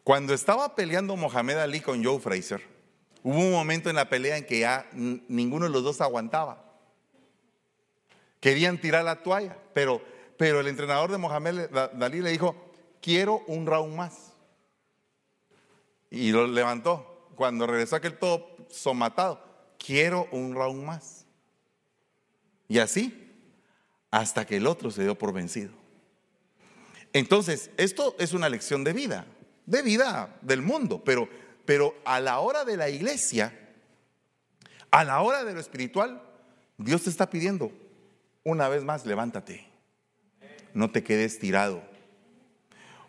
Cuando 0.03 0.33
estaba 0.33 0.75
peleando 0.75 1.15
Mohamed 1.15 1.57
Ali 1.57 1.79
con 1.79 2.03
Joe 2.03 2.19
Fraser, 2.19 2.61
hubo 3.21 3.37
un 3.37 3.51
momento 3.51 3.89
en 3.89 3.95
la 3.95 4.09
pelea 4.09 4.37
en 4.37 4.45
que 4.45 4.59
ya 4.59 4.85
ninguno 4.91 5.65
de 5.65 5.71
los 5.71 5.83
dos 5.83 6.01
aguantaba. 6.01 6.62
Querían 8.43 8.77
tirar 8.77 9.05
la 9.05 9.23
toalla, 9.23 9.57
pero, 9.73 10.01
pero 10.35 10.59
el 10.59 10.67
entrenador 10.67 11.09
de 11.09 11.17
Mohamed 11.17 11.73
Ali 12.03 12.19
le 12.19 12.31
dijo, 12.31 12.73
quiero 13.01 13.41
un 13.47 13.65
round 13.65 13.95
más. 13.95 14.33
Y 16.11 16.33
lo 16.33 16.45
levantó 16.45 17.29
cuando 17.37 17.65
regresó 17.65 17.95
aquel 17.95 18.19
todo 18.19 18.67
somatado, 18.69 19.41
quiero 19.79 20.27
un 20.33 20.53
round 20.55 20.83
más. 20.83 21.25
Y 22.67 22.79
así, 22.79 23.31
hasta 24.11 24.45
que 24.45 24.57
el 24.57 24.67
otro 24.67 24.91
se 24.91 25.03
dio 25.03 25.17
por 25.17 25.31
vencido. 25.31 25.71
Entonces, 27.13 27.71
esto 27.77 28.13
es 28.19 28.33
una 28.33 28.49
lección 28.49 28.83
de 28.83 28.91
vida, 28.91 29.25
de 29.65 29.81
vida 29.83 30.37
del 30.41 30.61
mundo, 30.61 31.01
pero, 31.05 31.29
pero 31.63 31.95
a 32.03 32.19
la 32.19 32.41
hora 32.41 32.65
de 32.65 32.75
la 32.75 32.89
iglesia, 32.89 33.57
a 34.91 35.05
la 35.05 35.21
hora 35.21 35.45
de 35.45 35.53
lo 35.53 35.61
espiritual, 35.61 36.21
Dios 36.77 37.03
te 37.03 37.09
está 37.09 37.29
pidiendo, 37.29 37.71
una 38.43 38.67
vez 38.69 38.83
más, 38.83 39.05
levántate, 39.05 39.67
no 40.73 40.91
te 40.91 41.03
quedes 41.03 41.39
tirado. 41.39 41.83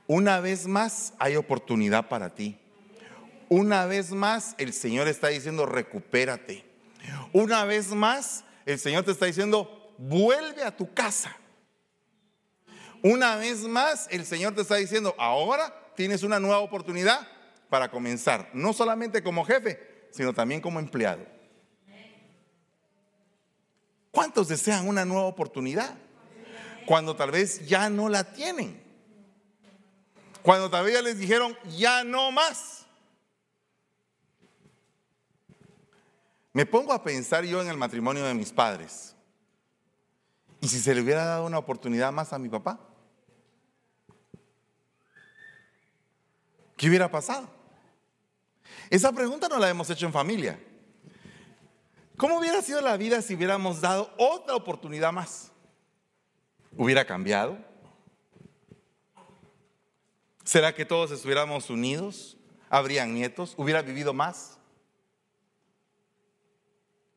Una 0.07 0.41
vez 0.41 0.67
más 0.67 1.15
hay 1.19 1.37
oportunidad 1.37 2.09
para 2.09 2.35
ti. 2.35 2.59
Una 3.49 3.87
vez 3.87 4.13
más 4.13 4.55
el 4.59 4.73
Señor 4.73 5.09
está 5.09 5.29
diciendo, 5.29 5.67
recupérate. 5.67 6.65
Una 7.33 7.65
vez 7.65 7.89
más 7.89 8.45
el 8.67 8.79
Señor 8.79 9.05
te 9.05 9.13
está 9.13 9.27
diciendo, 9.27 9.95
vuelve 9.99 10.63
a 10.63 10.77
tu 10.77 10.93
casa. 10.93 11.37
Una 13.03 13.37
vez 13.37 13.61
más, 13.65 14.09
el 14.11 14.25
Señor 14.25 14.55
te 14.55 14.63
está 14.63 14.77
diciendo, 14.77 15.15
ahora 15.19 15.75
tienes 15.95 16.23
una 16.23 16.41
nueva 16.41 16.61
oportunidad 16.61 17.29
para 17.69 17.91
comenzar, 17.91 18.49
no 18.55 18.73
solamente 18.73 19.23
como 19.23 19.45
jefe, 19.45 20.09
sino 20.11 20.33
también 20.33 20.63
como 20.63 20.79
empleado. 20.79 21.34
¿Cuántos 24.15 24.47
desean 24.47 24.87
una 24.87 25.05
nueva 25.05 25.25
oportunidad? 25.25 25.93
Cuando 26.87 27.17
tal 27.17 27.33
vez 27.33 27.67
ya 27.67 27.91
no 27.91 28.09
la 28.09 28.33
tienen. 28.33 28.81
Cuando 30.41 30.71
tal 30.71 30.85
vez 30.85 30.95
ya 30.95 31.03
les 31.03 31.19
dijeron, 31.19 31.59
ya 31.77 32.05
no 32.05 32.31
más. 32.31 32.87
Me 36.53 36.65
pongo 36.65 36.93
a 36.93 37.03
pensar 37.03 37.45
yo 37.45 37.61
en 37.61 37.69
el 37.69 37.77
matrimonio 37.77 38.25
de 38.25 38.35
mis 38.35 38.53
padres. 38.53 39.17
¿Y 40.61 40.69
si 40.69 40.79
se 40.79 40.95
le 40.95 41.01
hubiera 41.01 41.25
dado 41.25 41.47
una 41.47 41.59
oportunidad 41.59 42.13
más 42.13 42.33
a 42.33 42.39
mi 42.39 42.49
papá? 42.49 42.79
¿Qué 46.77 46.89
hubiera 46.89 47.11
pasado? 47.11 47.49
Esa 48.91 49.11
pregunta 49.11 49.49
no 49.49 49.59
la 49.59 49.69
hemos 49.69 49.91
hecho 49.91 50.07
en 50.07 50.13
familia. 50.13 50.61
¿Cómo 52.17 52.39
hubiera 52.39 52.63
sido 52.63 52.81
la 52.81 52.97
vida 52.97 53.23
si 53.23 53.35
hubiéramos 53.35 53.81
dado 53.81 54.13
otra 54.19 54.55
oportunidad 54.55 55.13
más? 55.13 55.51
¿Hubiera 56.77 57.05
cambiado? 57.05 57.59
¿Será 60.45 60.75
que 60.75 60.85
todos 60.85 61.11
estuviéramos 61.11 61.71
unidos? 61.71 62.37
¿Habrían 62.69 63.15
nietos? 63.15 63.55
¿Hubiera 63.57 63.83
vivido 63.83 64.13
más? 64.13 64.59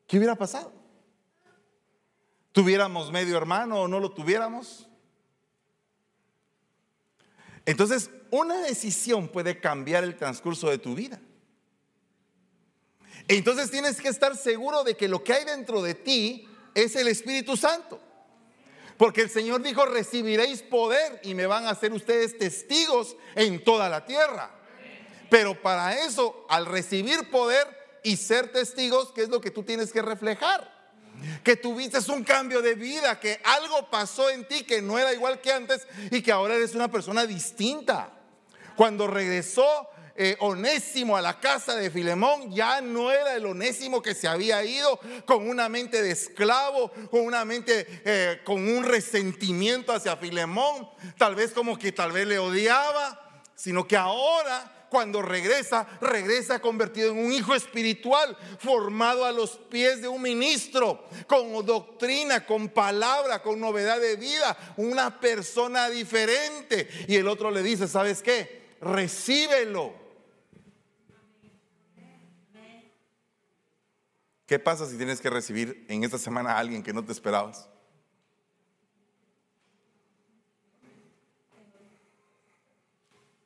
¿Qué 0.06 0.16
hubiera 0.16 0.34
pasado? 0.34 0.72
¿Tuviéramos 2.52 3.12
medio 3.12 3.36
hermano 3.36 3.82
o 3.82 3.88
no 3.88 4.00
lo 4.00 4.10
tuviéramos? 4.10 4.88
Entonces, 7.66 8.10
una 8.30 8.56
decisión 8.62 9.28
puede 9.28 9.60
cambiar 9.60 10.02
el 10.02 10.16
transcurso 10.16 10.70
de 10.70 10.78
tu 10.78 10.94
vida. 10.94 11.20
Entonces 13.26 13.70
tienes 13.70 14.00
que 14.00 14.08
estar 14.08 14.36
seguro 14.36 14.84
de 14.84 14.96
que 14.96 15.08
lo 15.08 15.24
que 15.24 15.32
hay 15.32 15.44
dentro 15.44 15.82
de 15.82 15.94
ti 15.94 16.48
es 16.74 16.94
el 16.96 17.08
Espíritu 17.08 17.56
Santo. 17.56 18.00
Porque 18.96 19.22
el 19.22 19.30
Señor 19.30 19.62
dijo, 19.62 19.84
recibiréis 19.86 20.62
poder 20.62 21.20
y 21.22 21.34
me 21.34 21.46
van 21.46 21.66
a 21.66 21.70
hacer 21.70 21.92
ustedes 21.92 22.36
testigos 22.38 23.16
en 23.34 23.62
toda 23.62 23.88
la 23.88 24.04
tierra. 24.04 24.50
Pero 25.30 25.60
para 25.60 26.04
eso, 26.04 26.46
al 26.48 26.66
recibir 26.66 27.30
poder 27.30 27.66
y 28.02 28.16
ser 28.16 28.50
testigos, 28.50 29.12
¿qué 29.12 29.22
es 29.22 29.28
lo 29.28 29.40
que 29.40 29.50
tú 29.50 29.62
tienes 29.62 29.92
que 29.92 30.02
reflejar? 30.02 30.78
que 31.42 31.56
tuviste 31.56 31.98
un 32.12 32.22
cambio 32.22 32.62
de 32.62 32.74
vida, 32.74 33.18
que 33.18 33.40
algo 33.44 33.90
pasó 33.90 34.30
en 34.30 34.46
ti 34.46 34.62
que 34.62 34.80
no 34.80 34.98
era 34.98 35.12
igual 35.12 35.40
que 35.40 35.52
antes 35.52 35.86
y 36.10 36.22
que 36.22 36.32
ahora 36.32 36.54
eres 36.54 36.74
una 36.74 36.90
persona 36.90 37.26
distinta. 37.26 38.12
Cuando 38.76 39.06
regresó 39.06 39.88
eh, 40.20 40.36
Onésimo 40.40 41.16
a 41.16 41.22
la 41.22 41.38
casa 41.38 41.76
de 41.76 41.90
Filemón, 41.90 42.52
ya 42.52 42.80
no 42.80 43.12
era 43.12 43.36
el 43.36 43.46
Onésimo 43.46 44.02
que 44.02 44.16
se 44.16 44.26
había 44.26 44.64
ido 44.64 44.98
con 45.24 45.48
una 45.48 45.68
mente 45.68 46.02
de 46.02 46.10
esclavo, 46.10 46.90
con 47.08 47.20
una 47.20 47.44
mente, 47.44 47.86
eh, 48.04 48.40
con 48.44 48.68
un 48.68 48.82
resentimiento 48.82 49.92
hacia 49.92 50.16
Filemón, 50.16 50.88
tal 51.16 51.36
vez 51.36 51.52
como 51.52 51.78
que 51.78 51.92
tal 51.92 52.10
vez 52.10 52.26
le 52.26 52.40
odiaba, 52.40 53.42
sino 53.54 53.86
que 53.86 53.96
ahora 53.96 54.86
cuando 54.90 55.22
regresa, 55.22 55.86
regresa 56.00 56.60
convertido 56.60 57.12
en 57.12 57.18
un 57.18 57.32
hijo 57.32 57.54
espiritual, 57.54 58.36
formado 58.58 59.24
a 59.24 59.30
los 59.30 59.50
pies 59.70 60.02
de 60.02 60.08
un 60.08 60.22
ministro, 60.22 61.04
con 61.28 61.64
doctrina, 61.64 62.44
con 62.44 62.70
palabra, 62.70 63.40
con 63.40 63.60
novedad 63.60 64.00
de 64.00 64.16
vida, 64.16 64.56
una 64.76 65.20
persona 65.20 65.88
diferente. 65.90 66.88
Y 67.06 67.16
el 67.16 67.28
otro 67.28 67.50
le 67.50 67.62
dice, 67.62 67.86
¿sabes 67.86 68.20
qué? 68.20 68.76
Recíbelo. 68.80 70.07
¿Qué 74.48 74.58
pasa 74.58 74.86
si 74.86 74.96
tienes 74.96 75.20
que 75.20 75.28
recibir 75.28 75.84
en 75.90 76.04
esta 76.04 76.16
semana 76.16 76.52
a 76.52 76.58
alguien 76.58 76.82
que 76.82 76.94
no 76.94 77.04
te 77.04 77.12
esperabas? 77.12 77.68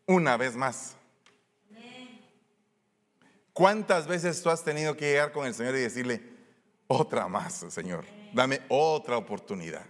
Una 0.06 0.36
vez 0.36 0.54
más. 0.54 0.94
¿Cuántas 3.52 4.06
veces 4.06 4.40
tú 4.40 4.48
has 4.48 4.62
tenido 4.62 4.96
que 4.96 5.10
llegar 5.10 5.32
con 5.32 5.44
el 5.44 5.54
Señor 5.54 5.74
y 5.74 5.80
decirle, 5.80 6.22
otra 6.86 7.26
más, 7.26 7.66
Señor, 7.70 8.04
dame 8.32 8.60
otra 8.68 9.16
oportunidad? 9.16 9.84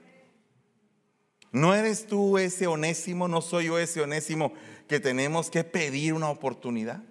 ¿No 1.50 1.74
eres 1.74 2.06
tú 2.06 2.38
ese 2.38 2.66
onésimo, 2.66 3.28
no 3.28 3.42
soy 3.42 3.66
yo 3.66 3.78
ese 3.78 4.00
onésimo 4.00 4.54
que 4.88 4.98
tenemos 4.98 5.50
que 5.50 5.62
pedir 5.62 6.14
una 6.14 6.30
oportunidad? 6.30 7.02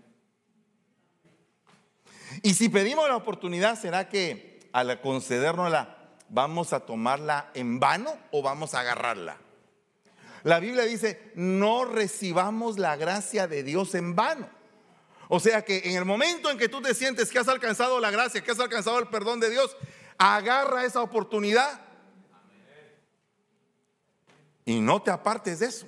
Y 2.41 2.53
si 2.53 2.69
pedimos 2.69 3.07
la 3.07 3.15
oportunidad, 3.15 3.79
¿será 3.79 4.09
que 4.09 4.59
al 4.73 5.01
concedernosla 5.01 5.97
vamos 6.29 6.73
a 6.73 6.81
tomarla 6.81 7.51
en 7.53 7.79
vano 7.79 8.13
o 8.31 8.41
vamos 8.41 8.73
a 8.73 8.81
agarrarla? 8.81 9.37
La 10.43 10.59
Biblia 10.59 10.83
dice, 10.85 11.31
no 11.35 11.85
recibamos 11.85 12.79
la 12.79 12.95
gracia 12.95 13.47
de 13.47 13.63
Dios 13.63 13.93
en 13.95 14.15
vano. 14.15 14.49
O 15.27 15.39
sea 15.39 15.63
que 15.63 15.81
en 15.85 15.95
el 15.95 16.05
momento 16.05 16.49
en 16.49 16.57
que 16.57 16.67
tú 16.67 16.81
te 16.81 16.93
sientes 16.93 17.29
que 17.29 17.39
has 17.39 17.47
alcanzado 17.47 17.99
la 17.99 18.11
gracia, 18.11 18.43
que 18.43 18.51
has 18.51 18.59
alcanzado 18.59 18.99
el 18.99 19.07
perdón 19.07 19.39
de 19.39 19.49
Dios, 19.49 19.77
agarra 20.17 20.83
esa 20.83 21.01
oportunidad 21.01 21.81
y 24.65 24.79
no 24.79 25.01
te 25.01 25.11
apartes 25.11 25.59
de 25.59 25.67
eso. 25.67 25.85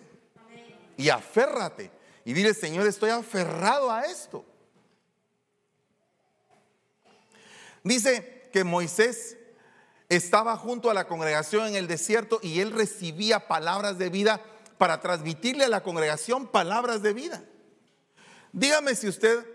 Y 0.97 1.09
aférrate 1.09 1.91
y 2.25 2.33
dile, 2.33 2.53
Señor, 2.53 2.87
estoy 2.87 3.09
aferrado 3.09 3.91
a 3.91 4.03
esto. 4.03 4.45
Dice 7.83 8.49
que 8.53 8.63
Moisés 8.63 9.37
estaba 10.09 10.55
junto 10.57 10.89
a 10.89 10.93
la 10.93 11.07
congregación 11.07 11.67
en 11.67 11.75
el 11.75 11.87
desierto 11.87 12.39
y 12.41 12.59
él 12.59 12.71
recibía 12.71 13.47
palabras 13.47 13.97
de 13.97 14.09
vida 14.09 14.41
para 14.77 15.01
transmitirle 15.01 15.65
a 15.65 15.69
la 15.69 15.83
congregación 15.83 16.47
palabras 16.47 17.01
de 17.01 17.13
vida. 17.13 17.43
Dígame 18.51 18.95
si 18.95 19.07
usted 19.07 19.45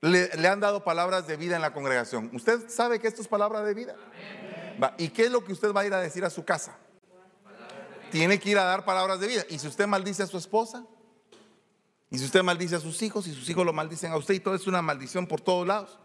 le, 0.00 0.30
han 0.46 0.60
dado 0.60 0.84
palabras 0.84 1.26
de 1.26 1.36
vida 1.36 1.56
en 1.56 1.62
la 1.62 1.72
congregación. 1.72 2.30
¿Usted 2.34 2.68
sabe 2.68 3.00
que 3.00 3.08
esto 3.08 3.22
es 3.22 3.28
palabra 3.28 3.62
de 3.62 3.72
vida? 3.72 3.96
¿Y 4.98 5.08
qué 5.08 5.24
es 5.24 5.30
lo 5.30 5.44
que 5.44 5.52
usted 5.52 5.72
va 5.72 5.82
a 5.82 5.86
ir 5.86 5.94
a 5.94 6.00
decir 6.00 6.24
a 6.24 6.30
su 6.30 6.44
casa? 6.44 6.76
Tiene 8.10 8.38
que 8.38 8.50
ir 8.50 8.58
a 8.58 8.64
dar 8.64 8.84
palabras 8.84 9.20
de 9.20 9.26
vida. 9.26 9.44
¿Y 9.48 9.58
si 9.58 9.66
usted 9.66 9.86
maldice 9.86 10.22
a 10.22 10.26
su 10.26 10.36
esposa? 10.36 10.84
¿Y 12.10 12.18
si 12.18 12.26
usted 12.26 12.42
maldice 12.42 12.76
a 12.76 12.80
sus 12.80 13.00
hijos? 13.00 13.26
¿Y 13.26 13.32
sus 13.32 13.48
hijos 13.48 13.64
lo 13.64 13.72
maldicen 13.72 14.12
a 14.12 14.16
usted? 14.16 14.34
Y 14.34 14.40
todo 14.40 14.54
es 14.54 14.66
una 14.66 14.82
maldición 14.82 15.26
por 15.26 15.40
todos 15.40 15.66
lados. 15.66 15.98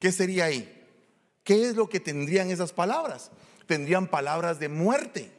¿Qué 0.00 0.10
sería 0.10 0.46
ahí? 0.46 0.66
¿Qué 1.44 1.68
es 1.68 1.76
lo 1.76 1.88
que 1.88 2.00
tendrían 2.00 2.50
esas 2.50 2.72
palabras? 2.72 3.30
Tendrían 3.66 4.08
palabras 4.08 4.58
de 4.58 4.68
muerte. 4.68 5.30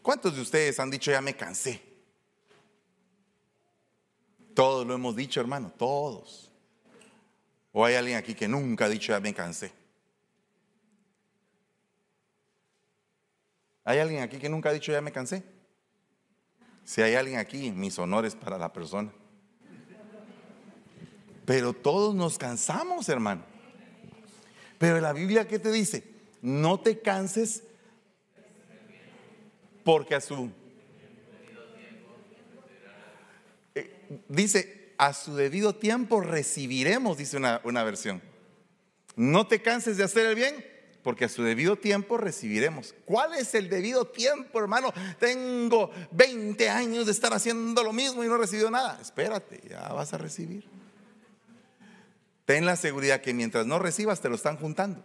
¿Cuántos 0.00 0.36
de 0.36 0.40
ustedes 0.40 0.78
han 0.78 0.90
dicho 0.90 1.10
ya 1.10 1.20
me 1.20 1.34
cansé? 1.34 1.82
Todos 4.54 4.86
lo 4.86 4.94
hemos 4.94 5.16
dicho, 5.16 5.40
hermano, 5.40 5.72
todos. 5.76 6.52
¿O 7.72 7.84
hay 7.84 7.96
alguien 7.96 8.16
aquí 8.16 8.34
que 8.34 8.46
nunca 8.46 8.84
ha 8.84 8.88
dicho 8.88 9.12
ya 9.12 9.20
me 9.20 9.34
cansé? 9.34 9.72
¿Hay 13.84 13.98
alguien 13.98 14.22
aquí 14.22 14.38
que 14.38 14.48
nunca 14.48 14.68
ha 14.68 14.72
dicho 14.72 14.92
ya 14.92 15.00
me 15.00 15.12
cansé? 15.12 15.42
Si 16.84 17.02
hay 17.02 17.16
alguien 17.16 17.38
aquí, 17.38 17.72
mis 17.72 17.98
honores 17.98 18.36
para 18.36 18.56
la 18.56 18.72
persona. 18.72 19.12
Pero 21.46 21.72
todos 21.72 22.14
nos 22.14 22.36
cansamos, 22.36 23.08
hermano. 23.08 23.44
Pero 24.78 25.00
la 25.00 25.12
Biblia, 25.12 25.48
¿qué 25.48 25.58
te 25.58 25.72
dice? 25.72 26.04
No 26.42 26.80
te 26.80 27.00
canses 27.00 27.62
porque 29.84 30.16
a 30.16 30.20
su... 30.20 30.50
Eh, 33.76 34.24
dice, 34.28 34.94
a 34.98 35.14
su 35.14 35.36
debido 35.36 35.76
tiempo 35.76 36.20
recibiremos, 36.20 37.16
dice 37.16 37.36
una, 37.36 37.60
una 37.62 37.84
versión. 37.84 38.20
No 39.14 39.46
te 39.46 39.62
canses 39.62 39.96
de 39.96 40.04
hacer 40.04 40.26
el 40.26 40.34
bien, 40.34 40.66
porque 41.04 41.26
a 41.26 41.28
su 41.28 41.44
debido 41.44 41.76
tiempo 41.76 42.16
recibiremos. 42.16 42.96
¿Cuál 43.04 43.34
es 43.34 43.54
el 43.54 43.70
debido 43.70 44.08
tiempo, 44.08 44.58
hermano? 44.58 44.92
Tengo 45.20 45.92
20 46.10 46.68
años 46.68 47.06
de 47.06 47.12
estar 47.12 47.32
haciendo 47.32 47.84
lo 47.84 47.92
mismo 47.92 48.24
y 48.24 48.28
no 48.28 48.42
he 48.42 48.70
nada. 48.70 48.98
Espérate, 49.00 49.62
ya 49.70 49.88
vas 49.92 50.12
a 50.12 50.18
recibir. 50.18 50.64
Ten 52.46 52.64
la 52.64 52.76
seguridad 52.76 53.20
que 53.20 53.34
mientras 53.34 53.66
no 53.66 53.78
recibas 53.78 54.20
te 54.20 54.28
lo 54.28 54.36
están 54.36 54.56
juntando. 54.56 55.04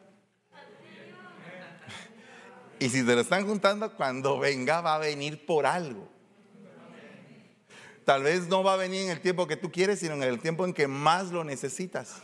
Y 2.80 2.89
si 2.89 3.04
te 3.04 3.16
lo 3.16 3.22
están 3.22 3.46
juntando, 3.46 3.96
cuando 3.96 4.39
venga 4.39 4.82
va 4.82 4.96
a 4.96 5.00
venir 5.00 5.46
por 5.46 5.66
algo. 5.66 6.08
Tal 8.06 8.24
vez 8.24 8.48
no 8.48 8.64
va 8.64 8.74
a 8.74 8.78
venir 8.78 9.02
en 9.02 9.10
el 9.10 9.22
tiempo 9.22 9.48
que 9.48 9.58
tú 9.58 9.72
quieres, 9.72 10.00
sino 10.00 10.14
en 10.14 10.24
el 10.24 10.39
tiempo 10.39 10.66
en 10.66 10.74
que 10.74 10.88
más 10.88 11.32
lo 11.32 11.44
necesitas. 11.44 12.22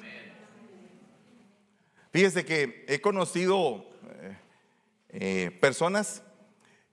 Fíjese 2.12 2.46
que 2.46 2.86
he 2.88 3.02
conocido 3.02 3.86
eh, 4.10 4.38
eh, 5.10 5.58
personas 5.62 6.24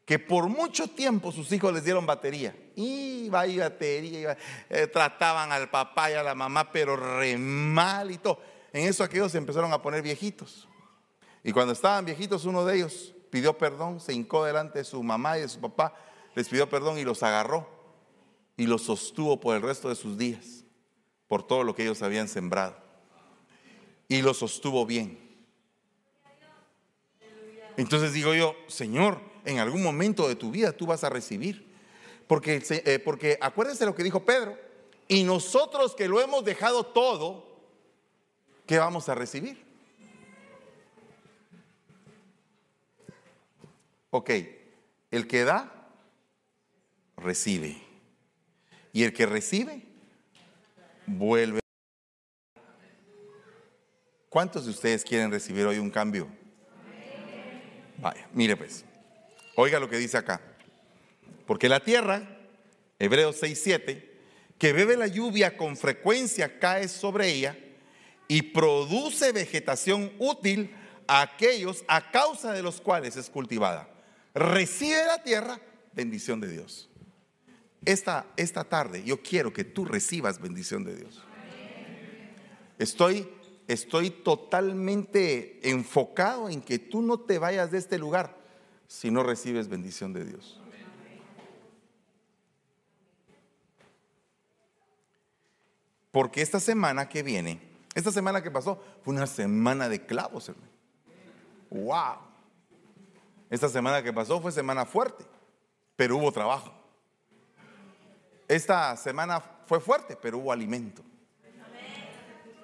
que 0.05 0.19
por 0.19 0.49
mucho 0.49 0.89
tiempo 0.89 1.33
sus 1.33 1.51
hijos 1.53 1.73
les 1.73 1.85
dieron 1.85 2.07
batería. 2.07 2.55
Y 2.77 3.15
y 3.27 3.59
batería, 3.59 4.37
eh, 4.69 4.87
trataban 4.87 5.51
al 5.51 5.71
papá 5.71 6.11
y 6.11 6.15
a 6.15 6.23
la 6.23 6.35
mamá, 6.35 6.71
pero 6.71 6.97
re 6.97 7.37
mal 7.39 8.11
y 8.11 8.19
todo. 8.19 8.39
En 8.73 8.87
eso 8.87 9.03
aquellos 9.03 9.33
se 9.33 9.39
empezaron 9.39 9.73
a 9.73 9.81
poner 9.81 10.03
viejitos. 10.03 10.69
Y 11.43 11.53
cuando 11.53 11.73
estaban 11.73 12.05
viejitos, 12.05 12.45
uno 12.45 12.65
de 12.65 12.77
ellos 12.77 13.15
pidió 13.31 13.57
perdón, 13.57 14.01
se 14.01 14.13
hincó 14.13 14.45
delante 14.45 14.79
de 14.81 14.85
su 14.85 15.03
mamá 15.03 15.39
y 15.39 15.43
de 15.43 15.49
su 15.49 15.61
papá, 15.61 15.95
les 16.35 16.49
pidió 16.49 16.69
perdón 16.69 16.99
y 16.99 17.05
los 17.05 17.23
agarró 17.23 17.69
y 18.57 18.67
los 18.67 18.83
sostuvo 18.83 19.41
por 19.41 19.57
el 19.57 19.63
resto 19.63 19.89
de 19.89 19.97
sus 19.97 20.17
días, 20.17 20.65
por 21.29 21.47
todo 21.47 21.65
lo 21.65 21.75
que 21.75 21.83
ellos 21.83 22.03
habían 22.03 22.29
sembrado 22.29 22.85
y 24.09 24.23
lo 24.23 24.35
sostuvo 24.35 24.87
bien. 24.87 25.19
Entonces 27.77 28.13
digo 28.13 28.35
yo, 28.35 28.55
Señor, 28.69 29.21
en 29.45 29.59
algún 29.59 29.83
momento 29.83 30.29
de 30.29 30.37
tu 30.37 30.51
vida 30.51 30.73
tú 30.73 30.87
vas 30.87 31.05
a 31.05 31.11
recibir. 31.11 31.67
Porque, 32.27 32.63
eh, 32.71 32.99
porque 32.99 33.39
acuérdense 33.41 33.85
lo 33.85 33.95
que 33.95 34.03
dijo 34.03 34.25
Pedro, 34.25 34.59
y 35.09 35.25
nosotros 35.25 35.95
que 35.95 36.09
lo 36.09 36.21
hemos 36.21 36.45
dejado 36.45 36.85
todo, 36.85 37.61
¿qué 38.67 38.79
vamos 38.79 39.09
a 39.09 39.15
recibir? 39.15 39.63
Ok, 44.11 44.31
el 45.11 45.27
que 45.27 45.45
da, 45.45 45.91
recibe. 47.17 47.83
Y 48.93 49.03
el 49.03 49.13
que 49.13 49.27
recibe, 49.27 49.83
vuelve. 51.07 51.61
¿Cuántos 54.29 54.65
de 54.65 54.71
ustedes 54.71 55.05
quieren 55.05 55.31
recibir 55.31 55.67
hoy 55.67 55.79
un 55.79 55.91
cambio? 55.91 56.29
Vaya, 57.99 58.29
mire 58.33 58.57
pues, 58.57 58.85
oiga 59.57 59.81
lo 59.81 59.89
que 59.89 59.99
dice 59.99 60.17
acá. 60.17 60.41
Porque 61.47 61.69
la 61.69 61.81
tierra, 61.81 62.23
Hebreos 62.99 63.37
6, 63.41 63.61
7, 63.63 64.21
que 64.59 64.73
bebe 64.73 64.97
la 64.97 65.07
lluvia 65.07 65.57
con 65.57 65.77
frecuencia 65.77 66.59
cae 66.59 66.89
sobre 66.89 67.29
ella 67.29 67.59
y 68.29 68.43
produce 68.43 69.33
vegetación 69.33 70.13
útil 70.19 70.75
a 71.07 71.23
aquellos 71.23 71.85
a 71.87 72.11
causa 72.11 72.53
de 72.53 72.63
los 72.63 72.81
cuales 72.81 73.17
es 73.17 73.29
cultivada. 73.29 73.89
Recibe 74.35 75.05
la 75.07 75.23
tierra 75.23 75.61
bendición 75.93 76.41
de 76.41 76.49
Dios. 76.49 76.89
Esta, 77.85 78.27
esta 78.37 78.65
tarde 78.65 79.05
yo 79.05 79.23
quiero 79.23 79.53
que 79.53 79.65
tú 79.65 79.85
recibas 79.85 80.41
bendición 80.41 80.85
de 80.85 80.97
Dios. 80.97 81.23
Estoy 82.79 83.29
estoy 83.69 84.11
totalmente 84.11 85.59
enfocado 85.63 86.49
en 86.49 86.61
que 86.61 86.79
tú 86.79 87.03
no 87.03 87.21
te 87.21 87.39
vayas 87.39 87.71
de 87.71 87.79
este 87.79 87.99
lugar 87.99 88.44
si 88.87 89.11
no 89.11 89.23
recibes 89.23 89.69
bendición 89.69 90.13
de 90.13 90.25
Dios. 90.25 90.61
Porque 96.11 96.43
esta 96.43 96.61
semana 96.61 97.09
que 97.09 97.25
viene, 97.25 97.61
esta 97.95 98.13
semana 98.13 98.41
que 98.41 98.51
pasó, 98.51 98.81
fue 99.03 99.15
una 99.15 99.27
semana 99.27 99.89
de 99.89 100.07
clavos, 100.07 100.49
hermano. 100.49 100.71
¡Wow! 101.71 102.19
Esta 103.51 103.69
semana 103.69 104.03
que 104.03 104.13
pasó 104.13 104.41
fue 104.41 104.53
semana 104.53 104.87
fuerte, 104.87 105.25
pero 105.97 106.17
hubo 106.17 106.31
trabajo. 106.31 106.73
Esta 108.47 108.97
semana 108.97 109.41
fue 109.41 109.81
fuerte, 109.81 110.17
pero 110.17 110.39
hubo 110.39 110.53
alimento. 110.53 111.03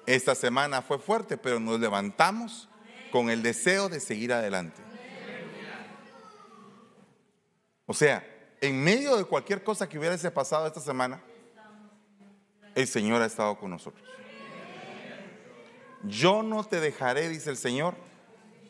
Esta 0.07 0.35
semana 0.35 0.83
fue 0.83 0.99
fuerte, 0.99 1.37
pero 1.37 1.59
nos 1.59 1.81
levantamos 1.81 2.69
con 3.11 3.31
el 3.31 3.43
deseo 3.43 3.89
de 3.89 4.01
seguir 4.01 4.33
adelante. 4.33 4.90
O 7.91 7.93
sea, 7.93 8.25
en 8.61 8.85
medio 8.85 9.17
de 9.17 9.25
cualquier 9.25 9.65
cosa 9.65 9.89
que 9.89 9.99
hubiese 9.99 10.31
pasado 10.31 10.65
esta 10.65 10.79
semana, 10.79 11.21
el 12.77 12.87
Señor 12.87 13.21
ha 13.21 13.27
estado 13.27 13.59
con 13.59 13.69
nosotros. 13.69 14.09
Yo 16.05 16.45
no 16.45 16.63
te 16.63 16.79
dejaré, 16.79 17.29
dice 17.29 17.51
el 17.51 17.57
Señor, 17.57 17.97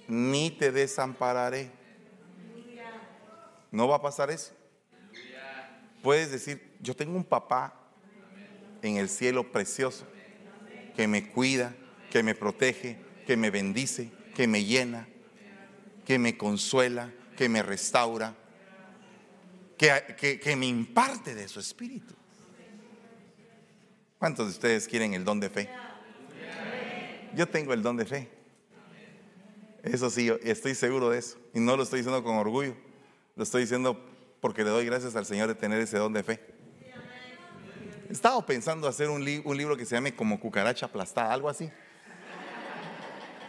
ni 0.09 0.51
te 0.51 0.73
desampararé. 0.73 1.71
No 3.71 3.89
va 3.89 3.97
a 3.97 4.01
pasar 4.01 4.31
eso. 4.31 4.55
Puedes 6.03 6.31
decir, 6.33 6.75
yo 6.81 6.97
tengo 6.97 7.15
un 7.15 7.25
papá 7.25 7.75
en 8.81 8.97
el 8.97 9.11
cielo 9.11 9.53
precioso 9.53 10.07
que 10.97 11.07
me 11.07 11.31
cuida, 11.31 11.75
que 12.11 12.23
me 12.23 12.35
protege, 12.35 12.99
que 13.27 13.37
me 13.37 13.51
bendice, 13.51 14.11
que 14.35 14.47
me 14.47 14.65
llena, 14.65 15.07
que 16.07 16.19
me 16.19 16.39
consuela, 16.39 17.13
que 17.37 17.51
me 17.51 17.63
restaura, 17.63 18.35
que, 19.81 20.39
que, 20.39 20.57
me 20.57 20.67
imparte 20.67 21.35
de 21.35 21.49
su 21.49 21.59
espíritu. 21.59 22.15
¿Cuántos 24.19 24.47
de 24.47 24.53
ustedes 24.53 24.87
quieren 24.87 25.15
el 25.15 25.25
don 25.25 25.41
de 25.41 25.49
fe? 25.49 25.71
Yo 27.35 27.49
tengo 27.49 27.73
el 27.73 27.83
don 27.83 27.97
de 27.97 28.05
fe. 28.05 28.29
Eso 29.83 30.11
sí, 30.11 30.31
estoy 30.43 30.75
seguro 30.75 31.09
de 31.09 31.19
eso. 31.19 31.39
Y 31.55 31.61
no 31.61 31.79
lo 31.79 31.85
estoy 31.85 32.01
diciendo 32.01 32.23
con 32.23 32.37
orgullo. 32.37 32.77
Lo 33.37 33.43
estoy 33.43 33.63
diciendo 33.63 33.99
porque 34.43 34.65
le 34.65 34.71
doy 34.71 34.85
gracias 34.85 35.17
al 35.17 35.25
Señor 35.25 35.49
de 35.49 35.55
tener 35.55 35.81
ese 35.81 35.97
don 35.97 36.13
de 36.13 36.25
fe. 36.25 36.41
Estaba 38.11 38.45
pensando 38.45 38.87
hacer 38.87 39.09
un, 39.09 39.25
libro 39.25 39.79
que 39.79 39.87
se 39.87 39.95
llame 39.95 40.15
como 40.15 40.39
cucaracha 40.39 40.87
aplastada, 40.87 41.33
algo 41.33 41.49
así. 41.49 41.71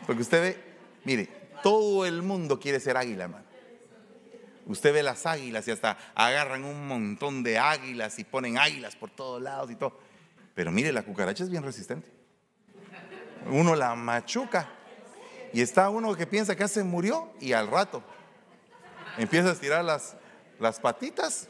Porque 0.07 0.21
usted 0.21 0.41
ve, 0.41 0.63
mire, 1.03 1.27
todo 1.61 2.05
el 2.05 2.21
mundo 2.21 2.57
quiere 2.57 2.79
ser 2.79 2.95
águila, 2.95 3.25
hermano. 3.25 3.50
Usted 4.65 4.93
ve 4.93 5.03
las 5.03 5.25
águilas 5.25 5.67
y 5.67 5.71
hasta 5.71 5.97
agarran 6.15 6.63
un 6.63 6.87
montón 6.87 7.43
de 7.43 7.57
águilas 7.57 8.19
y 8.19 8.23
ponen 8.23 8.57
águilas 8.57 8.95
por 8.95 9.09
todos 9.09 9.41
lados 9.41 9.71
y 9.71 9.75
todo. 9.75 9.99
Pero 10.53 10.71
mire, 10.71 10.91
la 10.91 11.03
cucaracha 11.03 11.43
es 11.43 11.49
bien 11.49 11.63
resistente. 11.63 12.07
Uno 13.49 13.75
la 13.75 13.95
machuca. 13.95 14.69
Y 15.53 15.61
está 15.61 15.89
uno 15.89 16.15
que 16.15 16.27
piensa 16.27 16.55
que 16.55 16.67
se 16.67 16.83
murió 16.83 17.33
y 17.39 17.53
al 17.53 17.67
rato 17.67 18.03
empieza 19.17 19.49
a 19.49 19.51
estirar 19.51 19.83
las, 19.83 20.15
las 20.59 20.79
patitas 20.79 21.47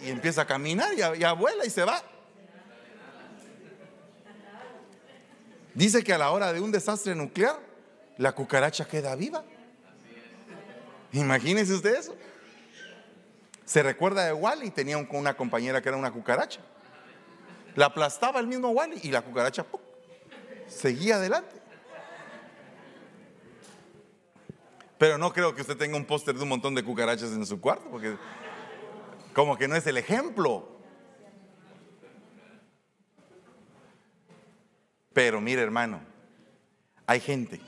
y 0.00 0.10
empieza 0.10 0.42
a 0.42 0.46
caminar 0.46 0.92
y, 0.94 1.02
y 1.02 1.36
vuela 1.36 1.64
y 1.64 1.70
se 1.70 1.84
va. 1.84 2.00
Dice 5.74 6.04
que 6.04 6.12
a 6.12 6.18
la 6.18 6.30
hora 6.30 6.52
de 6.52 6.60
un 6.60 6.70
desastre 6.70 7.16
nuclear, 7.16 7.58
la 8.16 8.32
cucaracha 8.32 8.86
queda 8.86 9.16
viva. 9.16 9.44
Imagínense 11.14 11.72
usted 11.72 11.94
eso. 11.94 12.16
Se 13.64 13.82
recuerda 13.82 14.26
de 14.26 14.32
Wally, 14.32 14.70
tenía 14.70 14.98
una 14.98 15.36
compañera 15.36 15.80
que 15.80 15.88
era 15.88 15.96
una 15.96 16.12
cucaracha. 16.12 16.60
La 17.76 17.86
aplastaba 17.86 18.40
el 18.40 18.48
mismo 18.48 18.70
Wally 18.70 19.00
y 19.02 19.10
la 19.10 19.22
cucaracha 19.22 19.64
seguía 20.66 21.16
adelante. 21.16 21.54
Pero 24.98 25.16
no 25.16 25.32
creo 25.32 25.54
que 25.54 25.62
usted 25.62 25.76
tenga 25.76 25.96
un 25.96 26.04
póster 26.04 26.34
de 26.34 26.42
un 26.42 26.48
montón 26.48 26.74
de 26.74 26.82
cucarachas 26.82 27.30
en 27.30 27.46
su 27.46 27.60
cuarto, 27.60 27.88
porque 27.90 28.16
como 29.32 29.56
que 29.56 29.68
no 29.68 29.76
es 29.76 29.86
el 29.86 29.96
ejemplo. 29.96 30.68
Pero 35.12 35.40
mire 35.40 35.62
hermano, 35.62 36.00
hay 37.06 37.20
gente 37.20 37.60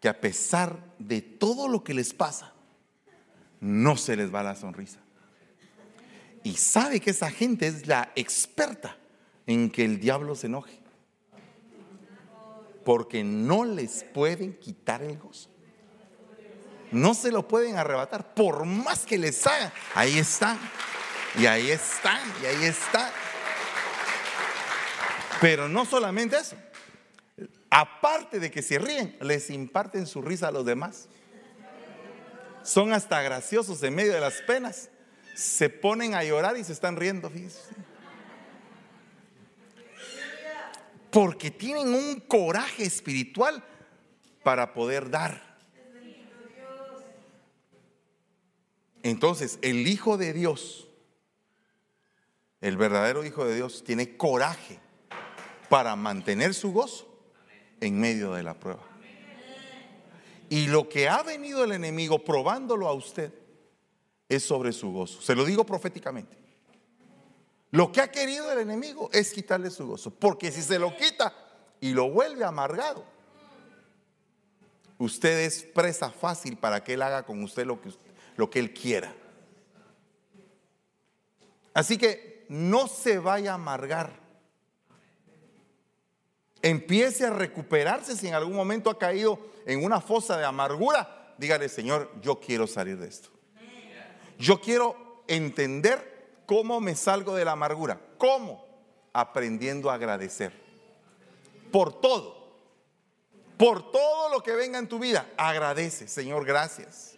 que 0.00 0.08
a 0.08 0.20
pesar 0.20 0.78
de 0.98 1.20
todo 1.20 1.68
lo 1.68 1.82
que 1.82 1.94
les 1.94 2.14
pasa, 2.14 2.52
no 3.60 3.96
se 3.96 4.16
les 4.16 4.32
va 4.32 4.42
la 4.42 4.54
sonrisa. 4.54 5.00
Y 6.44 6.56
sabe 6.56 7.00
que 7.00 7.10
esa 7.10 7.30
gente 7.30 7.66
es 7.66 7.86
la 7.86 8.12
experta 8.14 8.96
en 9.46 9.70
que 9.70 9.84
el 9.84 9.98
diablo 9.98 10.34
se 10.34 10.46
enoje. 10.46 10.78
Porque 12.84 13.24
no 13.24 13.64
les 13.64 14.04
pueden 14.04 14.54
quitar 14.54 15.02
el 15.02 15.18
gozo. 15.18 15.50
No 16.90 17.12
se 17.12 17.30
lo 17.30 17.46
pueden 17.46 17.76
arrebatar, 17.76 18.34
por 18.34 18.64
más 18.64 19.04
que 19.04 19.18
les 19.18 19.46
hagan. 19.46 19.70
Ahí 19.94 20.18
están, 20.18 20.58
y 21.38 21.44
ahí 21.44 21.70
están, 21.70 22.20
y 22.42 22.46
ahí 22.46 22.64
están. 22.64 23.10
Pero 25.40 25.68
no 25.68 25.84
solamente 25.84 26.38
eso. 26.38 26.56
Aparte 27.70 28.40
de 28.40 28.50
que 28.50 28.62
se 28.62 28.78
ríen, 28.78 29.16
les 29.20 29.50
imparten 29.50 30.06
su 30.06 30.22
risa 30.22 30.48
a 30.48 30.52
los 30.52 30.64
demás. 30.64 31.08
Son 32.62 32.92
hasta 32.92 33.22
graciosos 33.22 33.82
en 33.82 33.94
medio 33.94 34.12
de 34.12 34.20
las 34.20 34.42
penas. 34.42 34.90
Se 35.34 35.70
ponen 35.70 36.14
a 36.14 36.24
llorar 36.24 36.56
y 36.56 36.64
se 36.64 36.72
están 36.72 36.96
riendo, 36.96 37.30
fíjense. 37.30 37.60
Porque 41.10 41.50
tienen 41.50 41.94
un 41.94 42.20
coraje 42.20 42.84
espiritual 42.84 43.64
para 44.42 44.74
poder 44.74 45.10
dar. 45.10 45.48
Entonces, 49.02 49.58
el 49.62 49.86
Hijo 49.86 50.18
de 50.18 50.32
Dios, 50.32 50.88
el 52.60 52.76
verdadero 52.76 53.24
Hijo 53.24 53.46
de 53.46 53.54
Dios, 53.54 53.84
tiene 53.84 54.16
coraje 54.16 54.80
para 55.70 55.96
mantener 55.96 56.52
su 56.52 56.72
gozo 56.72 57.07
en 57.80 58.00
medio 58.00 58.32
de 58.32 58.42
la 58.42 58.54
prueba. 58.54 58.82
Y 60.50 60.66
lo 60.66 60.88
que 60.88 61.08
ha 61.08 61.22
venido 61.22 61.64
el 61.64 61.72
enemigo 61.72 62.24
probándolo 62.24 62.88
a 62.88 62.92
usted 62.92 63.32
es 64.28 64.42
sobre 64.42 64.72
su 64.72 64.92
gozo. 64.92 65.20
Se 65.20 65.34
lo 65.34 65.44
digo 65.44 65.64
proféticamente. 65.64 66.36
Lo 67.70 67.92
que 67.92 68.00
ha 68.00 68.10
querido 68.10 68.50
el 68.50 68.60
enemigo 68.60 69.10
es 69.12 69.32
quitarle 69.32 69.70
su 69.70 69.86
gozo. 69.86 70.10
Porque 70.10 70.50
si 70.50 70.62
se 70.62 70.78
lo 70.78 70.96
quita 70.96 71.34
y 71.80 71.92
lo 71.92 72.10
vuelve 72.10 72.44
amargado, 72.44 73.04
usted 74.96 75.40
es 75.40 75.62
presa 75.62 76.10
fácil 76.10 76.56
para 76.56 76.82
que 76.82 76.94
él 76.94 77.02
haga 77.02 77.24
con 77.24 77.42
usted 77.42 77.66
lo 77.66 77.80
que, 77.80 77.90
lo 78.36 78.48
que 78.48 78.58
él 78.58 78.72
quiera. 78.72 79.14
Así 81.74 81.98
que 81.98 82.46
no 82.48 82.88
se 82.88 83.18
vaya 83.18 83.52
a 83.52 83.54
amargar 83.54 84.27
empiece 86.62 87.26
a 87.26 87.30
recuperarse 87.30 88.16
si 88.16 88.28
en 88.28 88.34
algún 88.34 88.54
momento 88.54 88.90
ha 88.90 88.98
caído 88.98 89.38
en 89.66 89.84
una 89.84 90.00
fosa 90.00 90.36
de 90.36 90.44
amargura, 90.44 91.34
dígale, 91.38 91.68
Señor, 91.68 92.10
yo 92.20 92.40
quiero 92.40 92.66
salir 92.66 92.98
de 92.98 93.08
esto. 93.08 93.30
Yo 94.38 94.60
quiero 94.60 95.22
entender 95.26 96.40
cómo 96.46 96.80
me 96.80 96.94
salgo 96.94 97.34
de 97.34 97.44
la 97.44 97.52
amargura. 97.52 98.00
¿Cómo? 98.16 98.64
Aprendiendo 99.12 99.90
a 99.90 99.94
agradecer. 99.94 100.52
Por 101.70 102.00
todo. 102.00 102.38
Por 103.56 103.90
todo 103.90 104.30
lo 104.30 104.42
que 104.42 104.52
venga 104.52 104.78
en 104.78 104.88
tu 104.88 104.98
vida. 104.98 105.28
Agradece, 105.36 106.06
Señor, 106.08 106.44
gracias. 106.44 107.16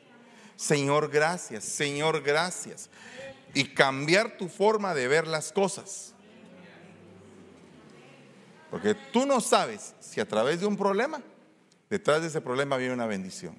Señor, 0.56 1.10
gracias. 1.10 1.64
Señor, 1.64 2.22
gracias. 2.22 2.90
Y 3.54 3.74
cambiar 3.74 4.36
tu 4.36 4.48
forma 4.48 4.94
de 4.94 5.08
ver 5.08 5.26
las 5.26 5.52
cosas. 5.52 6.14
Porque 8.70 8.94
tú 8.94 9.26
no 9.26 9.40
sabes 9.40 9.94
si 10.00 10.20
a 10.20 10.28
través 10.28 10.60
de 10.60 10.66
un 10.66 10.76
problema, 10.76 11.20
detrás 11.88 12.22
de 12.22 12.28
ese 12.28 12.40
problema 12.40 12.76
viene 12.76 12.94
una 12.94 13.06
bendición. 13.06 13.58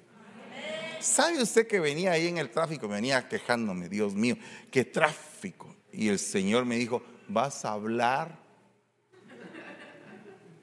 ¿Sabe 1.00 1.42
usted 1.42 1.66
que 1.66 1.80
venía 1.80 2.12
ahí 2.12 2.28
en 2.28 2.38
el 2.38 2.50
tráfico? 2.50 2.88
Venía 2.88 3.28
quejándome, 3.28 3.88
Dios 3.88 4.14
mío, 4.14 4.36
qué 4.70 4.84
tráfico. 4.84 5.74
Y 5.92 6.08
el 6.08 6.18
Señor 6.18 6.64
me 6.64 6.76
dijo, 6.76 7.02
vas 7.28 7.64
a 7.64 7.72
hablar. 7.72 8.38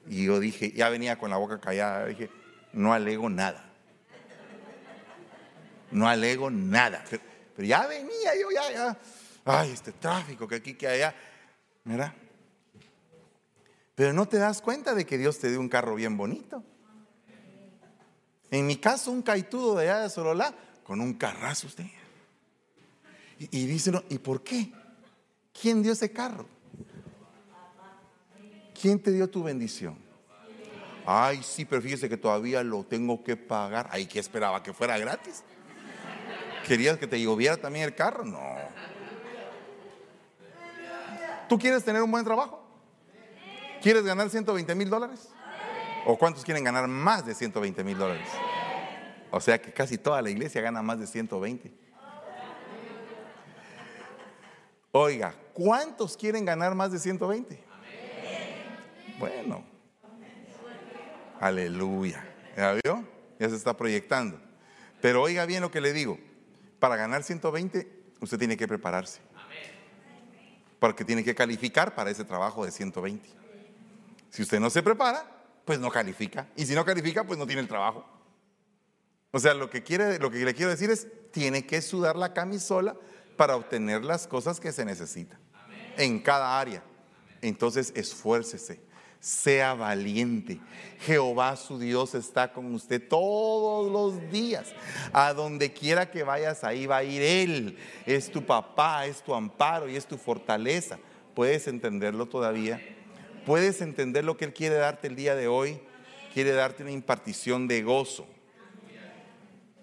Y 0.08 0.24
yo 0.24 0.40
dije, 0.40 0.72
ya 0.72 0.88
venía 0.88 1.18
con 1.18 1.30
la 1.30 1.36
boca 1.36 1.60
callada, 1.60 2.06
dije, 2.06 2.30
no 2.72 2.92
alego 2.92 3.28
nada. 3.28 3.70
No 5.90 6.08
alego 6.08 6.50
nada. 6.50 7.04
Pero, 7.08 7.68
ya 7.68 7.86
venía 7.86 8.32
yo, 8.40 8.50
ya, 8.50 8.72
ya. 8.72 8.98
Ay, 9.44 9.72
este 9.72 9.92
tráfico 9.92 10.48
que 10.48 10.56
aquí, 10.56 10.74
que 10.74 10.88
allá. 10.88 11.14
Mira, 11.84 12.14
pero 14.00 14.14
no 14.14 14.26
te 14.26 14.38
das 14.38 14.62
cuenta 14.62 14.94
de 14.94 15.04
que 15.04 15.18
Dios 15.18 15.38
te 15.38 15.50
dio 15.50 15.60
un 15.60 15.68
carro 15.68 15.94
bien 15.94 16.16
bonito. 16.16 16.64
En 18.50 18.66
mi 18.66 18.76
caso, 18.76 19.10
un 19.10 19.20
caitudo 19.20 19.76
de 19.76 19.90
allá 19.90 20.00
de 20.00 20.08
Sololá, 20.08 20.54
con 20.84 21.02
un 21.02 21.12
carrazo 21.12 21.66
usted. 21.66 21.84
Y, 23.38 23.58
y 23.58 23.82
¿y 24.08 24.18
por 24.18 24.42
qué? 24.42 24.72
¿Quién 25.52 25.82
dio 25.82 25.92
ese 25.92 26.10
carro? 26.10 26.46
¿Quién 28.80 29.02
te 29.02 29.12
dio 29.12 29.28
tu 29.28 29.42
bendición? 29.42 29.98
Ay, 31.04 31.42
sí, 31.42 31.66
pero 31.66 31.82
fíjese 31.82 32.08
que 32.08 32.16
todavía 32.16 32.62
lo 32.62 32.84
tengo 32.84 33.22
que 33.22 33.36
pagar. 33.36 33.86
Ay, 33.92 34.06
¿qué 34.06 34.18
esperaba? 34.18 34.62
¿Que 34.62 34.72
fuera 34.72 34.96
gratis? 34.96 35.42
¿Querías 36.66 36.96
que 36.96 37.06
te 37.06 37.20
lloviera 37.20 37.58
también 37.58 37.84
el 37.84 37.94
carro? 37.94 38.24
No. 38.24 38.40
¿Tú 41.50 41.58
quieres 41.58 41.84
tener 41.84 42.00
un 42.00 42.10
buen 42.10 42.24
trabajo? 42.24 42.59
¿Quieres 43.82 44.04
ganar 44.04 44.28
120 44.28 44.74
mil 44.74 44.90
dólares? 44.90 45.28
¿O 46.06 46.16
cuántos 46.18 46.44
quieren 46.44 46.64
ganar 46.64 46.86
más 46.88 47.24
de 47.24 47.34
120 47.34 47.84
mil 47.84 47.98
dólares? 47.98 48.28
O 49.30 49.40
sea 49.40 49.60
que 49.60 49.72
casi 49.72 49.96
toda 49.96 50.20
la 50.22 50.30
iglesia 50.30 50.60
gana 50.60 50.82
más 50.82 50.98
de 50.98 51.06
120. 51.06 51.72
Oiga, 54.92 55.34
¿cuántos 55.52 56.16
quieren 56.16 56.44
ganar 56.44 56.74
más 56.74 56.90
de 56.90 56.98
120? 56.98 57.62
Bueno, 59.18 59.64
aleluya. 61.38 62.24
¿Ya 62.56 62.72
vio? 62.72 63.04
Ya 63.38 63.48
se 63.48 63.56
está 63.56 63.76
proyectando. 63.76 64.40
Pero 65.00 65.22
oiga 65.22 65.46
bien 65.46 65.62
lo 65.62 65.70
que 65.70 65.80
le 65.80 65.92
digo. 65.92 66.18
Para 66.78 66.96
ganar 66.96 67.22
120, 67.22 67.88
usted 68.20 68.38
tiene 68.38 68.56
que 68.56 68.66
prepararse. 68.66 69.20
Porque 70.78 71.04
tiene 71.04 71.22
que 71.22 71.34
calificar 71.34 71.94
para 71.94 72.10
ese 72.10 72.24
trabajo 72.24 72.64
de 72.64 72.70
120. 72.70 73.39
Si 74.30 74.42
usted 74.42 74.60
no 74.60 74.70
se 74.70 74.82
prepara, 74.82 75.24
pues 75.64 75.78
no 75.78 75.90
califica. 75.90 76.48
Y 76.56 76.64
si 76.66 76.74
no 76.74 76.84
califica, 76.84 77.24
pues 77.24 77.38
no 77.38 77.46
tiene 77.46 77.62
el 77.62 77.68
trabajo. 77.68 78.04
O 79.32 79.38
sea, 79.38 79.54
lo 79.54 79.70
que, 79.70 79.82
quiere, 79.82 80.18
lo 80.18 80.30
que 80.30 80.44
le 80.44 80.54
quiero 80.54 80.70
decir 80.70 80.90
es, 80.90 81.06
tiene 81.30 81.66
que 81.66 81.82
sudar 81.82 82.16
la 82.16 82.32
camisola 82.32 82.96
para 83.36 83.56
obtener 83.56 84.04
las 84.04 84.26
cosas 84.26 84.58
que 84.58 84.72
se 84.72 84.84
necesitan 84.84 85.38
en 85.96 86.20
cada 86.20 86.58
área. 86.58 86.82
Entonces, 87.40 87.92
esfuércese, 87.94 88.80
sea 89.20 89.74
valiente. 89.74 90.60
Jehová 91.00 91.56
su 91.56 91.78
Dios 91.78 92.14
está 92.14 92.52
con 92.52 92.74
usted 92.74 93.06
todos 93.08 93.90
los 93.90 94.30
días. 94.32 94.72
A 95.12 95.32
donde 95.32 95.72
quiera 95.72 96.10
que 96.10 96.22
vayas, 96.22 96.64
ahí 96.64 96.86
va 96.86 96.98
a 96.98 97.04
ir 97.04 97.22
Él. 97.22 97.78
Es 98.06 98.30
tu 98.30 98.44
papá, 98.44 99.06
es 99.06 99.22
tu 99.22 99.34
amparo 99.34 99.88
y 99.88 99.96
es 99.96 100.06
tu 100.06 100.16
fortaleza. 100.16 100.98
¿Puedes 101.34 101.68
entenderlo 101.68 102.26
todavía? 102.26 102.80
Puedes 103.46 103.80
entender 103.80 104.24
lo 104.24 104.36
que 104.36 104.44
Él 104.44 104.54
quiere 104.54 104.76
darte 104.76 105.08
el 105.08 105.16
día 105.16 105.34
de 105.34 105.48
hoy. 105.48 105.80
Quiere 106.32 106.52
darte 106.52 106.82
una 106.82 106.92
impartición 106.92 107.66
de 107.66 107.82
gozo. 107.82 108.26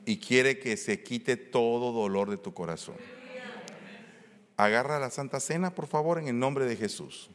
Y 0.05 0.17
quiere 0.19 0.59
que 0.59 0.77
se 0.77 1.03
quite 1.03 1.35
todo 1.35 1.91
dolor 1.91 2.29
de 2.29 2.37
tu 2.37 2.53
corazón. 2.53 2.95
Agarra 4.55 4.99
la 4.99 5.09
Santa 5.09 5.39
Cena, 5.39 5.75
por 5.75 5.87
favor, 5.87 6.17
en 6.17 6.27
el 6.27 6.39
nombre 6.39 6.65
de 6.65 6.75
Jesús. 6.75 7.29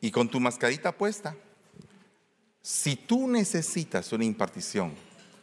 Y 0.00 0.10
con 0.10 0.28
tu 0.28 0.38
mascarita 0.38 0.92
puesta, 0.92 1.34
si 2.62 2.96
tú 2.96 3.26
necesitas 3.26 4.12
una 4.12 4.24
impartición 4.24 4.94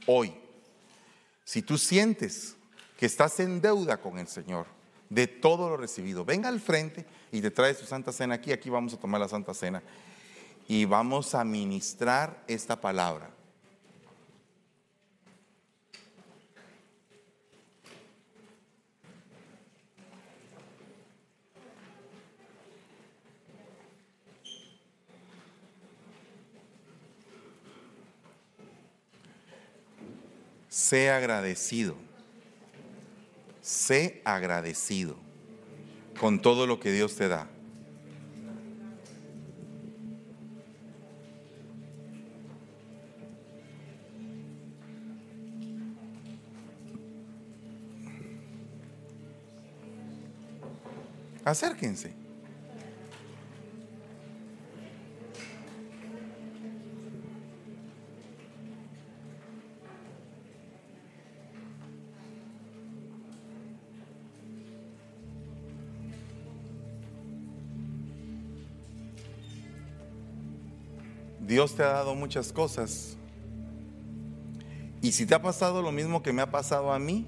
hoy, 0.06 0.34
si 1.44 1.62
tú 1.62 1.78
sientes 1.78 2.56
que 2.98 3.06
estás 3.06 3.40
en 3.40 3.60
deuda 3.60 4.00
con 4.00 4.20
el 4.20 4.28
Señor 4.28 4.68
de 5.14 5.28
todo 5.28 5.70
lo 5.70 5.78
recibido, 5.78 6.26
venga 6.26 6.50
al 6.50 6.60
frente 6.60 7.06
y 7.32 7.42
te 7.42 7.52
trae 7.52 7.76
su 7.76 7.86
Santa 7.86 8.12
Cena 8.12 8.36
aquí, 8.36 8.52
aquí 8.52 8.70
vamos 8.70 8.94
a 8.94 8.98
tomar 8.98 9.22
la 9.22 9.28
Santa 9.28 9.54
Cena 9.54 9.84
y 10.68 10.86
vamos 10.86 11.36
a 11.36 11.44
ministrar 11.44 12.44
esta 12.48 12.80
palabra. 12.80 13.30
Sé 30.70 31.12
agradecido. 31.12 32.13
Sé 33.64 34.22
agradecido 34.26 35.16
con 36.20 36.42
todo 36.42 36.68
lo 36.68 36.82
que 36.82 36.92
Dios 36.92 37.16
te 37.16 37.30
da. 37.30 37.48
Acérquense. 51.46 52.23
Dios 71.64 71.76
te 71.76 71.84
ha 71.84 71.94
dado 71.94 72.14
muchas 72.14 72.52
cosas. 72.52 73.16
Y 75.02 75.14
si 75.14 75.26
te 75.26 75.34
ha 75.34 75.42
pasado 75.42 75.82
lo 75.82 75.94
mismo 75.94 76.22
que 76.22 76.34
me 76.34 76.42
ha 76.42 76.52
pasado 76.52 76.92
a 76.92 77.00
mí, 77.00 77.26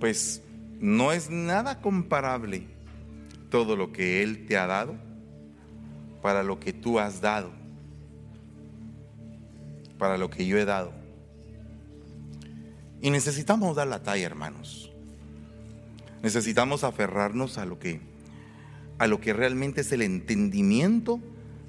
pues 0.00 0.40
no 0.80 1.12
es 1.12 1.28
nada 1.28 1.82
comparable 1.82 2.66
todo 3.50 3.76
lo 3.76 3.92
que 3.92 4.22
Él 4.22 4.46
te 4.46 4.56
ha 4.56 4.66
dado 4.66 4.94
para 6.22 6.42
lo 6.42 6.58
que 6.58 6.72
tú 6.72 6.98
has 6.98 7.20
dado, 7.20 7.50
para 9.98 10.16
lo 10.16 10.30
que 10.30 10.46
yo 10.46 10.56
he 10.56 10.64
dado. 10.64 10.90
Y 13.02 13.10
necesitamos 13.10 13.76
dar 13.76 13.88
la 13.88 14.02
talla, 14.02 14.24
hermanos. 14.24 14.90
Necesitamos 16.22 16.82
aferrarnos 16.82 17.58
a 17.58 17.66
lo 17.66 17.78
que 17.78 18.00
a 18.98 19.06
lo 19.06 19.20
que 19.20 19.34
realmente 19.34 19.82
es 19.82 19.92
el 19.92 20.00
entendimiento 20.00 21.20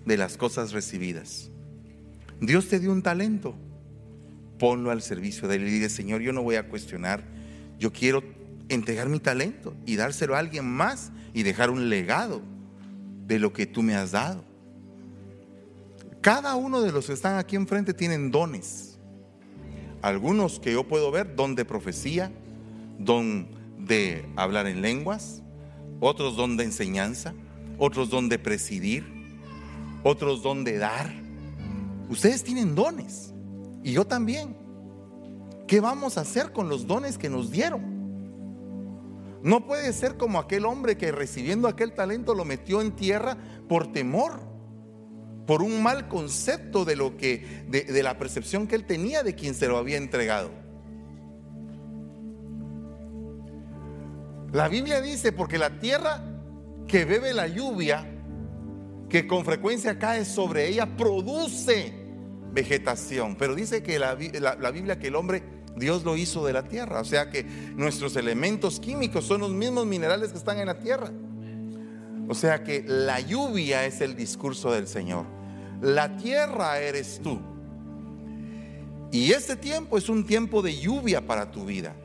de 0.05 0.17
las 0.17 0.37
cosas 0.37 0.71
recibidas. 0.71 1.49
Dios 2.39 2.67
te 2.67 2.79
dio 2.79 2.91
un 2.91 3.01
talento, 3.01 3.55
ponlo 4.59 4.91
al 4.91 5.01
servicio 5.01 5.47
de 5.47 5.55
él 5.55 5.67
y 5.67 5.71
dile, 5.71 5.89
Señor, 5.89 6.21
yo 6.21 6.33
no 6.33 6.43
voy 6.43 6.55
a 6.55 6.67
cuestionar, 6.67 7.23
yo 7.79 7.91
quiero 7.91 8.23
entregar 8.69 9.09
mi 9.09 9.19
talento 9.19 9.75
y 9.85 9.95
dárselo 9.95 10.35
a 10.35 10.39
alguien 10.39 10.65
más 10.65 11.11
y 11.33 11.43
dejar 11.43 11.69
un 11.69 11.89
legado 11.89 12.41
de 13.27 13.39
lo 13.39 13.53
que 13.53 13.65
tú 13.65 13.83
me 13.83 13.95
has 13.95 14.11
dado. 14.11 14.43
Cada 16.21 16.55
uno 16.55 16.81
de 16.81 16.91
los 16.91 17.07
que 17.07 17.13
están 17.13 17.37
aquí 17.37 17.55
enfrente 17.55 17.93
tienen 17.93 18.31
dones. 18.31 18.97
Algunos 20.01 20.59
que 20.59 20.71
yo 20.71 20.87
puedo 20.87 21.11
ver, 21.11 21.35
don 21.35 21.55
de 21.55 21.65
profecía, 21.65 22.31
don 22.97 23.47
de 23.77 24.25
hablar 24.35 24.67
en 24.67 24.81
lenguas, 24.81 25.41
otros 25.99 26.35
don 26.35 26.57
de 26.57 26.63
enseñanza, 26.65 27.33
otros 27.77 28.09
don 28.09 28.29
de 28.29 28.39
presidir, 28.39 29.12
otros 30.03 30.43
don 30.43 30.63
de 30.63 30.77
dar. 30.77 31.11
Ustedes 32.09 32.43
tienen 32.43 32.75
dones 32.75 33.33
y 33.83 33.93
yo 33.93 34.05
también. 34.05 34.55
¿Qué 35.67 35.79
vamos 35.79 36.17
a 36.17 36.21
hacer 36.21 36.51
con 36.51 36.69
los 36.69 36.85
dones 36.85 37.17
que 37.17 37.29
nos 37.29 37.49
dieron? 37.49 37.93
No 39.41 39.65
puede 39.65 39.91
ser 39.93 40.17
como 40.17 40.39
aquel 40.39 40.65
hombre 40.65 40.97
que 40.97 41.11
recibiendo 41.11 41.67
aquel 41.67 41.93
talento 41.93 42.35
lo 42.35 42.45
metió 42.45 42.81
en 42.81 42.91
tierra 42.91 43.37
por 43.67 43.91
temor, 43.91 44.39
por 45.47 45.61
un 45.61 45.81
mal 45.81 46.07
concepto 46.07 46.85
de 46.85 46.95
lo 46.95 47.17
que 47.17 47.65
de, 47.69 47.83
de 47.83 48.03
la 48.03 48.17
percepción 48.17 48.67
que 48.67 48.75
él 48.75 48.85
tenía 48.85 49.23
de 49.23 49.35
quien 49.35 49.55
se 49.55 49.67
lo 49.67 49.77
había 49.77 49.97
entregado. 49.97 50.49
La 54.53 54.67
Biblia 54.67 55.01
dice, 55.01 55.31
porque 55.31 55.57
la 55.57 55.79
tierra 55.79 56.23
que 56.87 57.05
bebe 57.05 57.33
la 57.33 57.47
lluvia, 57.47 58.12
que 59.13 59.27
con 59.27 59.45
frecuencia 59.45 59.99
cae 59.99 60.25
sobre 60.25 60.67
ella, 60.67 60.97
produce 60.97 61.93
vegetación. 62.51 63.35
Pero 63.35 63.53
dice 63.53 63.83
que 63.83 63.99
la, 63.99 64.17
la, 64.41 64.55
la, 64.55 64.71
Biblia 64.71 64.97
que 64.97 65.09
el 65.09 65.15
hombre, 65.15 65.43
Dios 65.75 66.03
lo 66.03 66.17
hizo 66.17 66.43
de 66.47 66.51
la 66.51 66.63
tierra. 66.63 66.99
O 66.99 67.05
sea 67.05 67.29
que 67.29 67.43
nuestros 67.43 68.15
elementos 68.15 68.79
químicos 68.79 69.25
son 69.25 69.41
los 69.41 69.51
mismos 69.51 69.85
minerales 69.85 70.31
que 70.31 70.39
están 70.39 70.57
en 70.57 70.65
la 70.65 70.79
tierra. 70.79 71.11
O 72.27 72.33
sea 72.33 72.63
que 72.63 72.83
la 72.87 73.19
lluvia 73.19 73.85
es 73.85 74.01
el 74.01 74.15
discurso 74.15 74.71
del 74.71 74.87
Señor. 74.87 75.27
La 75.79 76.17
tierra 76.17 76.79
eres 76.79 77.21
tú. 77.21 77.39
Y 79.11 79.31
este 79.31 79.55
tiempo 79.55 79.99
es 79.99 80.09
un 80.09 80.25
tiempo 80.25 80.63
de 80.63 80.75
lluvia 80.75 81.23
para 81.23 81.51
tu 81.51 81.65
vida. 81.65 81.95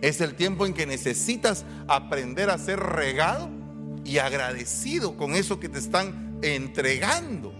Es 0.00 0.22
el 0.22 0.34
tiempo 0.34 0.64
en 0.64 0.72
que 0.72 0.86
necesitas 0.86 1.66
aprender 1.86 2.48
a 2.48 2.56
ser 2.56 2.80
regado 2.80 3.50
y 4.06 4.16
agradecido 4.16 5.18
con 5.18 5.34
eso 5.34 5.60
que 5.60 5.68
te 5.68 5.78
están 5.78 6.25
entregando. 6.54 7.52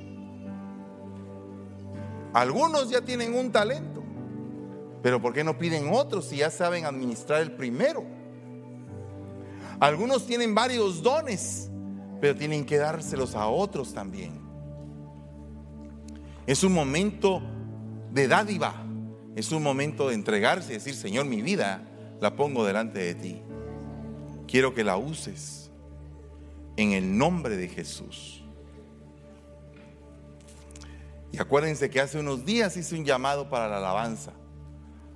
Algunos 2.33 2.91
ya 2.91 3.01
tienen 3.01 3.35
un 3.35 3.51
talento, 3.51 4.03
pero 5.03 5.21
¿por 5.21 5.33
qué 5.33 5.43
no 5.43 5.57
piden 5.57 5.89
otros 5.93 6.27
si 6.27 6.37
ya 6.37 6.51
saben 6.51 6.85
administrar 6.85 7.41
el 7.41 7.53
primero? 7.53 8.05
Algunos 9.81 10.27
tienen 10.27 10.55
varios 10.55 11.03
dones, 11.03 11.71
pero 12.21 12.35
tienen 12.35 12.65
que 12.65 12.77
dárselos 12.77 13.35
a 13.35 13.47
otros 13.47 13.93
también. 13.93 14.41
Es 16.47 16.63
un 16.63 16.73
momento 16.73 17.43
de 18.13 18.29
dádiva, 18.29 18.87
es 19.35 19.53
un 19.53 19.63
momento 19.63 20.09
de 20.09 20.15
entregarse 20.15 20.73
y 20.73 20.75
decir, 20.75 20.95
Señor, 20.95 21.27
mi 21.27 21.43
vida 21.43 21.83
la 22.21 22.37
pongo 22.37 22.65
delante 22.65 23.01
de 23.01 23.15
ti. 23.15 23.43
Quiero 24.47 24.75
que 24.75 24.85
la 24.85 24.97
uses 24.97 25.71
en 26.77 26.93
el 26.93 27.17
nombre 27.17 27.57
de 27.57 27.69
Jesús. 27.69 28.36
Y 31.37 31.39
acuérdense 31.39 31.91
que 31.91 32.01
hace 32.01 32.19
unos 32.19 32.47
días 32.47 32.79
hice 32.79 32.95
un 32.95 33.05
llamado 33.05 33.51
para 33.51 33.69
la 33.69 33.77
alabanza. 33.77 34.33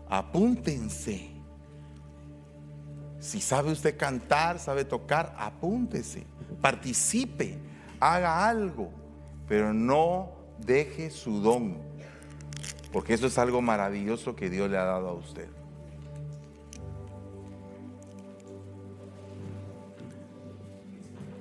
Apúntense. 0.07 1.31
Si 3.21 3.41
sabe 3.41 3.73
usted 3.73 3.97
cantar, 3.97 4.59
sabe 4.59 4.85
tocar, 4.85 5.35
apúntese, 5.39 6.27
participe, 6.61 7.59
haga 7.99 8.47
algo, 8.47 8.91
pero 9.49 9.73
no 9.73 10.33
deje 10.59 11.09
su 11.11 11.41
don, 11.41 11.79
porque 12.93 13.15
eso 13.15 13.27
es 13.27 13.39
algo 13.39 13.63
maravilloso 13.63 14.37
que 14.37 14.51
Dios 14.51 14.71
le 14.71 14.77
ha 14.77 14.85
dado 14.85 15.09
a 15.09 15.15
usted. 15.15 15.49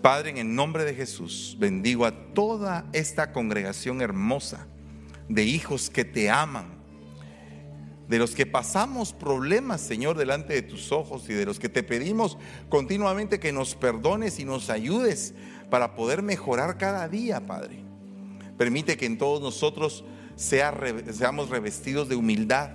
Padre, 0.01 0.29
en 0.29 0.37
el 0.37 0.55
nombre 0.55 0.85
de 0.85 0.93
Jesús, 0.93 1.57
bendigo 1.59 2.05
a 2.05 2.33
toda 2.33 2.85
esta 2.93 3.33
congregación 3.33 4.01
hermosa 4.01 4.68
de 5.29 5.43
hijos 5.43 5.89
que 5.89 6.03
te 6.03 6.29
aman, 6.29 6.79
de 8.09 8.17
los 8.17 8.33
que 8.33 8.47
pasamos 8.47 9.13
problemas, 9.13 9.81
Señor, 9.81 10.17
delante 10.17 10.53
de 10.53 10.63
tus 10.63 10.91
ojos 10.91 11.29
y 11.29 11.33
de 11.33 11.45
los 11.45 11.59
que 11.59 11.69
te 11.69 11.83
pedimos 11.83 12.37
continuamente 12.67 13.39
que 13.39 13.51
nos 13.51 13.75
perdones 13.75 14.39
y 14.39 14.45
nos 14.45 14.71
ayudes 14.71 15.35
para 15.69 15.95
poder 15.95 16.23
mejorar 16.23 16.79
cada 16.79 17.07
día, 17.07 17.45
Padre. 17.45 17.83
Permite 18.57 18.97
que 18.97 19.05
en 19.05 19.19
todos 19.19 19.41
nosotros 19.41 20.03
sea, 20.35 20.75
seamos 21.11 21.49
revestidos 21.49 22.09
de 22.09 22.15
humildad 22.15 22.71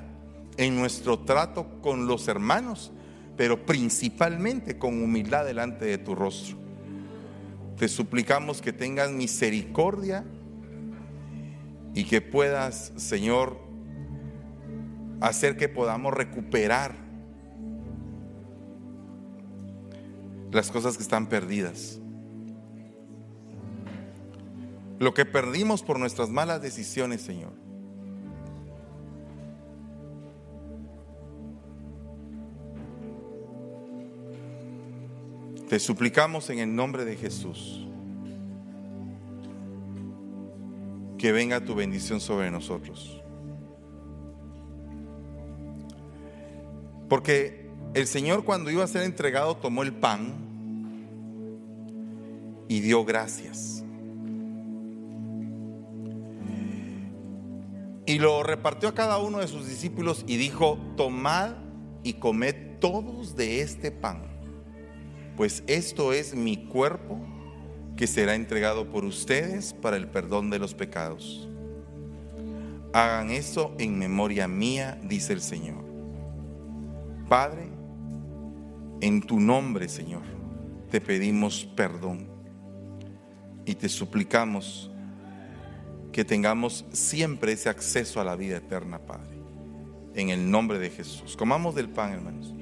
en 0.57 0.77
nuestro 0.77 1.19
trato 1.19 1.81
con 1.83 2.07
los 2.07 2.29
hermanos, 2.29 2.93
pero 3.37 3.67
principalmente 3.67 4.79
con 4.79 5.03
humildad 5.03 5.45
delante 5.45 5.85
de 5.85 5.99
tu 5.99 6.15
rostro. 6.15 6.57
Te 7.77 7.89
suplicamos 7.89 8.63
que 8.63 8.73
tengas 8.73 9.11
misericordia 9.11 10.25
y 11.95 12.05
que 12.05 12.21
puedas, 12.21 12.93
Señor, 12.97 13.59
hacer 15.21 15.57
que 15.57 15.69
podamos 15.69 16.13
recuperar 16.13 16.97
las 20.51 20.71
cosas 20.71 20.97
que 20.97 21.03
están 21.03 21.29
perdidas. 21.29 22.01
Lo 24.99 25.15
que 25.15 25.25
perdimos 25.25 25.83
por 25.83 25.99
nuestras 25.99 26.31
malas 26.31 26.61
decisiones, 26.63 27.21
Señor. 27.23 27.53
Te 35.69 35.79
suplicamos 35.79 36.51
en 36.51 36.59
el 36.59 36.75
nombre 36.75 37.05
de 37.05 37.17
Jesús 37.17 37.89
que 41.25 41.33
venga 41.33 41.65
tu 41.65 41.75
bendición 41.75 42.21
sobre 42.21 42.51
nosotros. 42.51 43.19
Porque 47.09 47.71
el 47.95 48.07
Señor 48.07 48.45
cuando 48.45 48.71
iba 48.71 48.85
a 48.85 48.87
ser 48.87 49.05
entregado 49.05 49.57
tomó 49.57 49.85
el 49.85 49.95
pan 49.95 50.35
y 52.69 52.81
dio 52.81 53.07
gracias. 53.07 53.83
Y 58.05 58.19
lo 58.19 58.43
repartió 58.43 58.91
a 58.91 58.95
cada 58.95 59.17
uno 59.17 59.39
de 59.39 59.49
sus 59.49 59.67
discípulos 59.67 60.27
y 60.27 60.37
dijo, 60.37 60.79
tomad 60.95 61.55
y 62.03 62.13
comed 62.13 62.55
todos 62.81 63.35
de 63.35 63.63
este 63.63 63.91
pan 63.91 64.35
pues 65.37 65.65
esto 65.67 66.13
es 66.13 66.35
mi 66.35 66.67
cuerpo 66.67 67.19
que 67.97 68.07
será 68.07 68.35
entregado 68.35 68.89
por 68.91 69.05
ustedes 69.05 69.73
para 69.73 69.97
el 69.97 70.09
perdón 70.09 70.51
de 70.51 70.59
los 70.59 70.75
pecados. 70.75 71.49
Hagan 72.93 73.31
eso 73.31 73.75
en 73.79 73.99
memoria 73.99 74.49
mía, 74.49 74.99
dice 75.03 75.33
el 75.33 75.41
Señor. 75.41 75.85
Padre, 77.29 77.69
en 79.01 79.21
tu 79.21 79.41
nombre, 79.41 79.89
Señor, 79.89 80.23
te 80.91 81.01
pedimos 81.01 81.65
perdón 81.77 82.29
y 83.65 83.75
te 83.75 83.89
suplicamos 83.89 84.91
que 86.13 86.25
tengamos 86.25 86.85
siempre 86.93 87.53
ese 87.53 87.69
acceso 87.69 88.21
a 88.21 88.25
la 88.25 88.37
vida 88.37 88.59
eterna, 88.59 89.01
Padre. 89.01 89.37
En 90.15 90.31
el 90.31 90.49
nombre 90.49 90.79
de 90.79 90.91
Jesús. 90.91 91.37
Comamos 91.37 91.75
del 91.75 91.89
pan, 91.89 92.13
hermanos. 92.13 92.55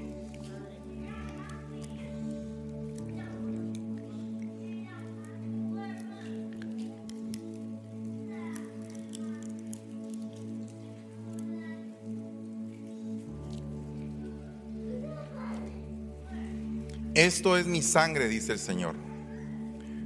Esto 17.22 17.56
es 17.56 17.66
mi 17.68 17.82
sangre, 17.82 18.26
dice 18.26 18.50
el 18.50 18.58
Señor. 18.58 18.96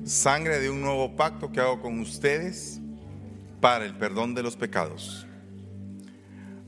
Sangre 0.04 0.60
de 0.60 0.68
un 0.68 0.82
nuevo 0.82 1.16
pacto 1.16 1.50
que 1.50 1.60
hago 1.60 1.80
con 1.80 1.98
ustedes 1.98 2.78
para 3.58 3.86
el 3.86 3.96
perdón 3.96 4.34
de 4.34 4.42
los 4.42 4.54
pecados. 4.54 5.26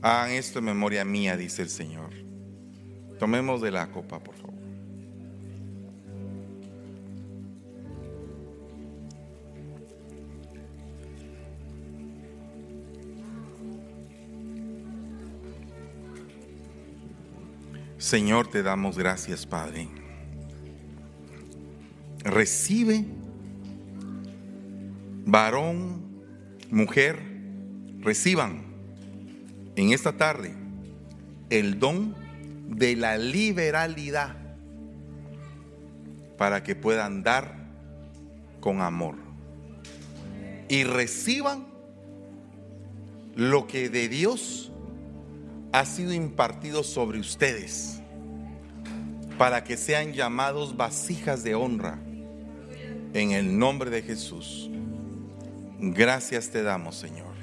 Hagan 0.01 0.31
esto 0.31 0.57
en 0.57 0.65
memoria 0.65 1.05
mía, 1.05 1.37
dice 1.37 1.61
el 1.61 1.69
Señor. 1.69 2.09
Tomemos 3.19 3.61
de 3.61 3.69
la 3.69 3.91
copa, 3.91 4.17
por 4.23 4.33
favor. 4.33 4.55
Señor, 17.99 18.47
te 18.47 18.63
damos 18.63 18.97
gracias, 18.97 19.45
Padre. 19.45 20.08
Recibe, 22.23 23.05
varón, 25.25 26.03
mujer, 26.69 27.19
reciban 27.99 28.63
en 29.75 29.93
esta 29.93 30.17
tarde 30.17 30.53
el 31.49 31.79
don 31.79 32.15
de 32.67 32.95
la 32.95 33.17
liberalidad 33.17 34.35
para 36.37 36.61
que 36.63 36.75
puedan 36.75 37.23
dar 37.23 37.55
con 38.59 38.81
amor. 38.81 39.15
Y 40.67 40.83
reciban 40.83 41.67
lo 43.35 43.65
que 43.67 43.89
de 43.89 44.09
Dios 44.09 44.71
ha 45.71 45.85
sido 45.85 46.13
impartido 46.13 46.83
sobre 46.83 47.19
ustedes 47.19 48.01
para 49.37 49.63
que 49.63 49.77
sean 49.77 50.13
llamados 50.13 50.75
vasijas 50.75 51.43
de 51.43 51.55
honra 51.55 51.99
en 53.13 53.31
el 53.31 53.57
nombre 53.57 53.89
de 53.89 54.01
Jesús. 54.01 54.69
Gracias 55.79 56.49
te 56.49 56.63
damos, 56.63 56.95
Señor. 56.95 57.33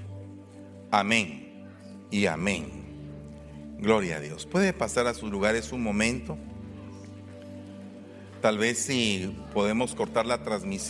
Amén 0.90 1.66
y 2.10 2.26
amén. 2.26 2.84
Gloria 3.78 4.16
a 4.16 4.20
Dios. 4.20 4.46
Puede 4.46 4.72
pasar 4.72 5.06
a 5.06 5.14
sus 5.14 5.30
lugares 5.30 5.72
un 5.72 5.82
momento. 5.82 6.38
Tal 8.40 8.58
vez 8.58 8.78
si 8.78 9.36
podemos 9.52 9.94
cortar 9.94 10.26
la 10.26 10.42
transmisión. 10.42 10.86